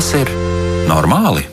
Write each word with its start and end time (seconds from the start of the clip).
Vai 0.00 0.06
tas 0.06 0.14
ir 0.16 0.30
normāli? 0.88 1.49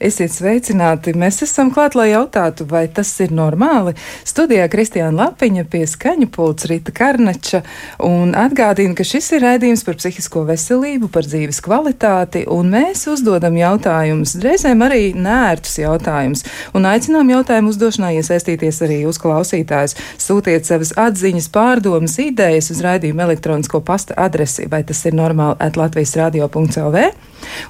Esiet 0.00 0.32
sveicināti! 0.32 1.12
Mēs 1.12 1.42
esam 1.44 1.68
klāt, 1.74 1.92
lai 1.92 2.06
jautātu, 2.14 2.64
vai 2.64 2.86
tas 2.88 3.10
ir 3.20 3.34
normāli. 3.36 3.92
Studijā 4.24 4.64
Kristiāna 4.72 5.26
Lapiņa 5.26 5.66
pie 5.68 5.82
skaņu 5.84 6.30
pults 6.32 6.64
Rita 6.70 6.94
Karnača 6.96 7.60
un 8.06 8.32
atgādina, 8.32 8.94
ka 8.96 9.04
šis 9.04 9.28
ir 9.36 9.44
raidījums 9.44 9.84
par 9.84 9.98
psihisko 10.00 10.46
veselību, 10.48 11.10
par 11.12 11.28
dzīves 11.28 11.60
kvalitāti, 11.66 12.46
un 12.48 12.72
mēs 12.72 13.04
uzdodam 13.12 13.58
jautājumus, 13.60 14.38
reizēm 14.40 14.86
arī 14.86 15.10
nērtus 15.12 15.76
jautājumus, 15.82 16.46
un 16.72 16.88
aicinām 16.88 17.34
jautājumu 17.36 17.74
uzdošanā 17.74 18.14
iesaistīties 18.22 18.80
arī 18.88 19.02
uz 19.10 19.20
klausītājus. 19.20 19.98
Sūtiet 20.16 20.64
savas 20.64 20.94
atziņas, 20.96 21.50
pārdomas, 21.52 22.16
idejas 22.24 22.72
uz 22.72 22.80
raidījumu 22.88 23.26
elektronisko 23.28 23.84
pasta 23.84 24.16
adresi, 24.16 24.64
vai 24.64 24.80
tas 24.80 25.04
ir 25.04 25.20
normāli 25.20 25.60
at 25.60 25.76
Latvijas 25.76 26.16
radio.lv. 26.22 27.04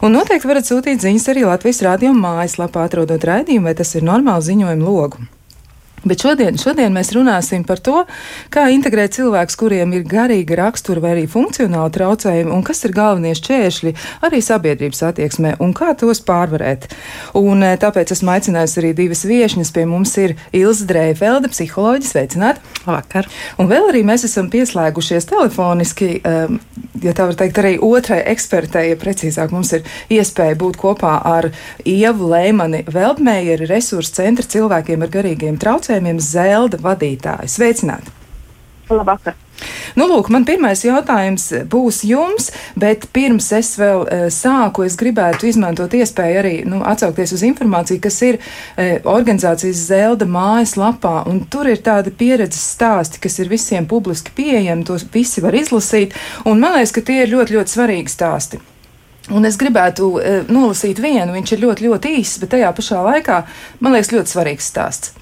Un 0.05 0.15
noteikti 0.15 0.49
varat 0.51 0.67
sūtīt 0.67 1.03
ziņas 1.03 1.29
arī 1.33 1.45
Latvijas 1.47 1.83
radio 1.87 2.15
mājaslapā, 2.21 2.87
atrodot 2.87 3.25
raidījumu, 3.33 3.71
vai 3.71 3.77
tas 3.79 3.95
ir 3.97 4.07
normāli 4.07 4.51
ziņojumu 4.53 4.87
logu. 4.87 5.29
Bet 6.01 6.23
šodien, 6.25 6.57
šodien 6.57 6.95
mēs 6.97 7.11
runāsim 7.13 7.61
par 7.69 7.81
to, 7.85 8.07
kā 8.53 8.71
integrēt 8.73 9.19
cilvēkus, 9.19 9.57
kuriem 9.61 9.91
ir 9.93 10.07
garīga 10.09 10.57
rakstura 10.63 11.03
vai 11.05 11.11
arī 11.13 11.27
funkcionāla 11.29 11.93
traucējumi, 11.93 12.55
un 12.57 12.63
kas 12.65 12.81
ir 12.89 12.95
galvenie 12.97 13.35
šķēršļi 13.37 13.93
arī 14.25 14.41
sabiedrības 14.41 15.03
attieksmē, 15.11 15.59
un 15.61 15.75
kā 15.77 15.93
tos 16.01 16.23
pārvarēt. 16.25 16.87
Un 17.37 17.67
eh, 17.67 17.77
tāpēc 17.81 18.15
esmu 18.17 18.33
aicinājusi 18.33 18.81
arī 18.81 18.95
divas 18.97 19.27
viešņas. 19.29 19.73
Pie 19.77 19.85
mums 19.91 20.15
ir 20.23 20.35
Ilza 20.57 20.87
Dreifelde, 20.89 21.51
psiholoģis, 21.53 22.15
sveicināt! 22.15 22.65
Labvakar! 22.87 23.29
Un 23.61 23.69
vēl 23.69 23.91
arī 23.91 24.01
mēs 24.09 24.25
esam 24.25 24.49
pieslēgušies 24.49 25.29
telefoniski, 25.29 26.15
um, 26.25 26.57
ja 27.05 27.13
tā 27.13 27.29
var 27.29 27.37
teikt, 27.37 27.61
arī 27.61 27.75
otrai 27.77 28.23
ekspertei, 28.33 28.87
ja 28.95 29.01
precīzāk 29.01 29.53
mums 29.53 29.75
ir 29.77 29.85
iespēja 30.17 30.57
būt 30.65 30.81
kopā 30.81 31.19
ar 31.29 31.51
Ievu 31.85 32.33
Leimani 32.33 32.87
Veldmējeri, 32.89 33.69
resursu 33.69 34.17
centra 34.23 34.49
cilvēkiem 34.49 35.05
ar 35.05 35.13
garīgiem 35.13 35.61
traucējumiem 35.61 35.90
traucējumiem 35.91 36.21
Zelda 36.23 36.79
vadītāja. 36.79 37.49
Sveicināti! 37.51 38.19
Labvakar! 38.91 39.35
Nu, 39.99 40.07
lūk, 40.09 40.31
man 40.33 40.47
pirmais 40.49 40.81
jautājums 40.87 41.51
būs 41.69 42.01
jums, 42.09 42.49
bet 42.81 43.05
pirms 43.13 43.51
es 43.53 43.75
vēl 43.77 44.07
e, 44.07 44.19
sāku, 44.33 44.87
es 44.87 44.97
gribētu 44.97 45.51
izmantot 45.51 45.93
iespēju 45.99 46.39
arī 46.41 46.55
nu, 46.65 46.81
atsaukties 46.87 47.35
uz 47.37 47.45
informāciju, 47.45 48.01
kas 48.01 48.17
ir 48.25 48.39
e, 48.41 49.03
organizācijas 49.05 49.85
Zelda 49.91 50.27
mājaslapā, 50.31 51.27
un 51.29 51.43
tur 51.53 51.69
ir 51.69 51.83
tādi 51.85 52.15
pieredzes 52.15 52.65
stāsti, 52.79 53.21
kas 53.21 53.37
ir 53.43 53.53
visiem 53.53 53.87
publiski 53.91 54.33
pieejami, 54.39 54.87
tos 54.89 55.05
visi 55.13 55.45
var 55.45 55.59
izlasīt, 55.59 56.17
un 56.49 56.63
man 56.63 56.79
liekas, 56.79 56.97
ka 56.97 57.05
tie 57.05 57.21
ir 57.27 57.35
ļoti, 57.35 57.59
ļoti 57.59 57.77
svarīgi 57.77 58.17
stāsti. 58.17 58.65
Un 59.31 59.45
es 59.47 59.61
gribētu 59.61 60.15
e, 60.17 60.37
nolasīt 60.49 61.03
vienu, 61.03 61.37
viņš 61.37 61.55
ir 61.55 61.65
ļoti, 61.67 61.91
ļoti 61.91 62.19
īss, 62.23 62.41
bet 62.41 62.57
tajā 62.57 62.73
pašā 62.75 63.05
laikā 63.11 63.43
man 63.85 63.99
liekas 63.99 64.15
ļoti 64.17 64.39
svarīgs 64.39 64.73
stāsts. 64.73 65.19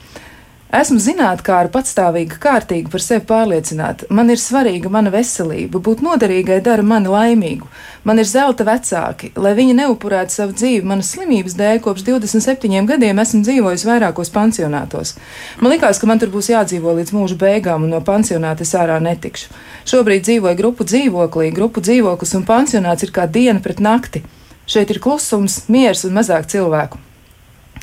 Esmu 0.68 0.98
zinātnākāra, 1.00 1.70
patstāvīga, 1.72 2.36
kārtīga, 2.42 2.90
par 2.92 3.00
sevi 3.00 3.22
pārliecināta. 3.24 4.04
Man 4.12 4.28
ir 4.28 4.36
svarīga 4.36 4.90
mana 4.92 5.08
veselība, 5.08 5.80
būt 5.80 6.02
noderīgai 6.04 6.58
dara 6.60 6.84
mani 6.84 7.08
laimīgu. 7.08 7.64
Man 8.04 8.20
ir 8.20 8.28
zelta 8.28 8.66
vecāki, 8.68 9.30
lai 9.40 9.54
viņi 9.56 9.78
neupurētu 9.78 10.36
savu 10.36 10.52
dzīvi 10.52 10.84
manas 10.84 11.14
slimības 11.14 11.56
dēļ. 11.56 11.80
Kopš 11.86 12.04
27 12.10 12.84
gadiem 12.92 13.24
esmu 13.24 13.40
dzīvojis 13.48 13.86
vairākos 13.88 14.32
pansionātos. 14.36 15.14
Man 15.62 15.72
likās, 15.72 15.96
ka 15.96 16.12
man 16.12 16.20
tur 16.20 16.34
būs 16.36 16.52
jādzīvo 16.52 16.98
līdz 17.00 17.16
mūža 17.16 17.40
beigām, 17.40 17.88
un 17.88 17.96
no 17.96 18.04
pansionāta 18.04 18.68
es 18.68 18.76
ārā 18.76 19.00
netikšu. 19.00 19.48
Šobrīd 19.88 20.28
dzīvoju 20.28 20.60
grupu 20.60 20.84
dzīvoklī, 20.84 21.48
grupu 21.56 21.80
dzīvoklis 21.80 22.36
un 22.36 22.44
pansionāts 22.44 23.08
ir 23.08 23.16
kā 23.16 23.24
diena 23.24 23.64
pret 23.64 23.80
nakti. 23.80 24.26
Šeit 24.68 24.92
ir 24.92 25.00
klusums, 25.00 25.62
miers 25.72 26.04
un 26.04 26.18
mazāk 26.20 26.52
cilvēku 26.52 27.07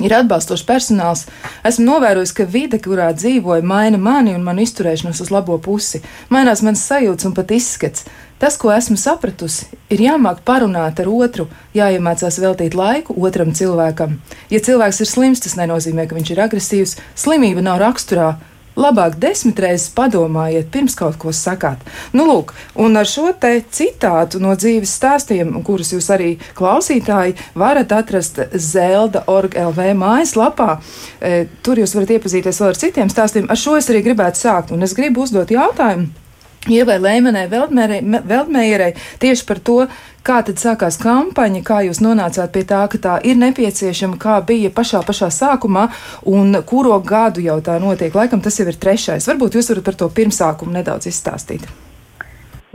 ir 0.03 0.13
atbalstošs 0.16 0.66
personāls. 0.67 1.25
Esmu 1.67 1.85
novērojis, 1.88 2.33
ka 2.35 2.47
vide, 2.50 2.79
kurā 2.81 3.11
dzīvoju, 3.16 3.66
maina 3.66 4.00
mani 4.01 4.35
un 4.35 4.44
manu 4.45 4.66
izturēšanos 4.66 5.22
uz 5.23 5.31
labo 5.33 5.57
pusi. 5.61 6.03
Mainās 6.33 6.63
mans 6.66 6.83
sajūts 6.89 7.28
un 7.29 7.35
pat 7.38 7.53
izskats. 7.56 8.07
Tas, 8.39 8.57
ko 8.59 8.73
esmu 8.75 8.97
sapratusi, 9.00 9.69
ir 9.89 10.01
jāmāk 10.03 10.41
parunāt 10.47 11.00
ar 11.00 11.07
otru, 11.07 11.45
jāiemācās 11.78 12.41
veltīt 12.44 12.75
laiku 12.75 13.16
otram 13.16 13.53
cilvēkam. 13.56 14.17
Ja 14.51 14.59
cilvēks 14.59 15.00
ir 15.06 15.07
slims, 15.07 15.44
tas 15.45 15.56
nenozīmē, 15.56 16.03
ka 16.09 16.17
viņš 16.17 16.33
ir 16.33 16.41
agresīvs. 16.44 16.97
Slimība 17.16 17.63
nav 17.63 17.79
raksturā, 17.79 18.33
labāk 18.80 19.18
desmit 19.22 19.59
reizes 19.63 19.90
padomājiet, 19.96 20.69
pirms 20.74 20.96
kaut 21.00 21.18
ko 21.22 21.34
sakāt. 21.36 21.81
Nu, 22.16 22.25
lūk, 22.30 22.53
un 22.81 22.97
ar 23.00 23.09
šo 23.09 23.31
te 23.40 23.53
citātu 23.72 24.41
no 24.44 24.56
dzīves 24.58 24.96
stāstiem, 25.00 25.53
kurus 25.66 25.94
jūs 25.96 26.09
arī 26.13 26.36
klausītāji 26.58 27.38
varat 27.56 27.96
atrast 27.96 28.41
Zelda 28.56 29.25
org.lv 29.31 29.88
mājaslapā, 30.02 30.75
e, 31.22 31.46
tur 31.66 31.81
jūs 31.81 31.96
varat 31.97 32.18
iepazīties 32.18 32.62
vēl 32.62 32.74
ar 32.74 32.84
citiem 32.84 33.12
stāstiem. 33.12 33.50
Ar 33.50 33.59
šo 33.59 33.80
es 33.80 33.90
arī 33.91 34.03
gribētu 34.09 34.46
sākt, 34.46 34.75
un 34.75 34.86
es 34.86 34.96
gribu 34.97 35.25
uzdot 35.25 35.52
jautājumu. 35.56 36.25
Ievai 36.65 36.97
Lēmenai 36.97 37.45
Veldmējerai 37.51 38.91
tieši 39.21 39.45
par 39.45 39.59
to, 39.61 39.77
kā 40.25 40.39
tad 40.47 40.57
sākās 40.57 40.97
kampaņa, 41.01 41.61
kā 41.65 41.81
jūs 41.85 42.01
nonācāt 42.01 42.53
pie 42.55 42.65
tā, 42.65 42.81
ka 42.89 43.01
tā 43.01 43.15
ir 43.27 43.37
nepieciešama, 43.41 44.17
kā 44.21 44.39
bija 44.45 44.73
pašā 44.73 45.03
pašā 45.05 45.29
sākumā 45.29 45.87
un 46.31 46.57
kuro 46.65 46.97
gadu 47.05 47.45
jau 47.45 47.59
tā 47.61 47.77
notiek. 47.81 48.15
Laikam 48.15 48.41
tas 48.41 48.57
jau 48.59 48.65
ir 48.65 48.79
trešais. 48.81 49.29
Varbūt 49.29 49.59
jūs 49.59 49.69
varat 49.73 49.85
par 49.85 49.99
to 49.99 50.09
pirmsākumu 50.09 50.73
nedaudz 50.79 51.11
izstāstīt. 51.11 51.69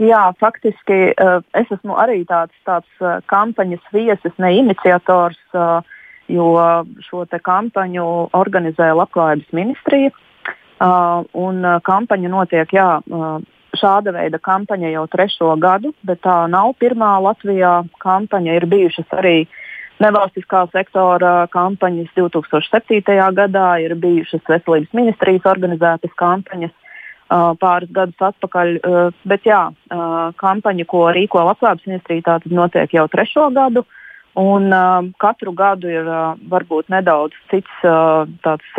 Jā, 0.01 0.31
faktiski 0.41 1.11
eh, 1.11 1.33
es 1.59 1.69
esmu 1.69 1.93
arī 2.01 2.23
tāds, 2.25 2.55
tāds 2.65 3.03
eh, 3.03 3.19
kampaņas 3.29 3.83
viesis, 3.93 4.33
ne 4.41 4.49
iniciators, 4.57 5.37
eh, 5.53 5.97
jo 6.31 6.47
šo 7.05 7.25
kampaņu 7.43 8.05
organizē 8.39 8.93
Labklājības 8.95 9.51
ministrija. 9.51 10.13
Un 11.37 11.65
kampaņa 11.85 12.29
notiek 12.31 12.71
jā, 12.73 12.85
šāda 13.77 14.13
veida 14.15 14.39
kampaņa 14.41 14.91
jau 14.93 15.05
trešo 15.11 15.55
gadu, 15.61 15.93
bet 16.07 16.21
tā 16.25 16.43
nav 16.51 16.73
pirmā 16.81 17.15
Latvijā 17.23 17.81
kampaņa. 18.03 18.57
Ir 18.59 18.67
bijušas 18.71 19.15
arī 19.17 19.45
nevalstiskā 20.01 20.65
sektora 20.73 21.47
kampaņas 21.53 22.11
2007. 22.17 23.17
gadā, 23.37 23.69
ir 23.83 23.95
bijušas 23.95 24.43
veselības 24.49 24.93
ministrijas 24.97 25.47
organizētas 25.53 26.13
kampaņas 26.19 26.75
pāris 27.61 27.91
gadus 27.95 28.27
atpakaļ. 28.31 28.75
Bet 29.23 29.47
jā, 29.47 29.63
kampaņa, 30.41 30.85
ko 30.89 31.07
rīko 31.15 31.45
Labklājības 31.47 31.87
ministrija, 31.87 32.27
tā 32.27 32.51
notiek 32.51 32.93
jau 32.97 33.07
trešo 33.11 33.49
gadu. 33.55 33.85
Un 34.39 34.71
uh, 34.71 35.03
katru 35.19 35.51
gadu 35.51 35.89
ir 35.91 36.05
uh, 36.07 36.37
varbūt 36.47 36.87
nedaudz 36.87 37.35
cits 37.51 37.81
uh, 37.83 38.23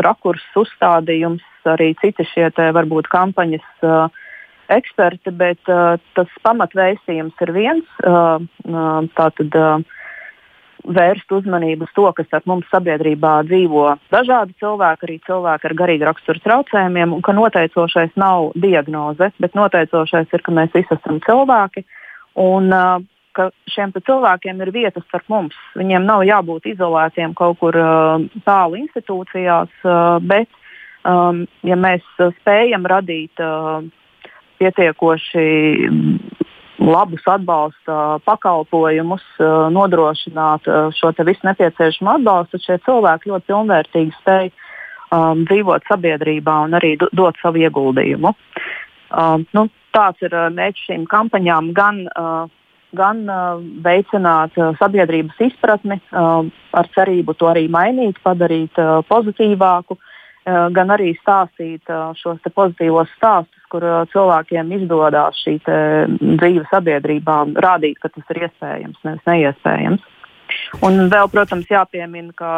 rakurs, 0.01 0.45
uzstādījums, 0.57 1.45
arī 1.69 1.91
citi 2.01 2.25
šie 2.25 2.47
te, 2.57 2.71
varbūt 2.73 3.11
kampaņas 3.13 3.67
uh, 3.85 4.22
eksperti, 4.77 5.33
bet 5.37 5.73
uh, 5.73 5.97
tas 6.17 6.31
pamatvēstījums 6.47 7.43
ir 7.47 7.53
viens. 7.55 7.99
Uh, 8.03 8.43
uh, 8.69 9.03
tātad, 9.19 9.59
uh, 9.59 10.01
vērst 10.83 11.31
uzmanību 11.31 11.87
uz 11.87 11.93
to, 11.95 12.09
kas 12.17 12.35
ar 12.35 12.43
mums 12.51 12.67
sabiedrībā 12.73 13.37
dzīvo 13.47 13.85
dažādi 14.13 14.57
cilvēki, 14.63 15.07
arī 15.07 15.19
cilvēki 15.29 15.69
ar 15.69 15.75
garīgu 15.79 16.09
raksturu 16.09 16.43
traucējumiem, 16.43 17.15
un 17.15 17.23
ka 17.23 17.35
noteicošais 17.37 18.17
nav 18.19 18.51
diagnoze, 18.59 19.31
bet 19.39 19.59
noteicošais 19.59 20.35
ir, 20.35 20.43
ka 20.43 20.55
mēs 20.55 20.75
visi 20.75 20.97
esam 20.97 21.21
cilvēki. 21.27 21.85
Un, 22.43 22.73
uh, 22.73 22.99
ka 23.37 23.49
šiem 23.73 23.93
cilvēkiem 23.97 24.61
ir 24.65 24.73
vietas 24.75 25.05
starp 25.09 25.29
mums. 25.33 25.57
Viņiem 25.79 26.05
nav 26.09 26.25
jābūt 26.29 26.69
izolētiem 26.75 27.35
kaut 27.39 27.59
kur 27.63 27.77
uh, 27.79 28.25
tālu 28.47 28.81
institūcijās, 28.83 29.73
uh, 29.87 30.19
bet, 30.21 30.49
um, 31.09 31.45
ja 31.67 31.79
mēs 31.79 32.05
spējam 32.41 32.89
radīt 32.89 33.43
uh, 33.43 33.85
pietiekoši 34.63 35.47
labus 36.83 37.27
atbalsta 37.31 38.19
pakalpojumus, 38.27 39.23
nodrošināt 39.71 40.67
šo 40.97 41.13
visu 41.27 41.47
nepieciešamo 41.47 42.17
atbalstu, 42.17 42.59
tad 42.59 42.67
šie 42.67 42.79
cilvēki 42.87 43.31
ļoti 43.31 43.49
pilnvērtīgi 43.51 44.17
spēj 44.21 44.49
um, 44.51 45.45
dzīvot 45.51 45.87
sabiedrībā 45.91 46.57
un 46.67 46.79
arī 46.79 46.97
dot 47.03 47.39
savu 47.43 47.63
ieguldījumu. 47.63 48.35
Um, 49.13 49.47
nu, 49.55 49.69
tāds 49.95 50.25
ir 50.25 50.35
mērķis 50.57 50.89
šīm 50.89 51.07
kampaņām 51.11 51.71
gan, 51.77 52.03
uh, 52.17 52.49
gan 52.99 53.23
uh, 53.29 53.61
veicināt 53.85 54.57
uh, 54.59 54.73
sabiedrības 54.81 55.39
izpratni, 55.51 56.01
uh, 56.11 56.49
ar 56.73 56.91
cerību 56.97 57.37
to 57.39 57.53
arī 57.53 57.69
mainīt, 57.71 58.19
padarīt 58.25 58.81
uh, 58.81 59.05
pozitīvāku, 59.11 59.99
uh, 59.99 60.12
gan 60.45 60.91
arī 60.91 61.13
stāstīt 61.21 61.91
uh, 61.93 62.11
šos 62.19 62.43
pozitīvos 62.55 63.11
stāstus 63.17 63.63
kur 63.73 63.85
uh, 63.87 64.03
cilvēkiem 64.13 64.75
izdodas 64.77 65.39
šī 65.45 65.59
dzīve 65.63 66.67
sabiedrībā, 66.71 67.39
rādīt, 67.65 68.01
ka 68.03 68.11
tas 68.13 68.35
ir 68.35 68.45
iespējams, 68.49 69.01
nevis 69.07 69.31
neiespējams. 69.31 70.11
Un 70.85 71.09
vēl, 71.13 71.31
protams, 71.33 71.69
jāpiemina, 71.71 72.33
ka 72.37 72.53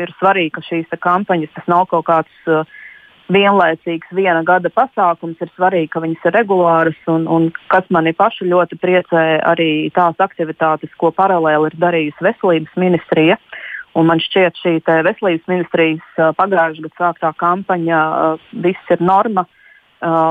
ir 0.00 0.12
svarīgi, 0.18 0.54
ka 0.56 0.64
šīs 0.66 0.98
kampaņas 1.02 1.54
tas 1.54 1.68
nav 1.70 1.86
kaut 1.90 2.06
kāds 2.08 2.50
uh, 2.50 2.64
vienlaicīgs 3.32 4.10
viena 4.16 4.42
gada 4.46 4.70
pasākums, 4.72 5.38
ir 5.42 5.50
svarīgi, 5.54 5.90
ka 5.92 6.02
viņas 6.04 6.26
ir 6.28 6.36
regulāras. 6.38 6.98
Un, 7.12 7.26
un 7.28 7.48
kas 7.72 7.86
mani 7.94 8.14
pašu 8.16 8.48
ļoti 8.48 8.78
priecē, 8.80 9.24
arī 9.52 9.70
tās 9.94 10.18
aktivitātes, 10.24 10.94
ko 11.00 11.12
paralēli 11.14 11.70
ir 11.70 11.78
darījusi 11.82 12.28
veselības 12.30 12.80
ministrija. 12.80 13.38
Un 13.98 14.06
man 14.06 14.20
šķiet, 14.22 14.58
šī 14.62 14.74
veselības 14.86 15.48
ministrijas 15.50 16.34
pagājušā 16.38 16.84
gada 16.84 16.98
sāktā 17.00 17.32
kampaņa, 17.40 18.02
viss 18.62 18.92
ir 18.94 19.02
norma, 19.02 19.46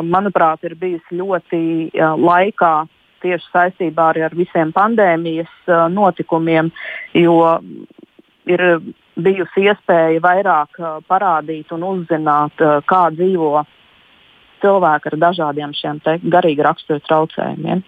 manuprāt, 0.08 0.64
ir 0.64 0.78
bijusi 0.80 1.20
ļoti 1.20 1.60
laikā 2.00 2.76
tieši 3.26 3.52
saistībā 3.52 4.12
arī 4.14 4.24
ar 4.24 4.36
visiem 4.38 4.72
pandēmijas 4.72 5.52
notikumiem, 5.92 6.72
jo 7.18 7.42
ir 8.48 8.64
bijusi 9.18 9.66
iespēja 9.68 10.22
vairāk 10.24 10.80
uh, 10.80 11.00
parādīt 11.10 11.74
un 11.76 11.86
uzzināt, 11.88 12.62
uh, 12.62 12.80
kā 12.88 13.08
dzīvo 13.14 13.64
cilvēki 14.62 15.12
ar 15.12 15.18
dažādiem 15.28 15.74
šiem 15.78 16.02
garīgi 16.34 16.66
rakstura 16.66 17.04
traucējumiem. 17.06 17.84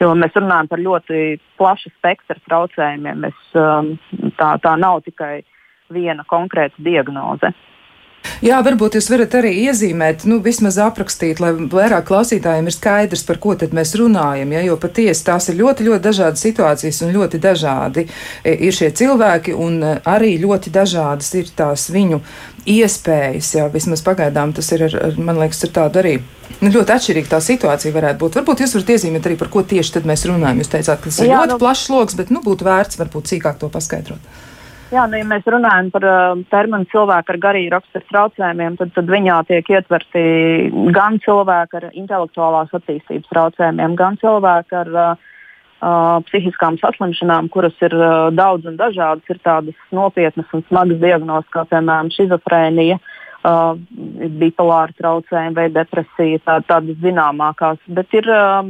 Jo 0.00 0.14
mēs 0.16 0.36
runājam 0.36 0.68
par 0.70 0.80
ļoti 0.80 1.24
plašu 1.60 1.90
spektru 1.98 2.38
traucējumiem. 2.48 3.26
Mēs, 3.26 3.40
um, 3.60 3.90
tā, 4.38 4.54
tā 4.64 4.76
nav 4.80 5.02
tikai 5.04 5.42
viena 5.92 6.24
konkrēta 6.30 6.80
diagnoze. 6.80 7.52
Jā, 8.44 8.58
varbūt 8.64 8.96
jūs 8.96 9.08
varat 9.12 9.34
arī 9.36 9.50
iezīmēt, 9.66 10.22
nu, 10.28 10.38
vismaz 10.44 10.78
aprakstīt, 10.80 11.40
lai 11.42 11.50
vairāk 11.72 12.06
klausītājiem 12.08 12.68
ir 12.68 12.74
skaidrs, 12.74 13.24
par 13.28 13.40
ko 13.42 13.54
tad 13.60 13.74
mēs 13.76 13.92
runājam. 14.00 14.52
Ja? 14.56 14.62
Jo 14.64 14.76
patiesi 14.80 15.26
tās 15.26 15.50
ir 15.52 15.58
ļoti, 15.60 15.84
ļoti 15.88 16.04
dažādas 16.06 16.44
situācijas 16.44 17.00
un 17.04 17.12
ļoti 17.16 17.40
dažādi 17.40 18.06
e, 18.06 18.54
ir 18.68 18.76
šie 18.76 18.90
cilvēki, 18.96 19.56
un 19.56 19.80
e, 19.84 19.92
arī 20.08 20.34
ļoti 20.40 20.72
dažādas 20.72 21.32
ir 21.36 21.52
tās 21.56 21.88
viņu 21.92 22.20
iespējas. 22.68 23.54
Jā, 23.56 23.68
vismaz 23.72 24.02
pagaidām 24.06 24.52
tas 24.56 24.68
ir, 24.74 24.84
ar, 24.88 24.96
ar, 25.08 25.16
man 25.20 25.40
liekas, 25.40 25.62
ir 25.66 25.72
tāda 25.76 26.02
arī. 26.02 26.18
Nu, 26.60 26.72
ļoti 26.74 26.94
atšķirīga 26.96 27.32
tā 27.32 27.40
situācija 27.44 27.94
varētu 27.94 28.20
būt. 28.20 28.38
Varbūt 28.40 28.62
jūs 28.64 28.76
varat 28.76 28.92
iezīmēt 28.96 29.26
arī, 29.28 29.38
par 29.40 29.50
ko 29.52 29.62
tieši 29.64 30.04
mēs 30.08 30.26
runājam. 30.28 30.60
Jūs 30.60 30.72
teicāt, 30.74 31.00
ka 31.00 31.08
tas 31.08 31.20
ir 31.22 31.30
Jā, 31.30 31.40
ļoti 31.42 31.56
nu... 31.56 31.60
plašs 31.62 31.90
lokus, 31.94 32.16
bet 32.18 32.32
nu, 32.34 32.42
būtu 32.44 32.66
vērts 32.68 33.00
varbūt 33.00 33.32
sīkāk 33.32 33.60
to 33.62 33.70
paskaidrot. 33.72 34.30
Jā, 34.90 35.04
nu, 35.06 35.20
ja 35.20 35.26
mēs 35.30 35.46
runājam 35.46 35.92
par 35.94 36.04
uh, 36.04 36.40
terminu 36.50 36.88
cilvēku 36.90 37.30
ar 37.30 37.38
garīgu 37.44 37.70
raksturu 37.76 38.08
traucējumiem, 38.10 38.78
tad, 38.80 38.90
tad 38.96 39.10
viņā 39.12 39.36
tiek 39.46 39.68
ietverti 39.70 40.22
gan 40.96 41.20
cilvēki 41.22 41.78
ar 41.78 41.86
intelektuālās 41.92 42.74
attīstības 42.74 43.30
traucējumiem, 43.30 43.94
gan 44.00 44.18
cilvēki 44.18 44.80
ar 44.80 44.90
uh, 44.90 45.28
uh, 45.80 46.18
psihiskām 46.28 46.78
saslimšanām, 46.80 47.48
kuras 47.52 47.76
ir 47.84 47.96
uh, 47.96 48.28
daudz 48.34 48.68
un 48.70 48.76
dažādas. 48.80 49.24
Ir 49.32 49.40
tādas 49.44 49.88
nopietnas 49.94 50.52
un 50.56 50.64
smagas 50.68 51.00
diagnozes, 51.02 51.50
kā 51.54 51.64
piemēram 51.70 52.12
šizofrēnija, 52.14 53.00
uh, 53.00 53.74
bipolāra 54.40 54.94
traucējumi 54.98 55.58
vai 55.58 55.68
depresija, 55.74 56.42
tā, 56.46 56.60
tādas 56.68 57.00
zināmākās. 57.04 57.80
Bet 57.88 58.12
ir, 58.16 58.28
uh, 58.30 58.62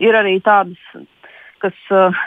ir 0.00 0.20
arī 0.20 0.38
tādas 0.44 1.08
kas 1.62 1.78
uh, 1.94 2.22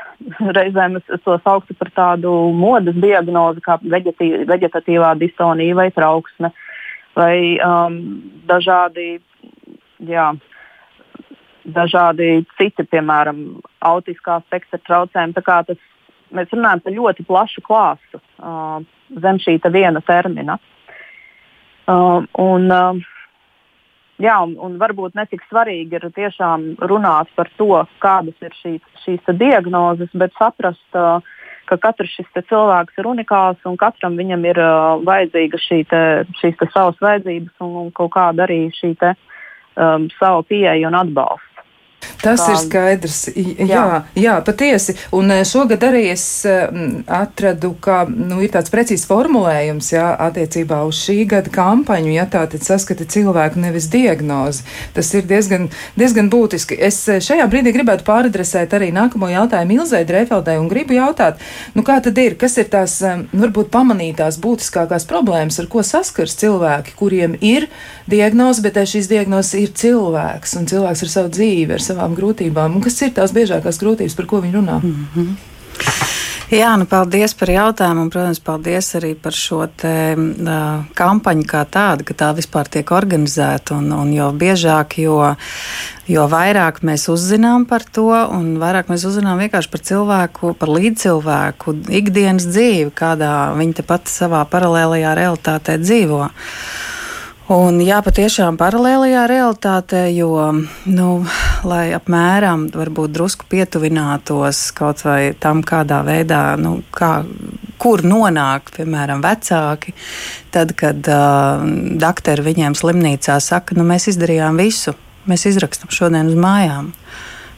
reizēm 0.58 1.00
es, 1.00 1.08
es 1.12 1.24
to 1.26 1.38
sauktu 1.44 1.76
par 1.80 1.92
tādu 1.96 2.32
modes 2.56 2.98
diagnozi, 3.04 3.64
kā 3.66 3.78
veģetatīvā 3.84 5.14
distonija 5.20 5.78
vai 5.78 5.90
trauksme, 5.96 6.52
vai 7.16 7.38
um, 7.64 8.00
dažādi, 8.50 9.18
jā, 10.08 10.32
dažādi 11.66 12.46
citi, 12.60 12.86
piemēram, 12.92 13.42
autiskā 13.86 14.40
spektra 14.46 14.80
traucējumi. 14.86 15.36
Tas, 15.38 15.82
mēs 16.36 16.54
runājam 16.54 16.84
par 16.86 16.96
ļoti 16.96 17.26
plašu 17.26 17.64
klāstu 17.66 18.22
uh, 18.22 18.80
zem 19.22 19.42
šī 19.42 19.58
viena 19.74 20.02
termina. 20.06 20.60
Uh, 21.86 22.26
un, 22.42 22.72
uh, 22.72 23.04
Jā, 24.16 24.38
un, 24.46 24.54
un 24.64 24.78
varbūt 24.80 25.18
netik 25.20 25.42
svarīgi 25.50 25.98
ir 25.98 26.06
tiešām 26.16 26.78
runāt 26.88 27.28
par 27.36 27.50
to, 27.60 27.82
kādas 28.00 28.38
ir 28.40 28.54
šīs, 28.62 28.86
šīs 29.04 29.34
diagnozes, 29.36 30.08
bet 30.16 30.32
saprast, 30.40 30.88
uh, 30.96 31.20
ka 31.68 31.76
katrs 31.82 32.14
šis 32.16 32.30
cilvēks 32.48 32.96
ir 33.02 33.10
unikāls 33.12 33.68
un 33.68 33.76
katram 33.82 34.16
viņam 34.16 34.46
ir 34.48 34.62
uh, 34.62 35.02
vajadzīga 35.04 35.60
šī 35.60 35.82
te, 35.92 36.02
šīs 36.40 36.56
te 36.62 36.70
savas 36.72 37.02
vajadzības 37.04 37.66
un, 37.66 37.76
un 37.84 37.92
kaut 37.98 38.14
kāda 38.16 38.46
arī 38.48 38.62
šī 38.78 38.94
te, 39.02 39.12
um, 39.76 40.08
savu 40.20 40.46
pieeja 40.48 40.88
un 40.88 40.96
atbalsts. 40.96 41.55
Tas 42.22 42.42
tā, 42.42 42.54
ir 42.54 42.62
skaidrs. 42.64 43.20
Jā, 43.36 43.66
jā, 43.70 43.84
jā 44.20 44.36
patiesi. 44.46 44.96
Un 45.16 45.32
eh, 45.34 45.44
šogad 45.48 45.84
arī 45.88 46.06
es 46.14 46.26
mm, 46.46 47.06
atradu, 47.12 47.74
ka 47.82 48.04
nu, 48.10 48.40
ir 48.46 48.54
tāds 48.54 48.74
precīzs 48.74 49.06
formulējums 49.10 49.92
jā, 49.94 50.08
attiecībā 50.28 50.82
uz 50.88 51.00
šī 51.06 51.20
gada 51.30 51.52
kampaņu. 51.54 52.14
Ja 52.16 52.28
tā 52.30 52.46
tad 52.52 52.66
saskata 52.66 53.08
cilvēku 53.10 53.62
nevis 53.62 53.90
diagnozi. 53.94 54.66
Tas 54.96 55.12
ir 55.18 55.28
diezgan, 55.30 55.70
diezgan 56.00 56.32
būtiski. 56.34 56.78
Es 56.80 57.02
eh, 57.12 57.22
šajā 57.24 57.48
brīdī 57.52 57.76
gribētu 57.76 58.08
pāradresēt 58.08 58.74
arī 58.78 58.92
nākamo 58.96 59.30
jautājumu 59.32 59.80
Ilzai 59.80 60.06
Drefeldai 60.08 60.58
un 60.62 60.70
gribu 60.72 60.98
jautāt, 60.98 61.42
nu 61.76 61.86
kā 61.86 62.00
tad 62.04 62.18
ir, 62.22 62.38
kas 62.40 62.58
ir 62.62 62.70
tās 62.74 62.98
eh, 63.06 63.26
varbūt 63.36 63.72
pamanītās 63.74 64.40
būtiskākās 64.44 65.08
problēmas, 65.10 65.60
ar 65.62 65.70
ko 65.72 65.84
saskars 65.86 66.38
cilvēki, 66.42 66.96
kuriem 67.00 67.38
ir 67.42 67.70
diagnoze, 68.10 68.64
bet 68.66 68.80
šīs 68.90 69.10
diagnozes 69.12 69.56
ir 69.60 69.74
cilvēks 69.76 70.56
un 70.60 70.68
cilvēks 70.70 71.06
ar 71.06 71.12
savu 71.12 71.32
dzīvi, 71.34 71.78
ar 71.78 71.84
savu 71.84 71.95
savām 71.96 72.16
grūtībām, 72.20 72.78
un 72.78 72.86
kas 72.86 73.02
ir 73.02 73.16
tās 73.16 73.34
biežākās 73.36 73.82
grūtības, 73.82 74.20
par 74.20 74.30
ko 74.30 74.44
viņi 74.46 74.58
runā? 74.60 74.80
Mm 74.84 75.12
-hmm. 75.16 75.36
Jā, 76.54 76.76
nu 76.78 76.86
paldies 76.86 77.34
par 77.34 77.50
jautājumu, 77.50 78.04
un, 78.06 78.10
protams, 78.14 78.38
paldies 78.46 78.92
arī 79.00 79.16
par 79.18 79.34
šo 79.34 79.64
te, 79.82 80.14
uh, 80.14 80.84
kampaņu 80.94 81.46
kā 81.50 81.64
tādu, 81.66 82.06
ka 82.06 82.14
tā 82.14 82.28
vispār 82.38 82.70
tiek 82.70 82.92
organizēta. 82.94 83.80
Un, 83.80 83.90
un 83.90 84.12
jo 84.14 84.28
biežāk, 84.30 85.00
jo, 85.02 85.34
jo 86.06 86.28
vairāk 86.30 86.84
mēs 86.86 87.08
uzzinām 87.10 87.66
par 87.66 87.82
to, 87.90 88.12
un 88.14 88.60
vairāk 88.62 88.94
mēs 88.94 89.08
uzzinām 89.10 89.42
vienkārši 89.42 89.72
par 89.74 89.86
cilvēku, 89.90 90.54
par 90.60 90.70
līdzcilvēku, 90.70 91.80
ikdienas 91.90 92.46
dzīvi, 92.46 92.94
kādā 92.94 93.34
viņi 93.58 93.80
tepat 93.82 94.14
savā 94.14 94.46
paralēlajā 94.46 95.18
realitātē 95.18 95.80
dzīvo. 95.82 96.28
Un 97.46 97.76
jā, 97.78 98.00
patiešām 98.02 98.56
paralēlajā 98.58 99.28
realitātē, 99.30 100.00
jo, 100.16 100.32
nu, 100.90 101.10
lai 101.70 101.92
apmēram 101.94 102.64
varbūt 102.74 103.14
drusku 103.14 103.46
pietuvinātos 103.52 104.72
kaut 104.74 105.04
vai 105.06 105.36
tam, 105.38 105.62
kādā 105.62 106.00
veidā, 106.08 106.56
nu, 106.58 106.80
kā, 106.90 107.20
kur 107.78 108.02
nonāk, 108.02 108.74
piemēram, 108.74 109.22
vecāki, 109.22 109.94
tad, 110.50 110.74
kad 110.74 111.06
uh, 111.06 111.62
doktori 112.02 112.50
viņiem 112.50 112.74
slimnīcā 112.82 113.38
saka, 113.38 113.78
nu, 113.78 113.86
mēs 113.86 114.10
izdarījām 114.16 114.58
visu, 114.58 114.98
mēs 115.30 115.46
izrakstam 115.54 115.94
šodien 115.94 116.34
uz 116.34 116.42
mājām. 116.42 116.96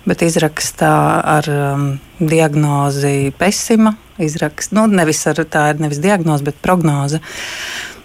Bet 0.08 0.20
izrakstā 0.24 0.96
ar 1.39 1.48
um, 1.51 1.91
diagnozi 2.20 3.32
pesima, 3.39 3.96
izrakst, 4.20 4.75
nu, 4.75 4.84
nevis 4.91 5.24
ar 5.32 5.39
tā 5.48 5.70
ir 5.72 5.79
nevis 5.84 6.03
diagnoze, 6.03 6.44
bet 6.48 6.60
prognoze. 6.63 7.24
Uh, 7.24 7.97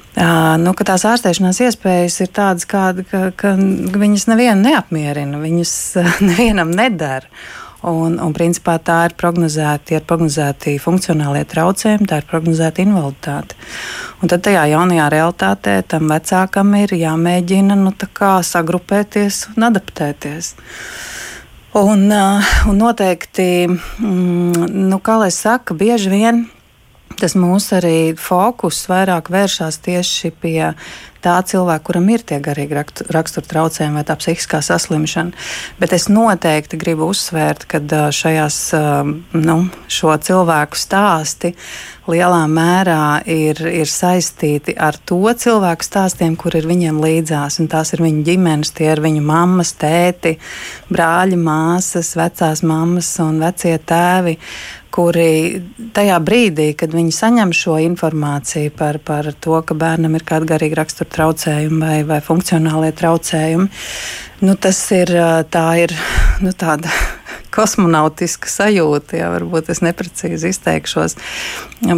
nu, 0.61 0.75
ka 0.77 0.85
tās 0.85 1.07
ārstēšanās 1.09 1.63
iespējas 1.65 2.21
ir 2.21 2.31
tādas, 2.37 2.69
kāda, 2.69 3.05
ka, 3.09 3.25
ka 3.37 3.55
viņas 3.57 4.29
nevienu 4.29 4.69
neapmierina, 4.69 5.41
viņas 5.41 5.75
nevienam 6.31 6.73
nedara. 6.75 7.31
Un, 7.83 8.15
un 8.23 8.31
principā 8.31 8.77
tā 8.79 9.01
ir 9.09 9.15
prognozēta, 9.19 9.97
ir 9.97 10.05
prognozēti 10.07 10.77
funkcionālie 10.79 11.43
traucējumi, 11.51 12.07
tā 12.07 12.21
ir 12.21 12.29
prognozēta 12.31 12.85
invaliditāte. 12.85 13.57
Un 14.23 14.31
tad 14.31 14.45
tajā 14.47 14.69
jaunajā 14.71 15.09
realitātē 15.11 15.75
tam 15.91 16.07
vecākam 16.13 16.71
ir 16.79 16.95
jāmēģina 16.95 17.75
nu, 17.81 17.91
sagrupēties 18.47 19.49
un 19.57 19.67
adaptēties. 19.73 20.53
Un, 21.81 22.07
un 22.13 22.79
noteikti, 22.79 23.67
mm, 23.67 24.71
nu, 24.93 25.03
kā 25.03 25.19
lai 25.25 25.33
saka, 25.35 25.75
bieži 25.75 26.13
vien 26.13 26.45
tas 27.23 27.37
mūsu 27.39 27.79
arī 27.79 27.97
fokus 28.19 28.83
vairāk 28.91 29.31
vēršas 29.33 29.79
tieši 29.87 30.33
pie 30.43 30.73
tā 31.23 31.37
cilvēka, 31.47 31.85
kuram 31.87 32.09
ir 32.11 32.25
tie 32.27 32.41
garīgi 32.43 32.75
rakstura 33.15 33.47
traucējumi 33.47 34.01
vai 34.01 34.05
tā 34.07 34.17
psihiskā 34.19 34.59
saslimšana. 34.65 35.31
Bet 35.79 35.95
es 35.95 36.09
noteikti 36.11 36.81
gribu 36.81 37.07
uzsvērt, 37.13 37.69
ka 37.71 37.81
šajās 38.15 38.59
nu, 39.39 39.57
šo 39.87 40.17
cilvēku 40.27 40.79
stāsti 40.79 41.55
lielā 42.11 42.43
mērā 42.51 43.23
ir, 43.31 43.63
ir 43.63 43.87
saistīti 43.87 44.75
ar 44.75 44.99
to 45.07 45.23
cilvēku 45.23 45.87
stāstiem, 45.87 46.35
kur 46.35 46.59
ir 46.59 46.67
viņiem 46.67 46.99
līdzās. 47.05 47.61
Tās 47.71 47.95
ir 47.95 48.03
viņu 48.03 48.27
ģimenes, 48.27 48.75
tie 48.75 48.91
ir 48.91 49.03
viņu 49.05 49.23
mammas, 49.23 49.77
tēti, 49.79 50.35
brāļi, 50.91 51.39
māsas, 51.39 52.17
vecās 52.19 52.67
mammas 52.67 53.15
un 53.23 53.39
vecie 53.47 53.79
tēvi 53.79 54.41
kuri 54.93 55.63
tajā 55.97 56.19
brīdī, 56.25 56.73
kad 56.79 56.93
viņi 56.95 57.15
saņem 57.17 57.55
šo 57.57 57.79
informāciju 57.87 58.75
par, 58.77 59.01
par 59.05 59.31
to, 59.41 59.57
ka 59.67 59.77
bērnam 59.79 60.19
ir 60.19 60.27
kāda 60.29 60.51
garīga 60.55 60.83
rakstura 60.83 61.11
traucējumi 61.17 61.81
vai, 61.81 61.97
vai 62.09 62.21
funkcionālie 62.25 62.93
traucējumi, 62.97 63.69
nu, 64.45 64.57
tas 64.61 64.79
ir, 64.95 65.15
ir 65.15 65.97
nu, 66.45 66.53
tāda 66.53 66.93
kosmonautiska 67.57 68.49
sajūta, 68.53 69.17
ja 69.21 69.33
varbūt 69.33 69.73
es 69.73 69.83
neprecīzi 69.85 70.53
izteikšos, 70.53 71.17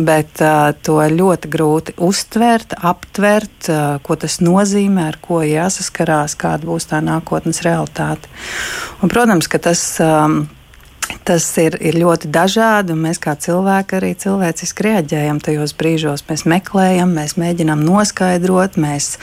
bet 0.07 0.43
uh, 0.43 0.71
to 0.87 0.99
ļoti 1.11 1.51
grūti 1.51 1.97
uztvert, 2.03 2.77
aptvert, 2.79 3.71
uh, 3.71 3.85
ko 4.07 4.19
tas 4.19 4.41
nozīmē, 4.43 5.11
ar 5.13 5.21
ko 5.23 5.43
jāsaskarās, 5.47 6.39
kāda 6.39 6.71
būs 6.71 6.91
tā 6.91 7.03
nākotnes 7.05 7.63
realitāte. 7.67 8.31
Un, 9.03 9.11
protams, 9.11 9.51
ka 9.51 9.63
tas. 9.71 9.89
Um, 10.03 10.45
Tas 11.25 11.47
ir, 11.63 11.77
ir 11.81 11.97
ļoti 12.01 12.29
dažādi, 12.35 12.95
un 12.95 13.05
mēs 13.07 13.21
kā 13.23 13.37
cilvēki 13.39 13.99
arī 13.99 14.11
cilvēciski 14.19 14.87
reaģējam 14.89 15.39
tajos 15.45 15.75
brīžos. 15.79 16.25
Mēs 16.29 16.45
meklējam, 16.51 17.15
mēs 17.17 17.37
mēģinām 17.41 17.85
noskaidrot, 17.87 18.79
mēs 18.81 19.15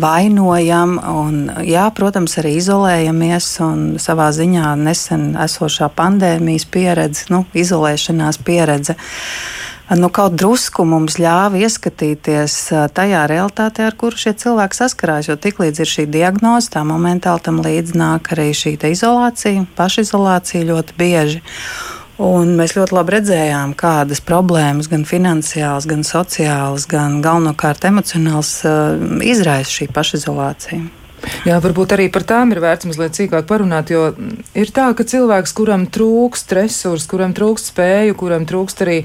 vainojam, 0.00 0.96
un, 0.98 1.42
jā, 1.66 1.84
protams, 1.94 2.38
arī 2.42 2.56
izolējamies. 2.62 3.50
Savā 4.02 4.30
ziņā 4.34 4.72
nesen 4.80 5.34
esošā 5.44 5.90
pandēmijas 5.94 6.66
pieredze, 6.70 7.28
nu, 7.34 7.44
izolēšanās 7.54 8.40
pieredze. 8.46 8.96
Nu, 9.84 10.08
kaut 10.08 10.32
drusku 10.40 10.86
mums 10.88 11.18
ļāva 11.20 11.58
ieskatīties 11.60 12.54
tajā 12.96 13.26
realitātē, 13.28 13.84
ar 13.84 13.96
kuru 14.00 14.16
šie 14.16 14.32
cilvēki 14.40 14.78
saskarās. 14.78 15.28
Jo 15.28 15.36
tiklīdz 15.36 15.82
ir 15.84 15.90
šī 15.90 16.06
diagnoze, 16.08 16.70
tā 16.72 16.86
momentāli 16.88 17.44
tam 17.44 17.60
līdzi 17.60 17.98
nāk 18.00 18.32
arī 18.32 18.48
šī 18.56 18.78
izolācija, 18.88 19.66
pašizolācija 19.76 20.64
ļoti 20.72 20.96
bieži. 20.96 21.44
Un 22.24 22.54
mēs 22.56 22.76
ļoti 22.78 22.94
labi 22.96 23.16
redzējām, 23.18 23.76
kādas 23.76 24.24
problēmas, 24.24 24.88
gan 24.88 25.04
finansiālas, 25.04 25.84
gan 25.90 26.04
sociālas, 26.06 26.88
gan 26.88 27.20
galvenokārt 27.20 27.84
emocionālas, 27.84 28.60
izraisa 29.20 29.80
šī 29.82 29.92
pašizolācija. 29.92 30.84
Jā, 31.44 31.56
varbūt 31.60 31.92
arī 31.96 32.10
par 32.12 32.24
tām 32.28 32.52
ir 32.54 32.60
vērts 32.64 32.86
mazliet 32.88 33.16
sīkāk 33.16 33.48
parunāt, 33.48 33.90
jo 33.92 34.12
ir 34.56 34.70
tā, 34.72 34.92
ka 34.96 35.04
cilvēks, 35.08 35.52
kuram 35.56 35.88
trūkst 35.92 36.52
resursu, 36.56 37.08
kuram 37.10 37.34
trūkst 37.36 37.72
spēju, 37.72 38.16
kuram 38.20 38.46
trūkst 38.48 38.84
arī 38.84 39.02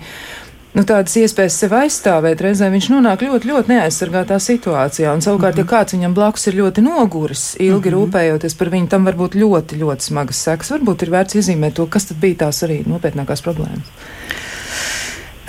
nu, 0.78 0.84
tādas 0.84 1.16
iespējas 1.20 1.58
sev 1.64 1.74
aizstāvēt, 1.80 2.42
reizēm 2.46 2.76
viņš 2.78 2.90
nonāk 2.94 3.24
ļoti, 3.26 3.50
ļoti 3.52 3.74
neaizsargātā 3.74 4.40
situācijā. 4.44 5.14
Un, 5.14 5.24
savukārt, 5.26 5.56
mm 5.56 5.64
-hmm. 5.64 5.72
ja 5.72 5.78
kāds 5.78 5.96
viņam 5.96 6.14
blakus 6.14 6.48
ir 6.48 6.60
ļoti 6.62 6.86
noguris, 6.86 7.46
ilgi 7.60 7.90
mm 7.90 7.96
-hmm. 7.96 7.98
rūpējoties 7.98 8.58
par 8.58 8.70
viņu, 8.70 8.88
tam 8.88 9.06
var 9.06 9.16
būt 9.16 9.36
ļoti, 9.36 9.80
ļoti 9.84 10.10
smagas 10.12 10.44
sekas. 10.44 10.72
Varbūt 10.72 11.04
ir 11.04 11.10
vērts 11.16 11.36
iezīmēt 11.36 11.74
to, 11.74 11.86
kas 11.86 12.06
tad 12.06 12.18
bija 12.18 12.36
tās 12.46 12.64
arī 12.64 12.84
nopietnākās 12.88 13.42
problēmas. 13.42 13.88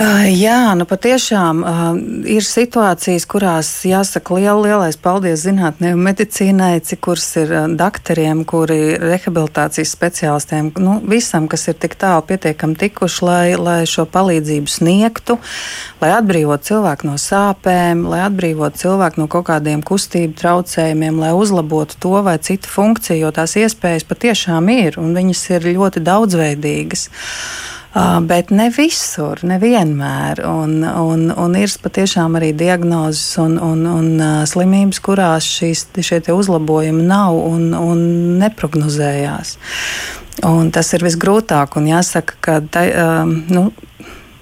Jā, 0.00 0.72
nu 0.80 0.86
patiešām 0.88 1.58
ir 2.24 2.44
situācijas, 2.46 3.26
kurās 3.28 3.68
jāsaka 3.84 4.38
liela, 4.38 4.62
lielais 4.64 4.96
paldies 4.96 5.42
zinātnē 5.44 5.90
un 5.92 6.00
medicīnai, 6.06 6.78
cik 6.80 7.02
kurs 7.04 7.26
ir 7.36 7.50
doktoriem, 7.76 8.46
kuri 8.48 8.96
rehabilitācijas 8.96 9.90
speciālistiem, 9.92 10.70
nu, 10.80 10.94
visam, 11.04 11.50
kas 11.52 11.68
ir 11.68 11.76
tik 11.82 11.98
tālu 12.00 12.24
pietiekami 12.30 12.78
tikuši, 12.80 13.26
lai, 13.28 13.42
lai 13.60 13.82
šo 13.84 14.06
palīdzību 14.08 14.72
sniegtu, 14.72 15.36
lai 16.00 16.14
atbrīvotu 16.16 16.70
cilvēku 16.70 17.10
no 17.10 17.18
sāpēm, 17.20 18.06
lai 18.08 18.22
atbrīvotu 18.30 18.80
cilvēku 18.86 19.20
no 19.20 19.26
kaut 19.28 19.50
kādiem 19.50 19.82
kustību 19.84 20.38
traucējumiem, 20.40 21.20
lai 21.20 21.34
uzlabotu 21.36 22.00
to 22.00 22.14
vai 22.24 22.38
citu 22.40 22.72
funkciju, 22.72 23.26
jo 23.26 23.34
tās 23.36 23.58
iespējas 23.60 24.08
patiešām 24.08 24.72
ir 24.78 24.96
un 25.02 25.12
viņas 25.18 25.44
ir 25.58 25.68
ļoti 25.74 26.00
daudzveidīgas. 26.08 27.10
Uh, 27.90 28.20
bet 28.22 28.52
ne 28.54 28.68
visur, 28.70 29.40
nevienmēr. 29.42 30.44
Un, 30.46 30.76
un, 30.86 31.24
un 31.34 31.56
ir 31.58 31.72
patiešām 31.82 32.36
arī 32.38 32.52
diagnozes 32.54 33.34
un, 33.42 33.56
un, 33.58 33.82
un 33.90 34.12
uh, 34.14 34.34
slimības, 34.46 35.00
kurās 35.02 35.48
šīs, 35.58 35.88
šie 35.98 36.20
uzlabojumi 36.30 37.02
nav 37.08 37.34
un, 37.34 37.72
un 37.74 38.04
neprognozējās. 38.38 39.56
Un 40.46 40.70
tas 40.70 40.92
ir 40.94 41.02
visgrūtāk. 41.02 41.74
Un 41.80 41.90
jāsaka, 41.90 42.38
ka 42.46 42.60
ta, 42.62 42.86
uh, 42.86 43.34
nu, 43.50 43.72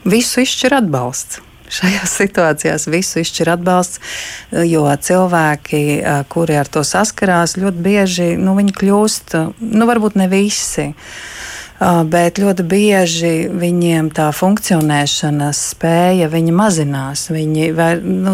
visu 0.05 0.45
izšķir 0.45 0.77
atbalsts. 0.83 1.41
Šajās 1.73 2.17
situācijās 2.21 2.85
visu 2.93 3.25
izšķir 3.25 3.55
atbalsts, 3.57 4.05
jo 4.69 4.85
cilvēki, 5.09 5.83
kuri 6.33 6.61
ar 6.61 6.69
to 6.69 6.85
saskarās, 6.85 7.57
ļoti 7.57 7.85
bieži 7.85 8.31
nu, 8.41 8.57
kļūst, 8.57 9.41
nu, 9.73 9.89
varbūt 9.89 10.21
ne 10.21 10.29
visi. 10.33 10.91
Ah, 11.79 12.01
bet 12.03 12.41
ļoti 12.43 12.65
bieži 12.67 13.35
viņiem 13.55 14.09
tā 14.11 14.33
funkcionēšanas 14.35 15.61
spēja 15.77 16.27
mazinās. 16.51 17.29
Viņi 17.31 17.69
nu, 18.03 18.33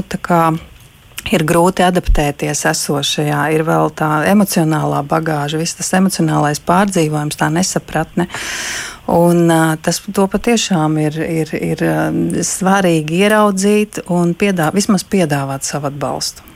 ir 1.29 1.45
grūti 1.45 1.85
adaptēties 1.85 2.65
esošajā, 2.71 3.43
ir 3.53 3.67
vēl 3.69 3.93
tā 4.01 4.09
emocionālā 4.31 5.03
bagāža, 5.09 5.61
viss 5.61 5.77
tas 5.77 5.93
emocionālais 6.01 6.63
pārdzīvojums, 6.65 7.37
tā 7.41 7.51
nesapratne. 7.53 8.31
Un, 9.13 9.45
uh, 9.53 9.75
tas 9.85 10.01
patiešām 10.33 10.97
ir, 11.05 11.21
ir, 11.21 11.55
ir 11.61 11.85
svarīgi 12.49 13.21
ieraudzīt 13.27 14.07
un 14.09 14.33
piedāvāt, 14.33 14.81
vismaz 14.81 15.05
piedāvāt 15.05 15.69
savu 15.69 15.93
atbalstu. 15.93 16.54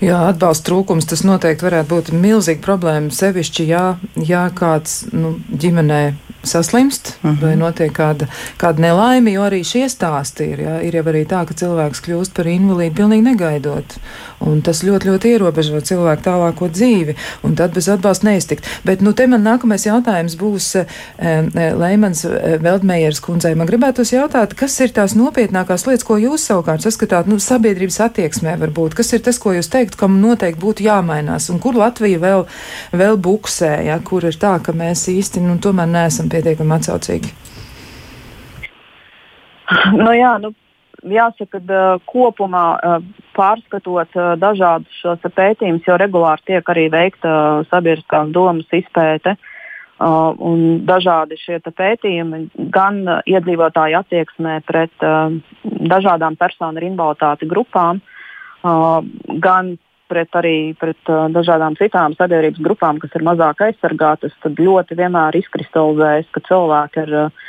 Jā, 0.00 0.18
atbalsta 0.30 0.70
trūkums 0.70 1.08
tas 1.08 1.22
noteikti 1.26 1.66
varētu 1.66 1.90
būt 1.92 2.12
milzīga 2.16 2.62
problēma. 2.64 3.12
Sevišķi, 3.14 3.66
ja, 3.70 3.84
ja 4.28 4.46
kāds 4.54 5.06
nu, 5.12 5.36
ģimenē 5.52 6.02
saslimst 6.46 7.08
uh 7.08 7.30
-huh. 7.30 7.40
vai 7.40 7.50
mhm. 7.50 7.60
notiek 7.60 7.92
kāda, 7.92 8.26
kāda 8.58 8.80
nelaime, 8.80 9.32
jo 9.32 9.42
arī 9.42 9.62
šie 9.64 9.88
stāsti 9.88 10.52
ir. 10.52 10.60
Jā, 10.60 10.80
ir 10.82 10.94
jau 10.94 11.04
arī 11.04 11.24
tā, 11.26 11.44
ka 11.46 11.54
cilvēks 11.54 12.02
kļūst 12.06 12.34
par 12.34 12.46
invalīdu 12.46 12.94
pilnīgi 12.94 13.22
negaidot. 13.22 13.96
Un 14.40 14.62
tas 14.62 14.82
ļoti, 14.84 15.08
ļoti 15.08 15.28
ierobežo 15.32 15.80
cilvēku 15.80 16.22
tālāko 16.22 16.68
dzīvi, 16.68 17.16
un 17.42 17.54
tad 17.54 17.72
bez 17.74 17.88
atbalsta 17.88 18.26
neiztikt. 18.26 18.64
Bet 18.84 19.00
nu, 19.00 19.12
te 19.12 19.26
man 19.26 19.42
nākamais 19.42 19.86
jautājums 19.86 20.36
būs 20.36 20.74
e, 20.76 20.84
e, 21.18 21.72
Leimans 21.74 22.24
e, 22.24 22.58
Veldmejers 22.62 23.20
kundzei. 23.24 23.54
Man 23.54 23.68
gribētos 23.70 24.12
jautāt, 24.12 24.54
kas 24.58 24.76
ir 24.80 24.92
tās 24.96 25.16
nopietnākās 25.16 25.86
lietas, 25.88 26.04
ko 26.04 26.18
jūs 26.20 26.44
savukārt 26.50 26.84
saskatāt 26.84 27.30
nu, 27.30 27.38
sabiedrības 27.42 28.00
attieksmē 28.08 28.56
varbūt? 28.60 28.96
Kas 28.98 29.12
ir 29.16 29.24
tas, 29.24 29.40
ko 29.42 29.54
jūs 29.56 29.70
teikt, 29.72 29.96
kam 30.00 30.20
noteikti 30.20 30.62
būtu 30.62 30.86
jāmainās, 30.86 31.48
un 31.52 31.60
kur 31.62 31.78
Latvija 31.80 32.20
vēl, 32.22 32.46
vēl 32.92 33.16
buksē, 33.22 33.72
ja, 33.88 33.98
kur 34.04 34.26
ir 34.28 34.36
tā, 34.40 34.56
ka 34.62 34.76
mēs 34.76 35.06
īsti 35.12 35.42
nu, 35.44 35.56
tomēr 35.62 35.88
neesam 35.90 36.28
pietiekami 36.36 36.78
atsaucīgi? 36.78 37.34
Nu, 39.96 40.12
jā, 40.14 40.36
nu, 40.38 40.52
jāsaka, 41.10 41.58
ka 41.58 41.80
uh, 41.96 42.04
kopumā 42.08 42.64
uh, 42.76 43.04
pārskatot 43.36 44.16
uh, 44.16 44.32
dažādus 44.40 45.00
šos 45.02 45.26
pētījumus, 45.26 45.86
jo 45.86 45.98
regulāri 46.00 46.46
tiek 46.52 46.72
arī 46.72 46.88
veikta 46.92 47.64
sabiedriskās 47.70 48.32
domas 48.34 48.72
izpēte. 48.72 49.36
Un 49.96 50.82
dažādi 50.84 51.38
šie 51.40 51.54
pētījumi 51.64 52.68
gan 52.68 52.98
iedzīvotāju 53.24 53.96
attieksmē 53.96 54.58
pret 54.68 54.92
dažādām 55.64 56.36
personu 56.36 56.76
ar 56.76 56.84
invaliditāti 56.84 57.48
grupām, 57.48 58.02
gan 59.40 59.70
pret 60.08 60.38
arī 60.38 60.56
pret 60.78 61.12
uh, 61.12 61.26
dažādām 61.32 61.76
citām 61.78 62.14
sabiedrības 62.16 62.62
grupām, 62.62 63.00
kas 63.02 63.14
ir 63.18 63.26
mazāk 63.26 63.62
aizsargātas, 63.68 64.34
tad 64.42 64.58
ļoti 64.60 64.98
vienmēr 64.98 65.38
izkristalizējas, 65.42 66.30
ka 66.34 66.42
cilvēki 66.48 67.04
ar 67.04 67.14
uh, 67.26 67.46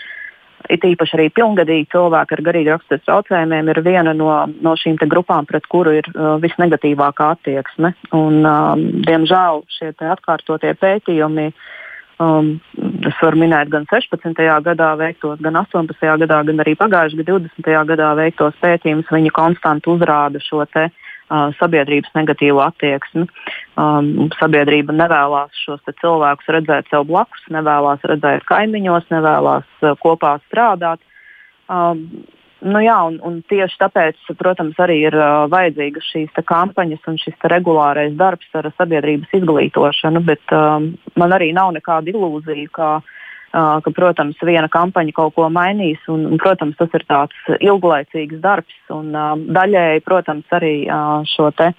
it 0.73 0.83
īpaši 0.83 1.17
arī 1.17 1.27
pilngadīgi 1.35 1.89
cilvēki 1.93 2.35
ar 2.35 2.43
garīgi 2.49 2.73
rakstura 2.73 3.03
traucējumiem 3.05 3.71
ir 3.71 3.81
viena 3.85 4.13
no, 4.17 4.31
no 4.63 4.75
šīm 4.79 4.99
grupām, 5.05 5.47
pret 5.49 5.67
kuru 5.71 5.95
ir 5.99 6.09
uh, 6.13 6.35
visnegatīvākā 6.43 7.31
attieksme. 7.37 7.93
Un, 8.17 8.41
um, 8.43 8.85
diemžēl 9.07 9.63
šie 9.77 9.93
atkārtotie 9.93 10.73
pētījumi, 10.81 11.47
um, 12.23 12.53
es 13.07 13.21
varu 13.21 13.41
minēt 13.43 13.71
gan 13.73 13.87
16. 13.91 14.43
gadā 14.65 14.93
veiktos, 14.99 15.41
gan 15.45 15.61
18. 15.63 16.07
gadā, 16.25 16.43
gan 16.49 16.63
arī 16.65 16.77
pagājušajā 16.79 17.23
gadā, 17.23 17.41
20. 17.47 17.75
gadā 17.93 18.13
veiktos 18.19 18.63
pētījumus, 18.63 19.13
viņi 19.13 19.35
konstanti 19.35 19.93
uzrāda 19.93 20.41
šo 20.43 20.65
te, 20.73 20.89
uh, 20.89 21.06
sabiedrības 21.59 22.13
negatīvu 22.15 22.61
attieksmi. 22.63 23.27
Um, 23.77 24.29
sabiedrība 24.39 24.95
nevēlas 24.95 25.55
šos 25.65 25.83
cilvēkus 26.01 26.49
redzēt 26.55 26.89
sev 26.91 27.07
blakus, 27.09 27.43
nevēlas 27.53 28.03
redzēt 28.07 28.47
kaimiņos, 28.49 29.11
nevēlas 29.13 29.67
uh, 29.83 29.93
kopā 30.03 30.37
strādāt. 30.47 31.03
Um, 31.67 32.25
Nu 32.57 32.79
jā, 32.81 32.95
un, 33.05 33.19
un 33.21 33.35
tieši 33.45 33.77
tāpēc, 33.77 34.21
protams, 34.39 34.79
arī 34.81 34.95
ir 35.05 35.13
uh, 35.13 35.43
vajadzīgas 35.53 36.07
šīs 36.09 36.39
kampaņas 36.49 37.03
un 37.05 37.19
šis 37.21 37.35
regulārais 37.53 38.15
darbs 38.17 38.49
ar 38.57 38.71
sabiedrības 38.79 39.35
izglītošanu, 39.37 40.23
bet 40.25 40.55
um, 40.57 40.87
man 41.13 41.35
arī 41.37 41.51
nav 41.53 41.75
nekāda 41.75 42.09
ilūzija, 42.09 42.71
ka 42.73 42.87
uh, 42.95 43.11
ka, 43.51 43.93
protams, 43.95 44.37
viena 44.45 44.69
kampaņa 44.71 45.15
kaut 45.15 45.35
ko 45.37 45.47
mainīs. 45.53 46.01
Un, 46.11 46.25
un, 46.31 46.37
protams, 46.41 46.77
tas 46.79 46.93
ir 46.97 47.05
tāds 47.09 47.55
ilglaicīgs 47.57 48.41
darbs. 48.43 48.75
Un, 48.93 49.11
daļēji, 49.55 50.05
protams, 50.05 50.45
arī 50.57 50.75
šo 51.31 51.51
te, 51.57 51.71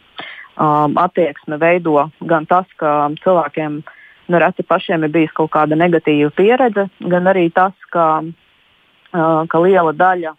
attieksmi 0.58 1.58
veido 1.60 2.08
gan 2.20 2.46
tas, 2.46 2.66
ka 2.76 3.10
cilvēkiem 3.22 3.82
nereti 4.28 4.62
pašiem 4.62 5.06
ir 5.06 5.14
bijusi 5.14 5.36
kaut 5.36 5.52
kāda 5.54 5.78
negatīva 5.78 6.30
pieredze, 6.36 6.88
gan 7.00 7.30
arī 7.30 7.48
tas, 7.54 7.72
ka, 7.92 8.22
ka 9.12 9.60
liela 9.62 9.94
daļa 9.96 10.34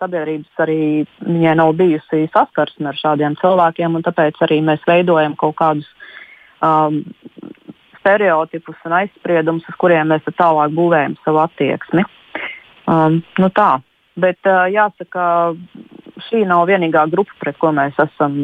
sabiedrības 0.00 0.64
arī 0.64 0.80
viņai 1.24 1.54
nav 1.60 1.72
bijusi 1.78 2.26
saskarsme 2.34 2.90
ar 2.90 2.98
šādiem 2.98 3.38
cilvēkiem. 3.40 4.00
Tāpēc 4.04 4.42
arī 4.46 4.60
mēs 4.66 4.84
veidojam 4.88 5.36
kaut 5.40 5.56
kādus 5.60 5.88
um, 6.60 7.02
stereotipus 8.00 8.80
un 8.88 8.96
aizspriedumus, 9.00 9.68
uz 9.68 9.78
kuriem 9.80 10.10
mēs 10.12 10.26
tālāk 10.38 10.74
būvējam 10.76 11.16
savu 11.24 11.44
attieksmi. 11.44 12.04
Um, 12.90 13.20
nu 13.38 13.50
tā. 13.54 13.78
Bet 14.20 14.42
uh, 14.48 14.66
jāsaka, 14.68 15.54
šī 16.26 16.42
nav 16.48 16.66
vienīgā 16.68 17.06
grupa, 17.12 17.32
pret 17.40 17.56
ko 17.60 17.70
mēs 17.76 17.96
esam 18.02 18.34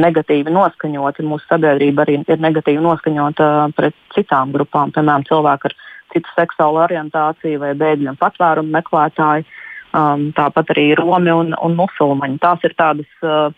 negatīvi 0.00 0.52
noskaņoti. 0.54 1.26
Mūsu 1.28 1.46
sabiedrība 1.50 2.06
arī 2.06 2.20
ir 2.24 2.42
negatīvi 2.42 2.82
noskaņota 2.82 3.50
pret 3.76 3.96
citām 4.16 4.54
grupām, 4.56 4.94
piemēram, 4.96 5.26
cilvēku 5.28 5.70
ar 5.70 5.76
citu 6.14 6.32
seksuālu 6.34 6.80
orientāciju 6.86 7.60
vai 7.62 7.74
bēgļu 7.78 8.14
un 8.14 8.20
patvērumu 8.20 8.74
meklētāju. 8.78 9.46
Um, 9.90 10.28
tāpat 10.36 10.70
arī 10.70 10.92
Romi 10.94 11.32
un, 11.34 11.48
un 11.58 11.72
musulmaņi. 11.78 12.38
Tās 12.42 12.62
ir 12.66 12.76
tādas 12.78 13.24
uh, 13.26 13.50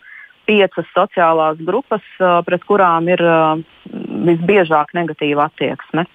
piecas 0.49 0.89
sociālās 0.95 1.61
grupas, 1.63 2.03
uh, 2.19 2.41
pret 2.47 2.65
kurām 2.67 3.07
ir 3.11 3.23
uh, 3.23 3.61
visbiežāk 4.27 4.93
negatīva 4.97 5.49
attieksme. 5.49 6.05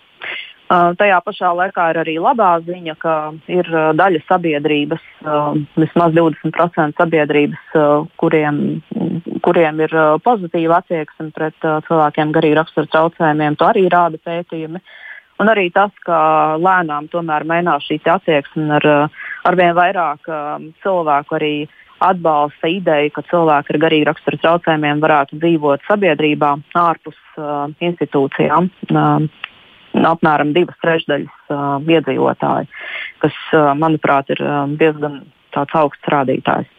Uh, 0.68 0.90
tajā 1.00 1.16
pašā 1.24 1.48
laikā 1.56 1.84
ir 1.94 1.98
arī 2.02 2.14
labā 2.20 2.50
ziņa, 2.60 2.94
ka 3.00 3.12
ir 3.48 3.68
uh, 3.72 3.86
daļa 3.96 4.20
sabiedrības, 4.28 5.04
uh, 5.24 5.54
vismaz 5.80 6.12
20% 6.12 6.98
sabiedrības, 7.00 7.70
kuriem, 8.20 8.58
kuriem 9.46 9.80
ir 9.80 9.94
pozitīva 10.26 10.82
attieksme 10.82 11.30
pret 11.32 11.56
cilvēkiem 11.88 12.34
garīgi 12.36 12.58
rakstura 12.60 12.90
traucējumiem. 12.92 13.56
To 13.56 13.70
arī 13.70 13.86
rāda 13.88 14.20
pētījumi. 14.20 14.82
Un 15.40 15.48
arī 15.48 15.68
tas, 15.72 15.94
ka 16.04 16.18
lēnām 16.60 17.08
tomēr 17.08 17.46
mainās 17.48 17.86
šī 17.88 18.02
attieksme 18.04 18.68
ar, 18.82 18.88
ar 19.48 19.56
vien 19.56 19.72
vairāk 19.78 20.28
cilvēku 20.82 21.38
arī 21.38 21.52
atbalsta 22.04 22.70
ideju, 22.70 23.12
ka 23.14 23.24
cilvēki 23.30 23.74
ar 23.74 23.80
garīgi 23.84 24.06
rakstura 24.08 24.40
traucējumiem 24.44 25.02
varētu 25.02 25.38
dzīvot 25.42 25.84
sabiedrībā 25.88 26.54
ārpus 26.78 27.18
uh, 27.36 27.66
institūcijām. 27.84 28.70
Uh, 28.92 29.28
apmēram 30.06 30.52
divas 30.54 30.78
trešdaļas 30.84 31.50
uh, 31.50 31.78
iedzīvotāji, 31.82 32.68
kas, 33.24 33.38
uh, 33.56 33.72
manuprāt, 33.78 34.30
ir 34.34 34.42
uh, 34.44 34.64
diezgan 34.80 35.22
augsts 35.58 36.12
rādītājs. 36.12 36.70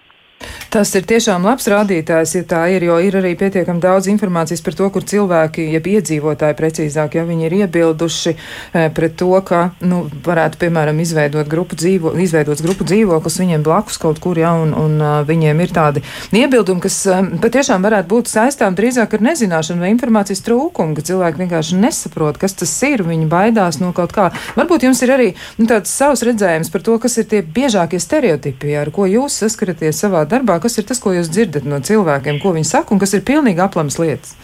Tas 0.70 0.92
ir 0.94 1.02
tiešām 1.10 1.48
labs 1.48 1.66
rādītājs, 1.66 2.36
ja 2.38 2.46
tā 2.46 2.60
ir, 2.70 2.84
jo 2.86 3.00
ir 3.02 3.16
arī 3.18 3.32
pietiekami 3.34 3.82
daudz 3.82 4.06
informācijas 4.12 4.62
par 4.62 4.76
to, 4.78 4.90
kur 4.94 5.02
cilvēki, 5.02 5.64
jeb 5.74 5.88
iedzīvotāji 5.90 6.58
precīzāk, 6.60 7.16
ja 7.18 7.24
viņi 7.26 7.48
ir 7.48 7.56
iebilduši 7.64 8.34
e, 8.36 8.84
pret 8.94 9.16
to, 9.18 9.32
ka, 9.48 9.72
nu, 9.82 10.04
varētu, 10.28 10.60
piemēram, 10.62 11.00
izveidot 11.02 11.50
grupu, 11.50 11.74
dzīvo, 11.80 12.12
izveidot 12.22 12.62
grupu 12.62 12.86
dzīvoklis 12.86 13.40
viņiem 13.42 13.64
blakus 13.66 13.98
kaut 13.98 14.22
kur, 14.22 14.38
ja, 14.38 14.52
un, 14.62 14.76
un 14.78 14.94
uh, 15.02 15.16
viņiem 15.26 15.64
ir 15.66 15.74
tādi 15.74 16.04
iebildumi, 16.38 16.84
kas 16.86 17.00
uh, 17.10 17.26
patiešām 17.42 17.90
varētu 17.90 18.12
būt 18.14 18.30
saistām 18.30 18.78
drīzāk 18.78 19.18
ar 19.18 19.26
nezināšanu 19.26 19.82
vai 19.82 19.90
informācijas 19.96 20.46
trūkumu, 20.46 20.94
ka 20.94 21.08
cilvēki 21.10 21.48
vienkārši 21.48 21.82
nesaprot, 21.82 22.38
kas 22.38 22.54
tas 22.62 22.76
ir, 22.86 23.02
viņi 23.10 23.26
baidās 23.32 23.82
no 23.82 23.90
kaut 23.98 24.14
kā. 24.14 24.30
Varbūt 24.54 24.86
jums 24.86 25.02
ir 25.02 25.16
arī 25.18 25.30
nu, 25.58 25.66
tāds 25.66 25.90
savs 25.90 26.22
redzējums 26.30 26.70
par 26.70 26.86
to, 26.86 27.02
kas 27.02 27.18
ir 27.18 27.30
tie 27.34 27.42
biežākie 27.42 27.98
stereotipi, 27.98 28.78
ar 28.78 28.94
ko 28.94 29.10
jūs 29.10 29.42
saskaraties 29.42 30.06
savā 30.06 30.28
darbā, 30.30 30.59
kas 30.64 30.78
ir 30.80 30.88
tas, 30.90 31.02
ko 31.02 31.14
jūs 31.16 31.32
dzirdat 31.32 31.68
no 31.68 31.82
cilvēkiem, 31.84 32.42
ko 32.44 32.54
viņi 32.56 32.70
saka, 32.72 32.94
un 32.96 33.02
kas 33.02 33.16
ir 33.18 33.26
pilnīgi 33.28 33.64
aplams 33.64 34.00
lietas? 34.02 34.36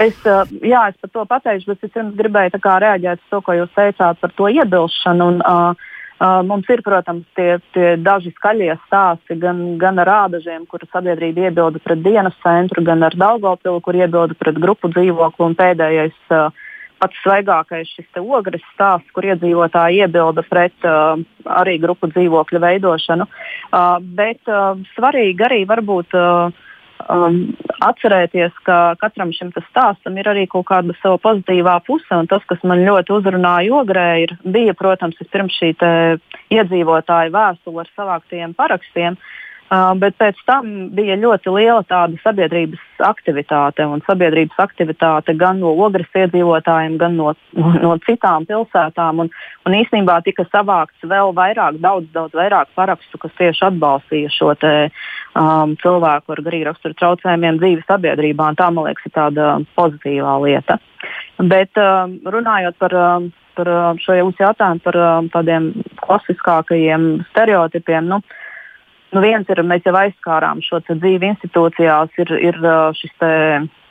Es, 0.00 0.16
jā, 0.24 0.86
es 0.88 0.96
par 1.00 1.10
to 1.12 1.26
pateikšu, 1.28 1.74
bet 1.74 1.84
es 1.84 1.92
pirms 1.92 2.16
gribēju 2.16 2.60
reaģēt 2.64 3.20
uz 3.20 3.32
to, 3.32 3.40
ko 3.44 3.56
jūs 3.58 3.72
teicāt 3.76 4.20
par 4.20 4.32
to 4.36 4.48
iebilšanu. 4.48 5.30
Un, 5.34 5.42
uh, 5.44 5.88
Uh, 6.20 6.42
mums 6.44 6.68
ir, 6.68 6.82
protams, 6.84 7.24
tie, 7.32 7.54
tie 7.72 7.94
daži 7.96 8.28
skaļie 8.34 8.74
stāsti 8.82 9.38
gan, 9.40 9.62
gan 9.80 9.96
ar 10.02 10.08
rādažiem, 10.10 10.66
kur 10.68 10.82
sabiedrība 10.92 11.46
iebilda 11.46 11.80
pret 11.80 12.02
dienas 12.04 12.36
centru, 12.42 12.84
gan 12.84 13.00
ar 13.06 13.16
Daugopilu, 13.16 13.80
kur 13.80 13.96
iebilda 13.96 14.36
pret 14.36 14.58
grupu 14.60 14.90
dzīvokli. 14.92 15.48
Pēdējais 15.56 16.18
uh, 16.36 16.52
pats 17.00 17.20
svaigākais 17.24 17.90
šis 17.96 18.20
ogres 18.20 18.64
stāsts, 18.74 19.10
kur 19.16 19.26
iedzīvotāji 19.28 20.04
iebilda 20.04 20.44
pret 20.46 20.88
uh, 20.88 21.20
arī 21.60 21.78
grupu 21.82 22.10
dzīvokļu 22.12 22.60
veidošanu. 22.62 23.26
Uh, 23.26 23.96
bet 24.00 24.40
uh, 24.50 24.76
svarīgi 24.96 25.46
arī 25.48 25.60
varbūt 25.70 26.16
uh, 26.18 26.52
um, 27.08 27.40
atcerēties, 27.88 28.54
ka 28.68 28.78
katram 29.00 29.32
šim 29.36 29.52
stāstam 29.70 30.18
ir 30.20 30.30
arī 30.30 30.46
kaut 30.50 30.68
kāda 30.70 30.96
sava 31.00 31.20
pozitīvā 31.24 31.80
puse. 31.88 32.22
Tas, 32.30 32.46
kas 32.50 32.64
man 32.68 32.84
ļoti 32.86 33.16
uzrunāja 33.16 33.76
ogrē, 33.80 34.08
ir, 34.26 34.36
bija, 34.44 34.76
protams, 34.76 35.20
pirms 35.32 35.56
šī 35.60 35.74
iedzīvotāja 36.50 37.32
vēstule 37.34 37.86
ar 37.86 37.94
savāktiem 37.96 38.56
parakstiem. 38.58 39.16
Uh, 39.16 39.36
Uh, 39.70 39.92
bet 39.94 40.16
pēc 40.18 40.38
tam 40.50 40.88
bija 40.98 41.14
ļoti 41.14 41.52
liela 41.54 41.84
tāda 41.86 42.16
sabiedrības 42.24 43.04
aktivitāte, 43.06 43.84
sabiedrības 44.02 44.58
aktivitāte 44.58 45.36
gan 45.38 45.60
no 45.62 45.70
ogres 45.86 46.10
iedzīvotājiem, 46.18 46.96
gan 46.98 47.14
no, 47.14 47.36
no, 47.54 47.92
citām 48.02 48.48
pilsētām. 48.48 49.22
Un, 49.22 49.30
un 49.68 49.76
īstenībā 49.78 50.16
tika 50.26 50.42
savākts 50.48 51.06
vēl 51.06 51.30
vairāk, 51.38 51.78
daudz, 51.86 52.10
daudz 52.16 52.34
vairāk 52.34 52.74
parakstu, 52.74 53.22
kas 53.22 53.36
tieši 53.38 53.68
atbalstīja 53.68 54.34
šo 54.34 54.50
te, 54.58 54.74
um, 55.38 55.78
cilvēku 55.84 56.34
ar 56.34 56.44
garīgu 56.50 56.66
raksturu 56.72 56.98
traucējumiem 56.98 57.62
dzīvi 57.62 57.86
sabiedrībā. 57.86 58.50
Tā, 58.58 58.72
man 58.74 58.90
liekas, 58.90 59.06
ir 59.06 59.16
tāda 59.20 59.54
pozitīvā 59.78 60.34
lieta. 60.48 60.80
Bet 61.38 61.78
um, 61.78 62.18
runājot 62.26 62.82
par, 62.82 62.98
um, 63.06 63.32
par 63.54 63.74
šo 64.02 64.18
jautājumu 64.18 64.82
par 64.82 65.02
tādiem 65.30 65.72
klasiskākajiem 66.02 67.10
stereotipiem. 67.30 68.10
Nu, 68.10 68.18
uh, 68.18 68.46
Nu, 69.10 69.20
viens 69.24 69.48
ir, 69.50 69.60
mēs 69.66 69.82
jau 69.86 69.94
aizskārām 69.98 70.60
šo 70.62 70.78
dzīvi 70.86 71.32
institūcijās, 71.32 72.12
ir, 72.22 72.30
ir 72.38 72.58
šis 72.94 73.24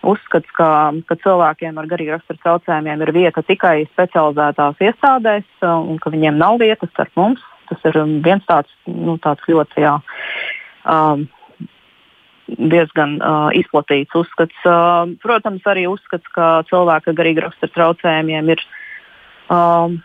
uzskats, 0.07 0.51
ka, 0.55 0.69
ka 1.09 1.17
cilvēkiem 1.19 1.79
ar 1.79 1.89
garīgu 1.91 2.13
raksturu 2.15 2.39
traucējumiem 2.43 3.03
ir 3.03 3.11
vieta 3.15 3.43
tikai 3.43 3.81
specializētās 3.91 4.79
iestādēs 4.87 5.65
un 5.67 5.99
ka 5.99 6.13
viņiem 6.13 6.39
nav 6.39 6.61
vietas 6.63 6.91
starp 6.93 7.11
mums. 7.19 7.43
Tas 7.69 7.83
ir 7.85 7.99
viens 8.25 8.45
tāds, 8.49 8.71
nu, 8.87 9.19
tāds 9.21 9.43
ļoti 9.45 9.83
jā, 9.83 9.91
um, 10.89 11.27
diezgan 12.57 13.19
uh, 13.19 13.51
izplatīts 13.53 14.15
uzskats. 14.17 14.55
Uh, 14.65 15.11
protams, 15.21 15.65
arī 15.69 15.85
uzskats, 15.91 16.25
ka 16.33 16.63
cilvēki 16.71 17.11
ar 17.11 17.17
garīgu 17.19 17.43
raksturu 17.45 17.75
traucējumiem 17.75 18.49
ir, 18.55 18.63
um, 19.53 19.99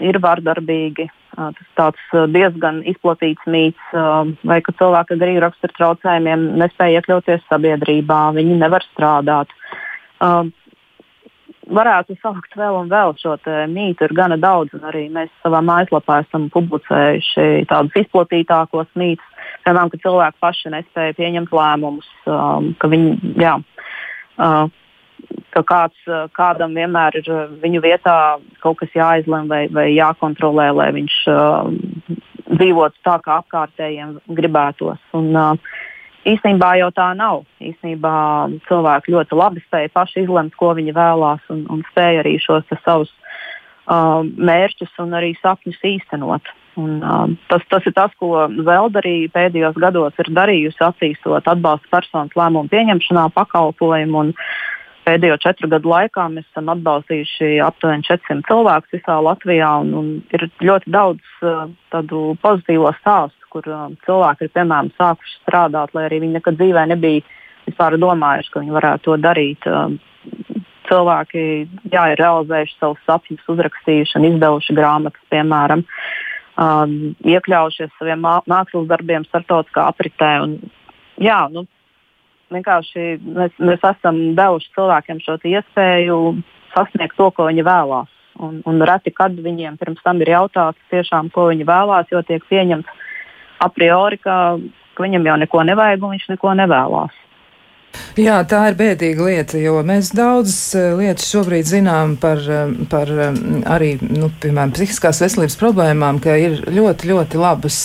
ir 0.00 0.20
vardarbīgi, 0.22 1.08
Tas 1.32 1.68
tāds 1.78 2.16
diezgan 2.28 2.82
izplatīts 2.88 3.46
mīts, 3.48 3.92
vai 4.44 4.58
ka 4.64 4.74
cilvēki 4.76 5.14
ar 5.14 5.20
garīgu 5.22 5.40
raksturu 5.46 5.76
traucējumiem 5.78 6.42
nespēja 6.60 7.00
iekļauties 7.00 7.46
sabiedrībā, 7.48 8.18
viņi 8.36 8.58
nevar 8.60 8.84
strādāt. 8.90 9.54
Varētu 11.72 12.18
saukt 12.20 12.52
vēl 12.58 12.76
un 12.82 12.90
vēl 12.92 13.14
šo 13.22 13.38
mītu, 13.72 14.04
ir 14.04 14.12
gana 14.18 14.36
daudz, 14.36 14.74
un 14.76 14.84
arī 14.90 15.06
mēs 15.14 15.32
savā 15.40 15.62
mājaslapā 15.64 16.20
esam 16.26 16.50
publicējuši 16.52 17.64
tādus 17.70 17.96
izplatītākos 18.02 18.92
mītus. 18.98 19.48
Piemēram, 19.64 19.88
ka 19.88 20.02
cilvēki 20.04 20.42
paši 20.42 20.74
nespēja 20.74 21.16
pieņemt 21.16 21.54
lēmumus, 21.54 22.08
ka 22.26 22.92
viņi, 22.92 23.36
jā, 23.40 23.56
ka 25.52 25.62
kāds, 25.68 26.10
kādam 26.36 26.74
vienmēr 26.76 27.20
ir 27.20 27.30
viņu 27.62 27.82
vietā 27.84 28.16
kaut 28.64 28.80
kas 28.80 28.92
jāizlem 28.96 29.50
vai, 29.50 29.66
vai 29.72 29.90
jākontrolē, 29.92 30.70
lai 30.72 30.90
viņš 30.96 31.16
uh, 31.28 31.72
dzīvotu 32.56 33.02
tā, 33.04 33.18
kā 33.24 33.40
apkārtējiem 33.42 34.16
gribētos. 34.38 35.00
Un, 35.18 35.32
uh, 35.36 35.74
īstenībā 36.28 36.74
jau 36.80 36.90
tā 36.94 37.10
nav. 37.18 37.44
Īstenībā 37.62 38.14
cilvēki 38.68 39.14
ļoti 39.14 39.38
labi 39.38 39.62
spēja 39.66 39.92
paši 39.94 40.24
izlemt, 40.24 40.56
ko 40.58 40.72
viņi 40.78 40.94
vēlās, 40.96 41.44
un, 41.52 41.64
un 41.72 41.84
spēja 41.90 42.22
arī 42.24 42.36
šos 42.42 42.66
savus 42.84 43.12
uh, 43.12 44.22
mērķus 44.22 44.98
un 45.04 45.16
arī 45.18 45.34
sapņus 45.40 45.80
īstenot. 45.92 46.52
Un, 46.80 47.02
uh, 47.04 47.26
tas, 47.50 47.64
tas 47.68 47.86
ir 47.88 47.92
tas, 47.96 48.12
ko 48.20 48.46
Zelda 48.64 49.02
arī 49.02 49.16
pēdējos 49.32 49.76
gados 49.80 50.22
ir 50.22 50.30
darījusi, 50.32 50.80
attīstot 50.80 51.50
atbalsta 51.50 51.90
personas 51.92 52.38
lēmumu 52.38 52.72
pieņemšanā 52.72 53.28
pakalpojumu. 53.36 54.22
Un, 54.26 54.32
Pēdējo 55.02 55.36
četru 55.42 55.66
gadu 55.72 55.90
laikā 55.90 56.28
mēs 56.30 56.46
esam 56.52 56.68
atbalstījuši 56.76 57.56
aptuveni 57.66 58.06
400 58.06 58.46
cilvēkus 58.46 58.94
visā 58.94 59.16
Latvijā. 59.26 59.70
Un, 59.82 59.94
un 59.98 60.10
ir 60.30 60.46
ļoti 60.62 60.92
daudz 60.94 61.32
uh, 61.42 61.64
tādu 61.90 62.36
pozitīvo 62.42 62.92
stāstu, 63.00 63.48
kur 63.50 63.66
uh, 63.66 63.88
cilvēki 64.06 64.46
ir 64.46 64.52
piemēram 64.54 64.92
sākuši 64.98 65.38
strādāt, 65.40 65.94
lai 65.96 66.06
arī 66.06 66.22
viņi 66.22 66.38
nekad 66.38 66.60
dzīvē 66.60 66.86
nebija 66.94 67.24
vispār 67.66 67.98
domājuši, 67.98 68.52
ka 68.52 68.62
viņi 68.62 68.76
varētu 68.78 69.08
to 69.08 69.18
darīt. 69.26 69.66
Uh, 69.66 69.98
cilvēki 70.92 71.42
jā, 71.92 72.06
ir 72.12 72.20
realizējuši 72.20 72.78
savus 72.78 73.02
sapņus, 73.08 73.48
uzrakstījuši 73.54 74.18
un 74.18 74.28
izdevuši 74.30 74.76
grāmatas, 74.76 75.28
piemēram, 75.32 75.84
um, 76.62 76.96
iekļaujušies 77.26 77.94
saviem 77.98 78.22
mākslas 78.22 78.88
darbiem 78.90 79.26
starptautiskā 79.28 79.86
apritē. 79.90 80.32
Un, 80.46 80.58
jā, 81.22 81.40
nu, 81.54 81.66
vienkārši 82.56 83.06
mēs, 83.22 83.54
mēs 83.58 83.84
esam 83.92 84.18
devuši 84.38 84.72
cilvēkiem 84.76 85.22
šo 85.24 85.38
iespēju 85.52 86.18
sasniegt 86.74 87.16
to, 87.18 87.30
ko 87.30 87.48
viņi 87.50 87.64
vēlās. 87.66 88.10
Un, 88.42 88.62
un 88.66 88.80
reti, 88.88 89.12
kad 89.12 89.34
viņiem 89.36 89.76
pirms 89.80 90.00
tam 90.04 90.20
ir 90.24 90.32
jautāts, 90.32 90.80
tiešām, 90.90 91.28
ko 91.34 91.50
viņi 91.50 91.66
vēlās, 91.68 92.08
jo 92.12 92.22
tiek 92.24 92.44
pieņemts 92.48 93.02
a 93.62 93.68
priori, 93.70 94.18
ka, 94.18 94.36
ka 94.96 95.04
viņam 95.04 95.28
jau 95.28 95.36
neko 95.42 95.66
nevajag 95.68 96.06
un 96.06 96.16
viņš 96.16 96.30
neko 96.32 96.54
nevēlas. 96.62 97.18
Jā, 98.12 98.42
tā 98.44 98.58
ir 98.68 98.76
bēdīga 98.76 99.24
lieta, 99.24 99.58
jo 99.60 99.78
mēs 99.88 100.10
daudzas 100.16 100.74
eh, 100.76 100.90
lietas 100.96 101.30
šobrīd 101.32 101.64
zinām 101.68 102.18
par, 102.20 102.40
eh, 102.44 102.72
par 102.92 103.08
eh, 103.08 103.38
arī, 103.72 103.94
nu, 104.04 104.28
piemēram, 104.42 104.74
psihiskās 104.76 105.22
veselības 105.24 105.56
problēmām, 105.60 106.20
ka 106.20 106.36
ir 106.40 106.58
ļoti, 106.72 107.08
ļoti 107.08 107.40
labas, 107.40 107.78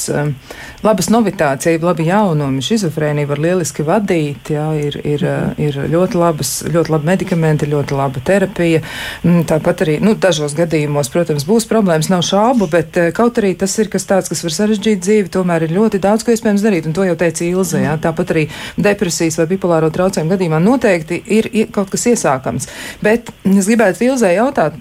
labas 0.84 1.10
novitācija, 1.14 1.80
labi 1.84 2.10
jaunumi. 2.10 2.64
Šizofrēnija 2.64 3.30
var 3.30 3.42
lieliski 3.44 3.86
vadīt, 3.88 4.52
jā, 4.52 4.66
ir, 4.90 5.00
ir, 5.08 5.24
ir 5.64 5.80
ļoti, 5.92 6.20
labas, 6.20 6.52
ļoti 6.68 6.94
labi 6.96 7.12
medikamenti, 7.12 7.72
ļoti 7.72 7.96
laba 7.96 8.24
terapija. 8.28 8.84
Mm, 9.24 9.46
tāpat 9.48 9.86
arī, 9.88 9.98
nu, 10.04 10.16
dažos 10.20 10.56
gadījumos, 10.60 11.12
protams, 11.14 11.48
būs 11.48 11.68
problēmas, 11.72 12.12
nav 12.12 12.24
šaubu, 12.28 12.68
bet 12.72 13.00
kaut 13.16 13.40
arī 13.40 13.54
tas 13.60 13.76
ir 13.80 13.92
kas 13.92 14.08
tāds, 14.08 14.32
kas 14.32 14.44
var 14.44 14.56
sarežģīt 14.60 15.04
dzīvi, 15.04 15.34
tomēr 15.36 15.68
ir 15.68 15.76
ļoti 15.80 16.04
daudz, 16.04 16.28
ko 16.28 16.36
iespējams 16.36 16.68
darīt, 16.68 16.88
un 16.92 16.96
to 16.96 17.08
jau 17.08 17.16
teica 17.20 17.48
Ilze, 17.48 17.84
jā. 17.84 17.96
Tāpat 18.04 18.36
arī 18.36 18.48
depresijas 18.76 19.40
vai 19.40 19.50
bipolāro 19.56 19.92
traucējumu 19.98 20.36
gadījumā 20.36 20.62
noteikti 20.64 21.24
ir 21.40 21.50
kaut 21.76 21.92
kas 21.94 22.08
iesākams. 22.14 22.70
Bet 23.04 23.34
es 23.50 23.68
gribētu 23.68 24.06
Vilzē 24.06 24.38
jautāt. 24.38 24.78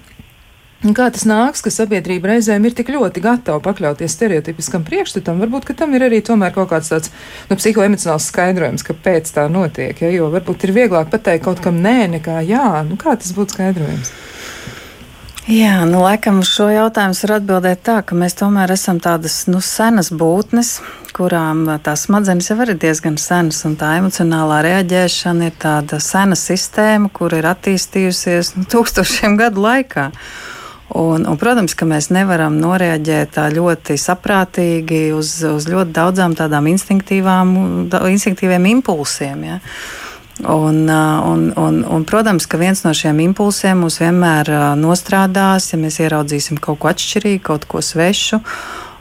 Kā 0.77 1.07
tas 1.09 1.23
nāks, 1.25 1.63
ka 1.65 1.71
sabiedrība 1.73 2.35
reizēm 2.35 2.67
ir 2.69 2.75
tik 2.77 2.91
ļoti 2.93 3.21
gatava 3.23 3.57
pakļauties 3.65 4.13
stereotipiskam 4.13 4.83
priekšstatam? 4.85 5.39
Varbūt 5.41 5.71
tam 5.79 5.95
ir 5.97 6.05
arī 6.05 6.21
kaut 6.21 6.69
kāds 6.69 6.91
tāds 6.93 7.09
nu, 7.49 7.57
psihoemocionāls 7.57 8.29
skaidrojums, 8.29 8.85
kāpēc 8.85 9.31
tā 9.33 9.47
notiek. 9.49 9.97
Ja? 9.97 10.13
Jo 10.13 10.29
varbūt 10.29 10.67
ir 10.67 10.75
vieglāk 10.77 11.09
pateikt 11.09 11.47
kaut 11.49 11.63
kam 11.65 11.81
nē, 11.81 11.97
nekā 12.19 12.43
jā. 12.45 12.85
Nu, 12.85 12.93
kā 12.95 13.17
tas 13.17 13.33
būtu 13.33 13.57
skaidrojums? 13.57 14.13
Jā, 15.47 15.85
nu, 15.87 16.01
laikam 16.03 16.41
uz 16.43 16.49
šo 16.51 16.65
jautājumu 16.67 17.15
var 17.21 17.31
atbildēt 17.37 17.79
tā, 17.87 18.01
ka 18.03 18.15
mēs 18.19 18.33
tomēr 18.35 18.73
esam 18.73 18.97
tādas 18.99 19.45
nu, 19.47 19.61
senas 19.63 20.09
būtnes, 20.11 20.73
kurām 21.15 21.61
tās 21.85 22.01
smadzenes 22.03 22.49
jau 22.51 22.57
ir 22.65 22.73
diezgan 22.75 23.15
senas, 23.15 23.61
un 23.63 23.77
tā 23.79 23.93
emocionālā 24.01 24.57
reaģēšana 24.65 25.47
ir 25.47 25.55
tāda 25.55 26.01
sena 26.03 26.35
sistēma, 26.35 27.07
kur 27.15 27.31
ir 27.37 27.47
attīstījusies 27.47 28.57
nu, 28.57 28.65
tūkstošiem 28.67 29.37
gadu 29.39 29.63
laikā. 29.63 30.09
Un, 30.99 31.23
un, 31.23 31.39
protams, 31.39 31.77
ka 31.79 31.87
mēs 31.87 32.09
nevaram 32.11 32.59
noreaģēt 32.59 33.31
tā 33.39 33.47
ļoti 33.55 33.95
saprātīgi 34.03 35.13
uz, 35.15 35.31
uz 35.47 35.69
ļoti 35.71 35.95
daudzām 35.95 36.35
tādām 36.35 36.67
instinktīviem 36.67 38.67
impulsiem. 38.73 39.47
Ja? 39.47 39.61
Un, 40.43 40.83
un, 40.89 41.53
un, 41.57 41.79
un, 41.81 42.03
protams, 42.05 42.45
ka 42.45 42.59
viens 42.61 42.83
no 42.85 42.91
šiem 42.93 43.23
impulsiem 43.23 43.79
mūs 43.81 43.97
vienmēr 44.03 44.51
nostrādās, 44.77 45.71
ja 45.71 45.79
mēs 45.81 45.97
ieraudzīsim 46.03 46.59
kaut 46.61 46.77
ko 46.83 46.91
atšķirīgu, 46.91 47.41
kaut 47.47 47.65
ko 47.69 47.81
svešu. 47.81 48.41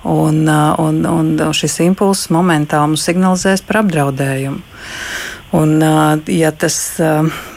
Un, 0.06 0.46
un, 0.48 1.00
un 1.10 1.32
šis 1.56 1.80
impulss 1.82 2.30
momentāli 2.32 2.92
mums 2.92 3.04
signalizēs 3.08 3.64
par 3.66 3.82
apdraudējumu. 3.82 4.62
Un, 5.54 5.78
ja 6.26 6.50
tas 6.50 6.76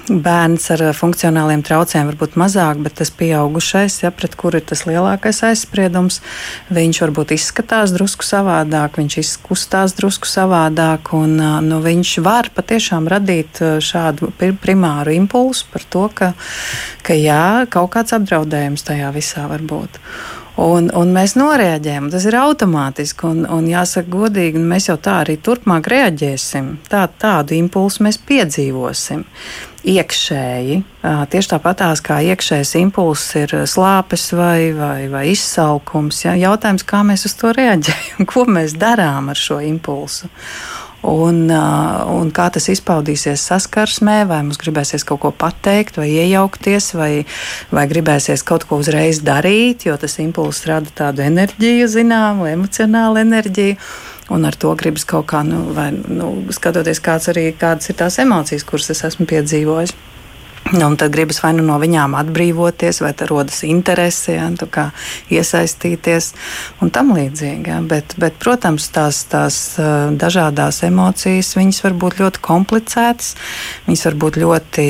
bērns 0.10 0.66
ar 0.74 0.82
funkcionāliem 0.98 1.62
traucējumiem 1.66 2.12
varbūt 2.12 2.38
mazāk, 2.40 2.82
bet 2.86 2.96
tas 3.00 3.12
pieaugušais, 3.14 4.00
ja, 4.04 4.12
pret 4.14 4.36
kuru 4.40 4.60
ir 4.60 4.66
tas 4.70 4.86
lielākais 4.90 5.42
aizspriedums, 5.46 6.20
viņš 6.74 7.02
varbūt 7.06 7.34
izskatās 7.38 7.94
drusku 7.96 8.26
savādāk, 8.26 9.00
viņš 9.02 9.20
izkustās 9.24 9.96
drusku 9.98 10.30
savādāk, 10.30 11.14
un 11.18 11.38
nu, 11.66 11.82
viņš 11.86 12.16
var 12.26 12.52
patiešām 12.56 13.10
radīt 13.10 13.62
šādu 13.86 14.34
primāru 14.62 15.14
impulsu 15.18 15.70
par 15.74 15.86
to, 15.90 16.08
ka, 16.14 16.34
ka 17.06 17.18
jā, 17.18 17.66
kaut 17.74 17.94
kāds 17.98 18.18
apdraudējums 18.18 18.86
tajā 18.90 19.14
visā 19.16 19.50
var 19.50 19.66
būt. 19.66 20.02
Un, 20.60 20.90
un 20.92 21.12
mēs 21.16 21.38
noreaģējam, 21.40 22.10
tas 22.12 22.26
ir 22.28 22.36
automātiski. 22.36 23.28
Un, 23.30 23.46
un 23.48 23.68
jāsaka, 23.70 24.10
godīgi, 24.12 24.60
mēs 24.60 24.90
jau 24.90 24.98
tā 25.00 25.22
arī 25.24 25.38
turpmāk 25.40 25.88
reaģēsim. 25.92 26.74
Tā, 26.92 27.06
tādu 27.22 27.56
impulsu 27.56 28.04
mēs 28.04 28.20
piedzīvosim 28.28 29.24
iekšēji. 29.88 30.82
Tieši 31.32 31.52
tāpatās 31.54 32.02
kā 32.04 32.20
iekšējais 32.34 32.74
impulss 32.82 33.38
ir 33.40 33.54
slāpes 33.70 34.28
vai, 34.36 34.74
vai, 34.76 35.08
vai 35.12 35.24
izsalkums. 35.32 36.26
Ja? 36.26 36.36
Jautājums, 36.36 36.84
kā 36.88 37.06
mēs 37.08 37.24
uz 37.30 37.38
to 37.40 37.54
reaģējam, 37.56 38.28
ko 38.32 38.44
mēs 38.50 38.76
darām 38.80 39.32
ar 39.32 39.40
šo 39.40 39.62
impulsu. 39.64 40.28
Un, 41.08 41.46
un 41.48 42.32
kā 42.36 42.50
tas 42.52 42.66
izpaudīsies 42.74 43.46
saskarsmē, 43.48 44.18
vai 44.28 44.42
mums 44.44 44.60
gribēsies 44.60 45.06
kaut 45.08 45.22
ko 45.24 45.32
pateikt, 45.32 45.96
vai 46.02 46.10
iejaukties, 46.12 46.92
vai, 47.00 47.12
vai 47.72 47.86
gribēsies 47.88 48.44
kaut 48.44 48.66
ko 48.68 48.82
uzreiz 48.84 49.22
darīt, 49.24 49.88
jo 49.88 49.96
tas 50.00 50.20
impulss 50.20 50.68
rada 50.68 50.92
tādu 50.92 51.24
enerģiju, 51.24 51.88
zināmu, 51.96 52.50
emocionālu 52.52 53.24
enerģiju. 53.24 53.80
Un 54.36 54.44
ar 54.46 54.60
to 54.60 54.76
gribas 54.78 55.08
kaut 55.10 55.30
kā, 55.32 55.40
nu, 55.48 55.70
vai, 55.74 55.90
nu, 55.96 56.34
skatoties, 56.54 57.00
kādas 57.02 57.32
ir 57.32 57.98
tās 57.98 58.20
emocijas, 58.22 58.68
kuras 58.68 58.92
es 58.94 59.08
esmu 59.08 59.26
piedzīvojis. 59.30 59.96
Nu, 60.72 60.86
un 60.86 60.96
tad 60.96 61.12
gribas 61.12 61.40
vai 61.42 61.52
nu 61.58 61.64
no 61.66 61.80
viņām 61.82 62.14
atbrīvoties, 62.20 63.00
vai 63.02 63.10
tā 63.18 63.26
rodas 63.30 63.64
interese, 63.66 64.36
ja, 64.36 64.50
iesaistīties 65.34 66.28
un 66.84 66.92
tam 66.94 67.14
līdzīgi. 67.16 67.72
Ja. 67.72 67.80
Bet, 67.82 68.14
bet, 68.22 68.38
protams, 68.42 68.86
tās, 68.94 69.24
tās 69.32 69.58
dažādas 70.20 70.84
emocijas 70.86 71.56
var 71.84 71.96
būt 71.98 72.20
ļoti 72.22 72.44
komplicētas, 72.46 73.34
viņas 73.88 74.06
var 74.10 74.18
būt 74.26 74.40
ļoti 74.44 74.88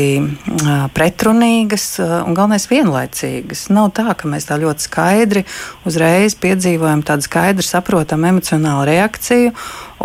pretrunīgas 0.96 1.88
un 2.04 2.36
galvenais 2.36 2.68
vienlaicīgas. 2.72 3.70
Nav 3.72 3.94
tā, 3.96 4.10
ka 4.20 4.28
mēs 4.32 4.50
tā 4.50 4.60
ļoti 4.60 4.88
skaidri 4.90 5.46
uzreiz 5.88 6.36
piedzīvojam 6.40 7.06
tādu 7.08 7.28
skaidru, 7.28 7.66
saprotamu 7.66 8.34
emocionālu 8.34 8.90
reakciju 8.92 9.56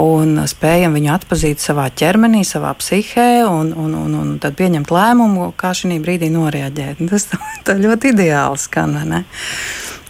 un 0.02 0.40
spējam 0.50 0.96
viņu 0.96 1.12
atpazīt 1.14 1.62
savā 1.62 1.86
ķermenī, 1.94 2.42
savā 2.46 2.72
psihē, 2.78 3.44
un, 3.46 3.72
un, 3.78 3.94
un, 3.98 4.16
un 4.20 4.32
tad 4.42 4.56
pieņemt 4.58 4.90
lēmumu, 4.94 5.52
kā 5.60 5.74
šī 5.76 6.00
brīdī 6.02 6.30
noreaģēt. 6.34 7.04
Tas 7.12 7.28
tā 7.66 7.78
ļoti 7.78 8.14
ideāli 8.14 8.60
skan. 8.60 8.98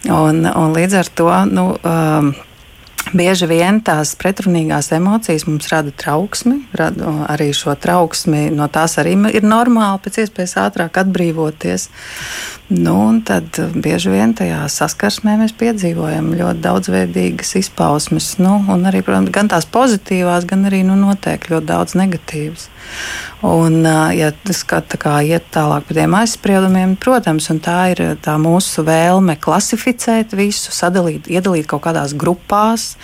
Un, 0.04 0.42
un 0.44 0.74
līdz 0.76 0.98
ar 1.00 1.12
to. 1.16 1.30
Nu, 1.52 1.68
um, 1.80 2.34
Bieži 3.14 3.46
vien 3.46 3.76
tās 3.84 4.16
pretrunīgās 4.18 4.88
emocijas 4.96 5.44
mums 5.46 5.68
rada 5.70 5.92
trauksmi, 5.94 6.64
rada 6.74 7.12
arī 7.30 7.52
šo 7.54 7.76
trauksmi. 7.78 8.48
No 8.50 8.66
tās 8.72 8.96
arī 8.98 9.12
ir 9.30 9.46
normāli 9.46 10.02
pēc 10.02 10.18
iespējas 10.24 10.56
ātrāk 10.64 10.98
atbrīvoties. 11.04 11.86
Nu, 12.74 12.96
tad 13.22 13.54
bieži 13.78 14.10
vien 14.16 14.34
tajā 14.34 14.64
saskarsmē 14.72 15.36
mēs 15.44 15.54
piedzīvojam 15.60 16.32
ļoti 16.34 16.64
daudzveidīgas 16.64 17.54
izpausmes. 17.62 18.32
Nu, 18.42 18.56
arī, 18.82 19.04
protams, 19.06 19.30
gan 19.30 19.52
tās 19.52 19.68
pozitīvās, 19.70 20.48
gan 20.50 20.66
arī 20.66 20.82
nu, 20.88 20.98
noteikti 20.98 21.54
ļoti 21.54 21.70
daudz 21.70 21.94
negatīvas. 22.00 22.66
Un, 23.44 23.82
ja 24.16 24.30
tas 24.46 24.62
kā, 24.64 24.80
iet 25.20 25.50
tālāk 25.52 25.84
par 25.84 25.96
tiem 25.98 26.14
aizspriedumiem, 26.16 26.94
protams, 26.96 27.50
tā 27.64 27.76
ir 27.92 28.00
tā 28.24 28.38
mūsu 28.40 28.80
vēlme 28.86 29.36
klasificēt 29.36 30.32
visu, 30.38 30.72
sadalīt, 30.72 31.28
iedalīt 31.28 31.68
kaut 31.68 31.82
kādās 31.84 32.14
grupās, 32.16 32.94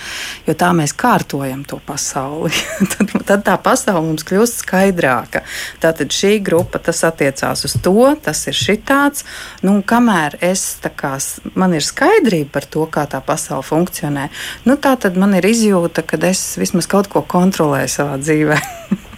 jo 0.46 0.54
tā 0.56 0.70
mēs 0.76 0.94
kārtojam 0.96 1.60
to 1.68 1.76
pasauli. 1.84 2.54
tad, 2.94 3.12
tad 3.28 3.44
tā 3.50 3.58
pasaule 3.60 4.00
mums 4.06 4.24
kļūst 4.24 4.62
skaidrāka. 4.64 5.44
Tātad 5.82 6.08
šī 6.16 6.38
grupa 6.46 6.80
attiecās 6.80 7.66
uz 7.68 7.76
to, 7.84 8.08
tas 8.24 8.40
ir 8.48 8.56
šitāds. 8.56 9.26
Nu, 9.66 9.76
kamēr 9.84 10.38
es, 10.40 10.64
kā, 10.96 11.18
man 11.52 11.76
ir 11.76 11.84
skaidrība 11.84 12.54
par 12.56 12.70
to, 12.70 12.88
kā 12.88 13.04
tā 13.12 13.20
pasaule 13.20 13.66
funkcionē, 13.66 14.30
nu, 14.64 14.80
tā 14.80 14.96
tad 14.96 15.20
man 15.20 15.36
ir 15.36 15.52
izjūta, 15.52 16.06
ka 16.06 16.16
es 16.32 16.54
vismaz 16.60 16.88
kaut 16.88 17.12
ko 17.12 17.26
kontrolēju 17.28 17.96
savā 17.98 18.16
dzīvē. 18.24 18.60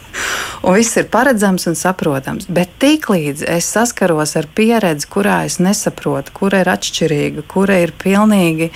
un 0.62 0.76
viss 0.78 0.98
ir 1.00 1.08
paredzams 1.12 1.66
un 1.70 1.78
saprotams. 1.78 2.48
Bet 2.52 2.76
tiklīdz 2.82 3.44
es 3.48 3.70
saskaros 3.72 4.36
ar 4.40 4.48
pieredzi, 4.54 5.08
kurā 5.12 5.42
es 5.48 5.58
nesaprotu, 5.62 6.34
kura 6.36 6.62
ir 6.62 6.72
atšķirīga, 6.72 7.46
kura 7.50 7.80
ir 7.82 7.94
pilnīgi 7.98 8.70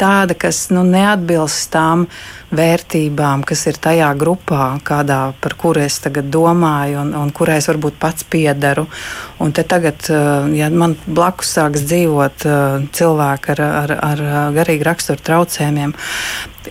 tāda, 0.00 0.36
kas 0.38 0.68
nu, 0.74 0.84
neatbilst 0.88 1.72
tām 1.74 2.06
vērtībām, 2.52 3.44
kas 3.48 3.64
ir 3.70 3.80
tajā 3.82 4.10
grupā, 4.20 4.66
kādā, 4.84 5.20
par 5.40 5.56
kuru 5.60 5.82
es 5.86 5.98
tagad 6.04 6.28
domāju, 6.32 7.00
un, 7.00 7.14
un 7.16 7.32
kurai 7.34 7.58
es 7.62 7.68
varbūt 7.70 7.98
pats 8.02 8.26
piedaru. 8.28 8.86
Un 9.42 9.54
te 9.56 9.64
tagad, 9.68 10.04
eh, 10.12 10.48
ja 10.60 10.70
man 10.70 10.96
blakus 11.06 11.54
sāks 11.56 11.86
dzīvot 11.88 12.46
eh, 12.46 12.88
cilvēki 12.92 13.54
ar, 13.56 13.64
ar, 13.82 13.94
ar 14.12 14.24
garīgu 14.58 14.88
raksturu 14.90 15.24
traucējumiem, 15.24 15.96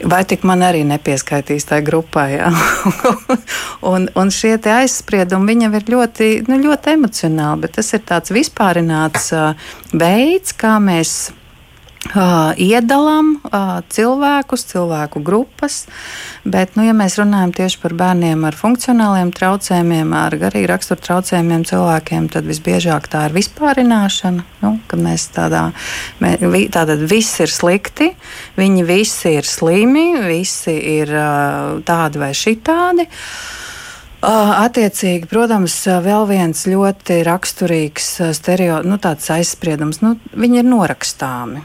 Vai 0.08 0.22
tik 0.24 0.46
man 0.48 0.62
arī 0.63 0.86
nepieskaitīs 0.88 1.65
tajā 1.67 1.84
grupā? 1.84 2.24
Ja? 2.32 2.52
un, 3.91 4.08
un 4.15 4.32
šie 4.32 4.54
aizspriedumi 4.56 5.52
viņam 5.52 5.76
ir 5.78 5.91
ļoti, 5.91 6.30
nu, 6.48 6.62
ļoti 6.63 6.94
emocionāli, 6.96 7.65
bet 7.65 7.76
tas 7.76 7.91
ir 7.98 8.06
tāds 8.08 8.32
vispārināts 8.32 9.28
uh, 9.36 9.52
veids, 9.91 10.56
kā 10.56 10.78
mēs 10.80 11.34
iedalām 12.10 13.36
cilvēkus, 13.94 14.64
cilvēku 14.72 15.22
grupas, 15.22 15.86
bet, 16.44 16.74
nu, 16.76 16.84
ja 16.88 16.96
mēs 16.98 17.20
runājam 17.22 17.54
tieši 17.54 17.78
par 17.84 17.94
bērniem 17.94 18.42
ar 18.48 18.58
funkcionāliem 18.58 19.30
traucējumiem, 19.38 20.10
ar 20.18 20.36
garīgi 20.42 20.70
raksturu 20.72 21.02
traucējumiem 21.06 21.64
cilvēkiem, 21.70 22.28
tad 22.34 22.50
visbiežāk 22.50 23.08
tā 23.12 23.28
ir 23.30 23.38
vispārināšana. 23.38 24.46
Nu, 24.64 24.74
kad 24.90 25.04
mēs 25.04 25.30
tādā, 25.36 25.70
mē, 26.20 26.36
tātad 26.74 27.06
viss 27.06 27.40
ir 27.40 27.54
slikti, 27.54 28.12
viņi 28.58 28.86
visi 28.88 29.38
ir 29.38 29.48
slimi, 29.48 30.18
visi 30.26 30.74
ir 30.98 31.14
tādi 31.86 32.22
vai 32.22 32.32
šitādi. 32.34 33.06
Attiecīgi, 34.22 35.26
protams, 35.30 35.76
vēl 36.06 36.28
viens 36.30 36.66
ļoti 36.70 37.22
raksturīgs 37.26 38.10
stereo, 38.38 38.82
nu, 38.86 39.00
aizspriedums, 39.02 40.02
nu, 40.06 40.18
viņi 40.38 40.62
ir 40.62 40.68
norakstāmi. 40.70 41.64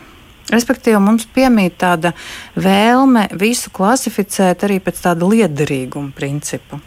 Respektīvi, 0.53 0.99
mums 1.03 1.27
piemīt 1.35 1.79
tāda 1.81 2.13
vēlme 2.55 3.27
visu 3.39 3.73
klasificēt 3.75 4.63
arī 4.67 4.79
pēc 4.83 5.01
tāda 5.09 5.27
liederīguma 5.27 6.15
principa. 6.15 6.79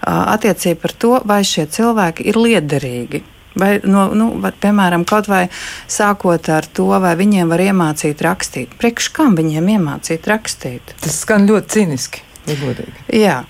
Attiecībā 0.00 0.80
par 0.80 0.96
to, 0.98 1.12
vai 1.28 1.42
šie 1.46 1.68
cilvēki 1.70 2.26
ir 2.32 2.40
liederīgi. 2.40 3.22
Vai, 3.60 3.80
no, 3.82 4.06
nu, 4.14 4.28
vai, 4.42 4.52
piemēram, 4.62 5.04
kaut 5.08 5.26
vai 5.30 5.44
sākot 5.90 6.50
ar 6.54 6.66
to, 6.70 6.86
vai 7.02 7.16
viņiem 7.18 7.50
var 7.50 7.62
iemācīt 7.64 8.22
rakstīt. 8.22 8.76
Priekš 8.78 9.10
kam 9.14 9.34
viņiem 9.38 9.72
iemācīt 9.74 10.28
rakstīt? 10.30 10.94
Tas 11.02 11.18
skan 11.24 11.48
ļoti 11.50 11.74
ciniski, 11.74 12.22
ja 12.46 12.58
godīgi. 12.62 13.06
Jā. 13.18 13.40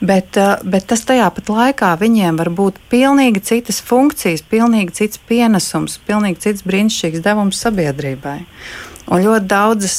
Bet, 0.00 0.36
bet 0.64 0.86
tas 0.88 1.02
tajā 1.04 1.26
pat 1.36 1.50
laikā 1.52 1.90
viņiem 2.00 2.38
var 2.40 2.48
būt 2.56 2.78
pilnīgi 2.88 3.42
citas 3.44 3.82
funkcijas, 3.84 4.40
pilnīgi 4.48 4.94
cits 4.96 5.20
pienesums, 5.28 5.98
pilnīgi 6.08 6.40
cits 6.46 6.64
brīnišķīgs 6.64 7.20
devums 7.24 7.60
sabiedrībai. 7.60 8.38
Un 9.10 9.24
ļoti 9.26 9.48
daudzas, 9.50 9.96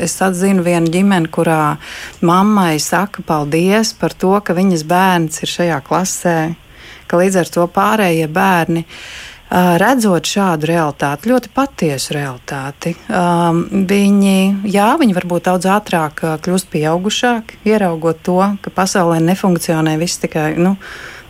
es 0.00 0.14
atzinu 0.22 0.64
vienu 0.64 0.88
ģimeni, 0.94 1.28
kurā 1.34 1.76
mammai 2.24 2.78
saka 2.80 3.24
paldies 3.26 3.92
par 3.98 4.14
to, 4.14 4.32
ka 4.40 4.56
viņas 4.56 4.86
bērns 4.88 5.42
ir 5.42 5.52
šajā 5.52 5.80
klasē, 5.84 6.36
ka 7.10 7.20
līdz 7.20 7.40
ar 7.42 7.50
to 7.50 7.66
pārējie 7.74 8.28
bērni 8.30 8.86
redzot 9.50 10.28
šādu 10.30 10.68
realitāti, 10.70 11.30
ļoti 11.30 11.50
patiesu 11.54 12.14
realitāti, 12.14 12.94
um, 13.10 13.64
viņi, 13.90 14.36
jā, 14.70 14.90
viņi 15.00 15.16
varbūt 15.16 15.48
daudz 15.48 15.66
ātrāk 15.66 16.22
kļūst 16.44 16.70
pieaugušāki, 16.70 17.62
ieraugot 17.66 18.22
to, 18.26 18.38
ka 18.62 18.74
pasaulē 18.74 19.18
nefunkcionē 19.24 19.96
viss 19.98 20.22
tikai. 20.22 20.52
Nu, 20.60 20.76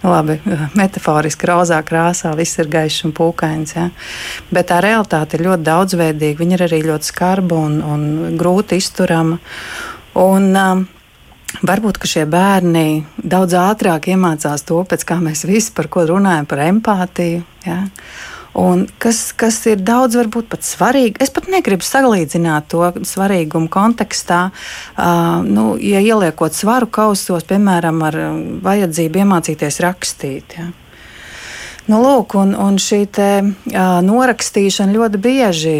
Labi, 0.00 0.38
metaforiski 0.80 1.48
rozā 1.50 1.82
krāsā 1.84 2.30
viss 2.36 2.56
ir 2.56 2.70
gaišs 2.72 3.02
un 3.04 3.12
pūkains. 3.16 3.74
Ja? 3.76 3.90
Bet 4.48 4.70
tā 4.70 4.78
realitāte 4.80 5.36
ir 5.36 5.44
ļoti 5.44 5.66
daudzveidīga. 5.66 6.40
Viņa 6.40 6.56
ir 6.56 6.64
arī 6.64 6.78
ļoti 6.86 7.10
skarba 7.10 7.58
un, 7.66 7.74
un 7.84 8.38
grūti 8.40 8.78
izturama. 8.80 9.36
Un, 10.20 10.48
um, 10.56 10.86
Varbūt 11.66 11.98
šie 12.06 12.24
bērni 12.30 13.02
daudz 13.18 13.56
ātrāk 13.58 14.08
iemācās 14.12 14.62
to, 14.66 14.80
pēc 14.88 15.04
kā 15.08 15.18
mēs 15.22 15.44
visi 15.48 15.72
par 15.76 15.90
ko 15.92 16.06
runājam, 16.08 16.46
par 16.48 16.62
empātiju. 16.64 17.42
Ja? 17.66 17.80
Un 18.60 18.86
kas, 19.02 19.30
kas 19.38 19.60
ir 19.70 19.82
daudz, 19.86 20.16
varbūt 20.18 20.48
pat 20.50 20.66
svarīgi. 20.66 21.20
Es 21.22 21.30
pat 21.34 21.46
negribu 21.52 21.86
salīdzināt 21.86 22.70
to 22.72 22.88
svarīgumu 23.06 23.70
kontekstā. 23.70 24.40
Uh, 24.50 25.42
nu, 25.46 25.74
ja 25.78 26.02
ieliekot 26.02 26.56
svaru 26.56 26.90
kausos, 26.90 27.46
piemēram, 27.46 28.02
ar 28.08 28.18
vajadzību 28.66 29.22
iemācīties 29.22 29.82
rakstīt. 29.86 30.58
Ja. 30.58 30.70
Nu, 31.90 31.98
lūk, 32.04 32.36
un, 32.38 32.52
un 32.54 32.76
šī 32.78 33.00
te, 33.10 33.28
uh, 33.42 33.96
norakstīšana 34.06 34.94
ļoti 34.94 35.20
bieži 35.24 35.72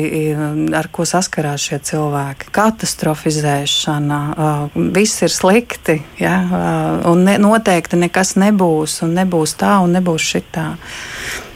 ar 0.74 0.88
ko 0.90 1.04
saskarās 1.06 1.68
šie 1.68 1.78
cilvēki. 1.86 2.48
Katastrofizēšana, 2.56 4.18
uh, 4.32 4.80
viss 4.96 5.22
ir 5.22 5.30
slikti, 5.30 6.00
ja, 6.18 6.34
uh, 6.42 7.12
un 7.12 7.22
ne, 7.28 7.36
noteikti 7.38 8.00
nekas 8.00 8.34
nebūs, 8.42 8.98
un 9.06 9.14
nebūs 9.20 9.54
tā, 9.60 9.76
un 9.84 9.94
nebūs 10.00 10.26
šitā. 10.32 10.66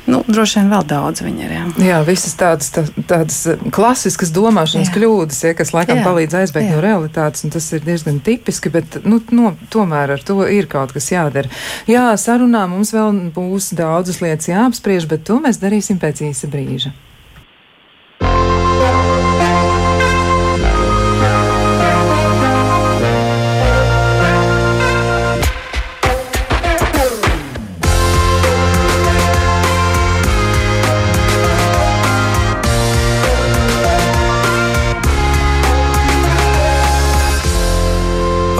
Nu, 0.06 0.20
droši 0.28 0.60
vien 0.60 0.72
vēl 0.72 0.84
daudz 0.88 1.22
viņi 1.24 1.46
ir. 1.46 1.52
Jā, 1.54 1.64
jā 1.86 2.00
visas 2.04 2.34
tādas, 2.36 2.68
tā, 2.74 2.84
tādas 3.08 3.38
klasiskas 3.72 4.32
domāšanas 4.34 4.90
jā. 4.90 4.96
kļūdas, 4.98 5.38
ja, 5.46 5.54
kas 5.56 5.72
laikam 5.76 6.02
jā. 6.02 6.04
palīdz 6.04 6.36
aizbēgt 6.42 6.68
jā. 6.68 6.74
no 6.76 6.82
realitātes, 6.84 7.46
un 7.46 7.54
tas 7.54 7.70
ir 7.72 7.84
diezgan 7.86 8.20
tipiski, 8.24 8.72
bet 8.74 9.00
nu, 9.08 9.22
no, 9.32 9.54
tomēr 9.72 10.16
ar 10.18 10.26
to 10.26 10.42
ir 10.44 10.68
kaut 10.70 10.92
kas 10.96 11.08
jādara. 11.12 11.48
Jā, 11.90 12.10
sarunā 12.20 12.66
mums 12.68 12.92
vēl 12.92 13.30
būs 13.36 13.72
daudzas 13.78 14.20
lietas 14.24 14.52
jāapspriež, 14.52 15.08
bet 15.08 15.24
to 15.28 15.40
mēs 15.44 15.62
darīsim 15.62 16.00
pēc 16.02 16.26
īsa 16.28 16.52
brīža. 16.52 16.92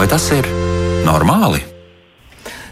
Vai 0.05 0.11
tas 0.11 0.25
ir 0.29 0.45
normāli? 1.01 1.63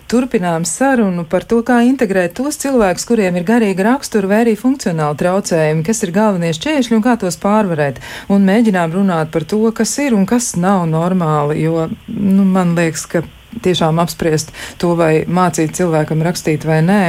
Turpinām 0.05 0.67
sarunu 0.69 1.23
par 1.25 1.41
to, 1.49 1.63
kā 1.65 1.79
integrēt 1.81 2.35
tos 2.37 2.59
cilvēkus, 2.61 3.07
kuriem 3.09 3.39
ir 3.39 3.47
garīga 3.47 3.87
rakstura 3.87 4.29
vai 4.29 4.41
arī 4.43 4.53
funkcionāli 4.53 5.17
traucējumi, 5.17 5.81
kas 5.87 6.03
ir 6.05 6.11
galvenie 6.13 6.51
šķēršļi 6.53 6.93
un 6.93 7.01
kā 7.01 7.15
tos 7.23 7.39
pārvarēt. 7.41 7.97
Un 8.29 8.45
mēģinām 8.45 8.93
runāt 8.93 9.33
par 9.33 9.47
to, 9.49 9.63
kas 9.73 9.95
ir 10.05 10.13
un 10.13 10.29
kas 10.29 10.51
nav 10.61 10.85
normāli, 10.91 11.63
jo 11.65 11.87
nu, 12.05 12.45
man 12.45 12.75
liekas, 12.77 13.07
ka 13.09 13.23
tiešām 13.63 13.99
apspriest 14.03 14.53
to, 14.81 14.93
vai 14.99 15.23
mācīt 15.27 15.75
cilvēkam 15.77 16.23
rakstīt 16.25 16.65
vai 16.67 16.79
nē, 16.85 17.01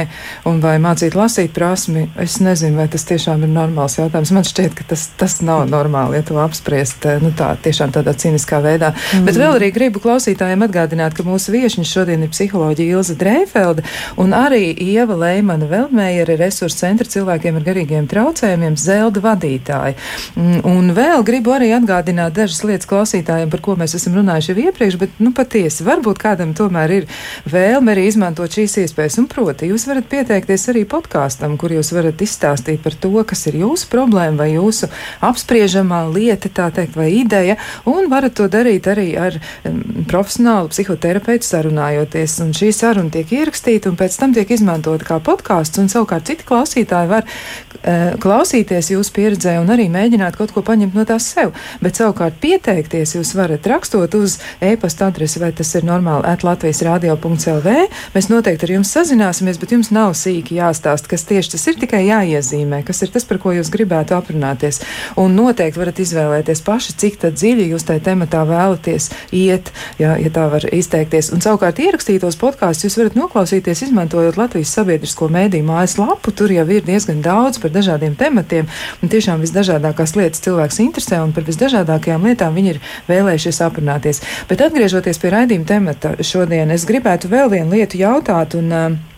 un 0.49 0.61
vai 0.63 0.75
mācīt 0.83 1.17
lasīt 1.17 1.53
prasmi. 1.55 2.07
Es 2.21 2.37
nezinu, 2.43 2.79
vai 2.79 2.87
tas 2.91 3.05
tiešām 3.07 3.45
ir 3.45 3.51
normāls 3.53 3.97
jautājums. 3.99 4.33
Man 4.35 4.47
šķiet, 4.47 4.75
ka 4.77 4.87
tas, 4.91 5.07
tas 5.19 5.39
nav 5.45 5.65
normāli, 5.71 6.19
ja 6.19 6.27
to 6.27 6.39
apspriest 6.43 7.07
nu, 7.23 7.31
tā, 7.37 7.53
tiešām 7.65 7.93
tādā 7.95 8.15
cīniskā 8.17 8.61
veidā. 8.63 8.93
Mm. 8.93 9.25
Bet 9.29 9.39
vēl 9.39 9.57
arī 9.59 9.71
gribu 9.75 10.01
klausītājiem 10.03 10.65
atgādināt, 10.67 11.15
ka 11.17 11.25
mūsu 11.27 11.53
viesiņš 11.55 11.93
šodien 11.97 12.25
ir 12.25 12.33
psiholoģija 12.33 12.97
Ilza 12.97 13.17
Dreifelde 13.19 13.85
un 14.21 14.35
arī 14.35 14.69
Ieva 14.85 15.17
Leimana 15.19 15.67
Veldmējera 15.69 16.37
resursu 16.39 16.81
centra 16.83 17.07
cilvēkiem 17.09 17.59
ar 17.59 17.65
garīgiem 17.65 18.09
traucējumiem 18.11 18.77
Zelda 18.79 19.23
vadītāji. 19.23 19.97
Mm, 20.35 20.61
un 20.67 20.91
vēl 20.95 21.23
gribu 21.27 21.55
arī 21.55 21.71
atgādināt 21.77 22.35
dažas 22.35 22.63
lietas 22.67 22.89
klausītājiem, 22.89 23.51
par 23.53 23.63
ko 23.65 23.77
mēs 23.79 23.95
esam 23.97 24.17
runājuši 24.19 24.51
jau 24.51 24.67
iepriekš, 24.67 24.99
bet, 25.01 25.15
nu, 25.23 25.31
patiesi, 25.35 25.85
varbūt 25.87 26.21
kā 26.21 26.34
kādam 26.35 26.53
tomēr 26.57 26.91
ir 26.99 27.07
vēlme 27.47 27.93
arī 27.95 28.07
izmantot 28.09 28.51
šīs 28.51 28.77
iespējas. 28.83 29.17
Un 29.21 29.29
proti, 29.31 29.69
jūs 29.71 29.87
varat 29.87 30.07
pieteikties 30.11 30.67
arī 30.73 30.83
podkāstam, 30.89 31.55
kur 31.59 31.73
jūs 31.73 31.93
varat 31.95 32.21
izstāstīt 32.21 32.83
par 32.83 32.97
to, 32.99 33.13
kas 33.27 33.45
ir 33.49 33.59
jūsu 33.61 33.87
problēma 33.91 34.43
vai 34.43 34.49
jūsu 34.55 34.89
apspriežamā 35.25 36.03
lieta, 36.11 36.51
tā 36.51 36.67
teikt, 36.75 36.97
vai 36.99 37.09
ideja, 37.15 37.57
un 37.89 38.09
varat 38.11 38.35
to 38.35 38.49
darīt 38.51 38.89
arī 38.91 39.07
ar 39.19 39.37
um, 39.39 39.81
profesionālu 40.09 40.71
psihoterapeitu 40.73 41.47
sarunājoties. 41.47 42.39
Un 42.43 42.51
šī 42.57 42.71
saruna 42.75 43.13
tiek 43.13 43.31
ierakstīta 43.39 43.91
un 43.91 43.99
pēc 43.99 44.19
tam 44.19 44.35
tiek 44.35 44.51
izmantota 44.51 45.07
kā 45.07 45.21
podkāsts, 45.23 45.79
un 45.81 45.91
savukārt 45.91 46.27
citi 46.27 46.47
klausītāji 46.47 47.11
var 47.11 47.23
uh, 47.25 48.15
klausīties 48.21 48.91
jūsu 48.95 49.15
pieredzē 49.15 49.57
un 49.61 49.71
arī 49.73 49.87
mēģināt 49.93 50.39
kaut 50.39 50.51
ko 50.55 50.65
paņemt 50.65 50.97
no 50.97 51.07
tās 51.07 51.29
sev. 51.31 51.55
Bet 51.83 52.01
savukārt 52.01 52.41
pieteikties 52.43 53.15
jūs 53.17 53.35
varat 53.37 53.67
rakstot 53.69 54.17
uz 54.19 54.39
e-pasta 54.63 55.09
adresi, 55.09 55.39
vai 55.41 55.53
tas 55.55 55.71
ir 55.77 55.85
normāli 55.87 56.24
Latvijas 56.25 56.81
radio.clv. 56.85 57.75
Mēs 58.15 58.27
noteikti 58.31 58.67
ar 58.67 58.73
jums 58.77 58.91
sazināsimies, 58.95 59.59
bet 59.61 59.73
jums 59.75 59.91
nav 59.93 60.13
sīki 60.17 60.57
jāstāsta, 60.59 61.09
kas 61.11 61.25
tieši 61.29 61.53
tas 61.53 61.65
ir, 61.69 61.77
tikai 61.81 62.01
jāiezīmē, 62.07 62.81
kas 62.85 63.03
ir 63.05 63.13
tas, 63.13 63.25
par 63.29 63.39
ko 63.43 63.53
jūs 63.55 63.69
gribētu 63.73 64.15
aprunāties. 64.17 64.81
Un 65.21 65.35
noteikti 65.37 65.81
varat 65.81 66.01
izvēlēties 66.01 66.63
paši, 66.65 66.95
cik 67.01 67.19
dziļi 67.25 67.69
jūs 67.71 67.85
tajā 67.87 68.03
tematā 68.09 68.43
vēlaties 68.47 69.09
iet, 69.35 69.71
ja, 70.01 70.15
ja 70.21 70.31
tā 70.33 70.47
var 70.51 70.65
izteikties. 70.73 71.31
Un 71.35 71.43
savukārt 71.45 71.79
ierakstītos 71.83 72.37
podkāstus 72.41 72.89
jūs 72.89 72.97
varat 72.99 73.17
noklausīties, 73.19 73.85
izmantojot 73.87 74.39
Latvijas 74.39 74.73
sabiedrisko 74.75 75.29
mēdīju 75.33 75.67
mājaslapu. 75.69 76.33
Tur 76.35 76.53
jau 76.53 76.65
ir 76.73 76.85
diezgan 76.85 77.21
daudz 77.25 77.61
par 77.61 77.73
dažādiem 77.75 78.17
tematiem, 78.19 78.69
un 79.01 79.13
tiešām 79.13 79.43
visdažādākās 79.45 80.15
lietas 80.17 80.43
cilvēks 80.45 80.81
interesē, 80.85 81.21
un 81.23 81.33
par 81.35 81.45
visdažādākajām 81.47 82.25
lietām 82.29 82.57
viņi 82.57 82.75
ir 82.75 82.81
vēlējušies 83.09 83.61
aprunāties. 83.65 84.21
Bet 84.49 84.63
atgriežoties 84.65 85.21
pie 85.21 85.33
raidījuma 85.33 85.69
temata, 85.69 86.14
šodien. 86.21 86.71
Es 86.71 86.87
gribētu 86.87 87.31
vēl 87.31 87.51
vienu 87.51 87.75
lietu 87.75 87.99
jautāt. 88.01 88.57
Un, 88.59 88.71
uh, 88.71 89.13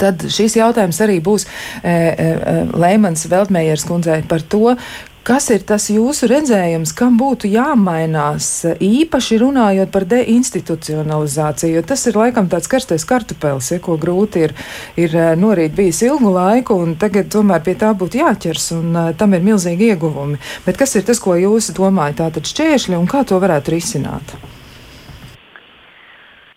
Tad 0.00 0.24
šīs 0.32 0.56
jautājums 0.56 0.98
arī 1.04 1.20
būs 1.22 1.44
e, 1.46 1.92
e, 1.92 2.54
Lēmans 2.80 3.26
Veltmējers 3.30 3.84
kundzei 3.86 4.22
par 4.26 4.42
to, 4.42 4.72
Kas 5.20 5.50
ir 5.52 5.60
tas 5.68 5.84
jūsu 5.92 6.30
redzējums, 6.30 6.94
kam 6.96 7.18
būtu 7.20 7.50
jāmainās, 7.52 8.46
īpaši 8.80 9.36
runājot 9.42 9.90
par 9.92 10.06
deinstitucionalizāciju? 10.08 11.74
Jo 11.76 11.82
tas 11.84 12.06
ir 12.08 12.16
laikam 12.16 12.48
tāds 12.48 12.70
karstais 12.72 13.04
kartupēlis, 13.04 13.68
ja, 13.74 13.82
ko 13.84 13.98
grūti 14.00 14.46
ir, 14.46 14.54
ir 14.96 15.18
norīt 15.36 15.76
bijis 15.76 16.00
ilgu 16.08 16.32
laiku, 16.32 16.78
un 16.80 16.96
tagad 16.98 17.28
tomēr 17.34 17.60
pie 17.66 17.76
tā 17.78 17.92
būtu 17.92 18.22
jāķers, 18.22 18.70
un 18.78 18.96
uh, 18.96 19.10
tam 19.12 19.36
ir 19.36 19.44
milzīgi 19.44 19.92
ieguvumi. 19.92 20.40
Bet 20.64 20.80
kas 20.80 20.96
ir 20.96 21.04
tas, 21.04 21.20
ko 21.20 21.36
jūs 21.36 21.68
domājat, 21.76 22.22
tātad 22.24 22.48
šķēršļi, 22.48 22.96
un 22.96 23.06
kā 23.10 23.20
to 23.28 23.36
varētu 23.44 23.76
risināt? 23.76 24.34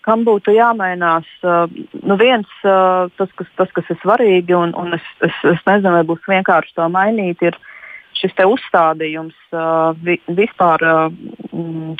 Kam 0.03 0.25
būtu 0.27 0.53
jāmainās. 0.55 1.27
Uh, 1.43 1.65
nu 2.03 2.17
viens, 2.19 2.49
uh, 2.67 3.09
tas, 3.17 3.31
kas, 3.39 3.51
tas, 3.59 3.71
kas 3.75 3.91
ir 3.93 3.99
svarīgi, 4.03 4.55
un, 4.57 4.75
un 4.79 4.97
es, 4.97 5.05
es, 5.25 5.37
es 5.53 5.61
nezinu, 5.69 5.95
vai 5.97 6.03
būs 6.07 6.27
vienkārši 6.29 6.75
to 6.77 6.89
mainīt, 6.93 7.43
ir 7.45 7.57
šis 8.19 8.35
uzstādījums 8.45 9.37
uh, 9.55 9.93
vi, 10.03 10.19
vispār. 10.41 10.83
Mm, 11.51 11.95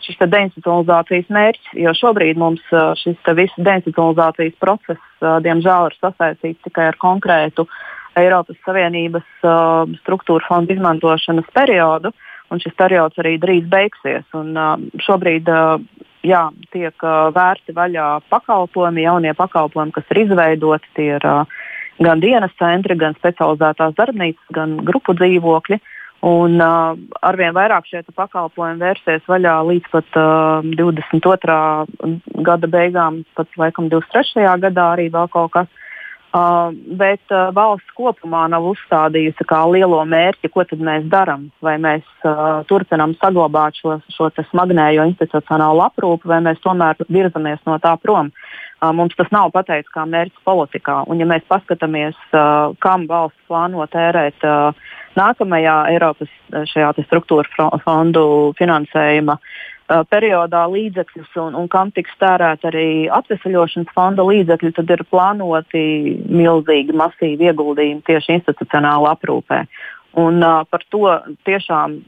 šis 0.00 0.16
deinstitucionalizācijas 0.32 1.26
mērķis, 1.28 1.74
jo 1.84 1.92
šobrīd 1.94 2.38
mums 2.40 2.62
šis 2.98 3.18
viss 3.36 3.58
deinstitucionalizācijas 3.60 4.54
process, 4.58 5.02
diemžēl, 5.44 5.90
ir 5.90 5.96
sasaistīts 6.00 6.64
tikai 6.64 6.86
ar 6.88 6.96
konkrētu 6.98 7.66
Eiropas 8.18 8.56
Savienības 8.64 9.28
struktūra 10.00 10.48
fondu 10.48 10.72
izmantošanas 10.72 11.52
periodu, 11.52 12.14
un 12.50 12.64
šis 12.64 12.74
periods 12.80 13.20
arī 13.20 13.36
drīz 13.44 13.68
beigsies. 13.70 14.24
Un, 14.40 14.56
šobrīd 15.04 15.52
jā, 16.26 16.48
tiek 16.74 17.06
vērti 17.36 17.74
vaļā 17.76 18.08
pakalpojumi, 18.32 19.06
jaunie 19.06 19.34
pakalpojumi, 19.38 19.94
kas 19.96 20.12
ir 20.12 20.24
izveidoti. 20.24 20.92
Tie 20.98 21.08
ir 21.16 21.26
gan 22.00 22.20
dienas 22.20 22.52
centri, 22.58 22.96
gan 22.96 23.16
specializētās 23.18 23.96
darbnīcas, 23.98 24.52
gan 24.56 24.78
grupu 24.84 25.16
dzīvokļi. 25.18 25.80
Uh, 25.80 25.96
Un 26.20 26.60
uh, 26.60 26.98
arvien 27.24 27.54
vairāk 27.56 27.86
šie 27.88 28.02
pakalpojumi 28.12 28.82
vērsies 28.82 29.24
vaļā 29.28 29.54
līdz 29.64 29.86
pat 29.88 30.18
uh, 30.20 30.66
22. 30.76 31.54
gada 32.44 32.68
beigām, 32.68 33.22
pat 33.38 33.48
laikam 33.56 33.88
23. 33.88 34.44
gadā 34.60 34.90
arī 34.96 35.08
vēl 35.14 35.30
kaut 35.32 35.54
kas. 35.56 35.70
Uh, 36.30 36.70
bet 36.94 37.32
uh, 37.34 37.48
valsts 37.50 37.90
kopumā 37.98 38.44
nav 38.52 38.68
uzstādījusi 38.70 39.42
kā 39.50 39.64
lielo 39.66 39.98
mērķi, 40.06 40.52
ko 40.54 40.62
tad 40.62 40.78
mēs 40.86 41.08
darām. 41.10 41.48
Vai 41.58 41.74
mēs 41.82 42.06
uh, 42.22 42.60
turpinām 42.70 43.16
saglabāt 43.18 43.80
šo, 43.80 43.96
šo 44.14 44.28
smagnējo 44.52 45.08
institucionālo 45.10 45.82
aprūpi, 45.88 46.30
vai 46.30 46.38
mēs 46.46 46.62
tomēr 46.62 47.02
virzamies 47.10 47.58
no 47.66 47.80
tā 47.82 47.96
prom. 47.98 48.30
Uh, 48.78 48.92
mums 48.94 49.18
tas 49.18 49.32
nav 49.34 49.50
pateikts 49.56 49.90
kā 49.90 50.06
mērķis 50.06 50.46
politikā. 50.46 51.00
Un, 51.10 51.18
ja 51.18 51.26
mēs 51.26 51.42
paskatāmies, 51.50 52.14
uh, 52.30 52.78
kam 52.78 53.10
valsts 53.10 53.50
plāno 53.50 53.90
tērēt 53.90 54.46
uh, 54.46 54.70
nākamajā 55.18 55.76
Eiropas 55.90 56.30
eh, 56.30 56.62
šajā 56.70 56.92
struktūra 57.02 57.70
fondu 57.82 58.22
finansējuma 58.58 59.34
uh, 59.34 59.58
periodā 60.10 60.64
līdzekļus 60.70 61.36
un, 61.42 61.56
un 61.58 61.68
kam 61.70 61.90
tiks 61.94 62.12
tērēt 62.20 62.66
arī 62.68 63.08
atvesaļošanas 63.10 63.94
fonda 63.96 64.26
līdzekļi, 64.26 64.72
tad 64.76 64.92
ir 64.94 65.02
plānoti 65.10 65.82
milzīgi, 66.30 66.96
masīvi 66.96 67.50
ieguldījumi 67.50 68.06
tieši 68.06 68.38
institucionāla 68.38 69.16
aprūpē. 69.16 69.64
Un, 70.20 70.42
uh, 70.42 70.62
par 70.70 70.86
to 70.90 71.10
tiešām 71.48 71.98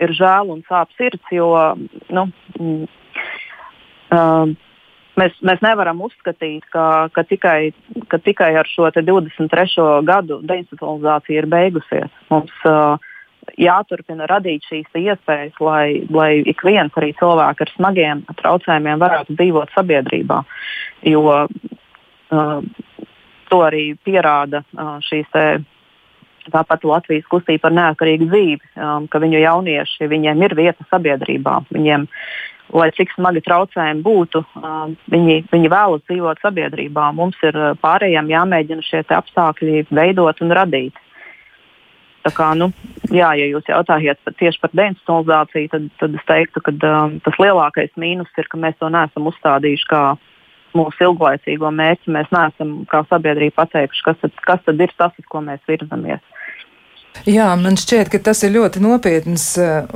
ir 0.00 0.12
žēl 0.16 0.52
un 0.52 0.62
sāp 0.68 0.92
sirds, 0.98 1.24
jo 1.32 1.50
nu, 2.12 2.28
uh, 4.12 4.54
Mēs, 5.16 5.32
mēs 5.40 5.62
nevaram 5.64 6.02
uzskatīt, 6.04 6.66
ka, 6.68 7.08
ka, 7.16 7.22
tikai, 7.24 7.70
ka 8.12 8.18
tikai 8.20 8.50
ar 8.60 8.68
šo 8.68 8.90
23. 8.92 9.86
gadu 10.04 10.42
deinstitucionalizācija 10.44 11.40
ir 11.40 11.48
beigusies. 11.48 12.18
Mums 12.28 12.52
uh, 12.68 13.00
jāturpina 13.60 14.26
radīt 14.30 14.66
šīs 14.68 14.98
iespējas, 14.98 15.56
lai, 15.60 16.06
lai 16.10 16.30
ik 16.48 16.64
viens 16.66 16.94
arī 16.98 17.12
cilvēks 17.18 17.64
ar 17.66 17.72
smagiem 17.74 18.24
traucējumiem 18.40 19.02
varētu 19.02 19.36
dzīvot 19.38 19.72
sabiedrībā. 19.76 20.42
Jo 21.06 21.22
uh, 21.46 22.60
to 23.50 23.62
arī 23.62 23.86
pierāda 24.06 24.62
uh, 24.64 24.96
šīs 25.06 25.30
te, 25.32 25.46
tāpat 26.52 26.84
Latvijas 26.86 27.26
kustība 27.30 27.66
par 27.66 27.76
neatkarīgu 27.76 28.28
dzīvi, 28.30 28.74
um, 28.78 29.06
ka 29.10 29.20
viņu 29.22 29.40
jaunieši, 29.42 30.10
viņiem 30.10 30.44
ir 30.46 30.56
vieta 30.58 30.86
sabiedrībā. 30.90 31.58
Viņiem, 31.74 32.06
lai 32.76 32.90
cik 32.96 33.14
smagi 33.14 33.42
traucējumi 33.46 34.04
būtu, 34.04 34.42
viņi, 35.12 35.40
viņi 35.52 35.72
vēlas 35.72 36.04
dzīvot 36.06 36.42
sabiedrībā. 36.42 37.10
Mums 37.16 37.38
ir 37.46 37.58
pārējiem 37.82 38.30
jāmēģina 38.34 38.86
šie 38.86 39.02
apstākļi 39.18 39.86
veidot 39.90 40.42
un 40.42 40.54
radīt. 40.60 41.02
Tā 42.26 42.32
kā, 42.34 42.48
nu, 42.58 42.72
jā, 43.14 43.28
ja 43.38 43.46
jūs 43.46 43.68
jautājat 43.70 44.18
tieši 44.40 44.58
par 44.58 44.72
deinstitucionalizāciju, 44.74 45.70
tad, 45.70 45.84
tad 46.00 46.16
es 46.18 46.24
teiktu, 46.26 46.62
ka 46.66 46.72
um, 46.74 47.18
tas 47.22 47.36
lielākais 47.38 47.92
mīnus 48.02 48.40
ir, 48.40 48.48
ka 48.50 48.58
mēs 48.58 48.74
to 48.80 48.90
neesam 48.90 49.28
uzstādījuši 49.30 49.86
kā 49.92 50.00
mūsu 50.76 51.06
ilglaicīgo 51.06 51.70
mērķi. 51.70 52.14
Mēs 52.16 52.32
neesam 52.34 52.80
kā 52.90 53.04
sabiedrība 53.06 53.62
pateikuši, 53.62 54.02
kas 54.08 54.18
tad, 54.24 54.34
kas 54.48 54.66
tad 54.66 54.82
ir 54.82 54.96
tas, 54.98 55.14
uz 55.22 55.30
ko 55.30 55.44
mēs 55.44 55.62
virzamies. 55.70 56.24
Jā, 57.30 57.46
man 57.56 57.78
šķiet, 57.80 58.10
ka 58.12 58.18
tas 58.26 58.42
ir 58.44 58.56
ļoti 58.58 58.82
nopietns, 58.82 59.46
uh, 59.62 59.86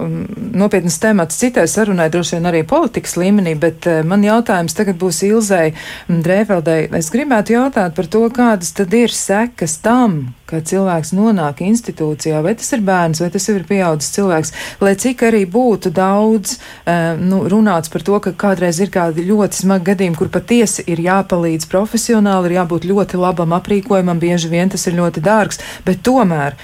nopietns 0.56 1.02
temats 1.02 1.42
citai 1.42 1.66
sarunai, 1.68 2.08
droši 2.14 2.38
vien 2.38 2.48
arī 2.48 2.62
politikas 2.62 3.18
līmenī, 3.18 3.58
bet 3.58 3.90
man 4.06 4.22
jautājums 4.24 4.78
tagad 4.78 5.02
būs 5.02 5.24
Ilzai 5.26 5.72
Drēveldei. 6.06 6.86
Es 6.96 7.10
gribētu 7.10 7.58
jautāt 7.58 7.98
par 7.98 8.08
to, 8.08 8.22
kādas 8.32 8.70
tad 8.78 8.94
ir 8.96 9.12
sekas 9.12 9.80
tam, 9.82 10.30
ka 10.50 10.60
cilvēks 10.70 11.14
nonāk 11.16 11.62
institūcijā, 11.64 12.42
vai 12.44 12.56
tas 12.58 12.70
ir 12.76 12.84
bērns, 12.86 13.22
vai 13.22 13.30
tas 13.34 13.48
ir 13.52 13.66
pieaudzis 13.68 14.14
cilvēks, 14.16 14.54
lai 14.84 14.94
cik 15.00 15.24
arī 15.30 15.44
būtu 15.50 15.92
daudz 15.94 16.56
uh, 16.58 17.16
nu, 17.20 17.42
runāts 17.50 17.92
par 17.92 18.04
to, 18.06 18.18
ka 18.22 18.34
kādreiz 18.44 18.80
ir 18.82 18.92
kādi 18.94 19.26
ļoti 19.30 19.62
smagi 19.64 19.90
gadījumi, 19.92 20.18
kur 20.18 20.32
patiesi 20.32 20.86
ir 20.90 21.02
jāpalīdz 21.06 21.68
profesionāli, 21.70 22.50
ir 22.50 22.60
jābūt 22.60 22.88
ļoti 22.90 23.20
labam 23.20 23.54
aprīkojumam, 23.58 24.20
bieži 24.22 24.50
vien 24.52 24.72
tas 24.72 24.86
ir 24.90 24.98
ļoti 24.98 25.22
dārgs, 25.24 25.62
bet 25.86 26.02
tomēr. 26.06 26.58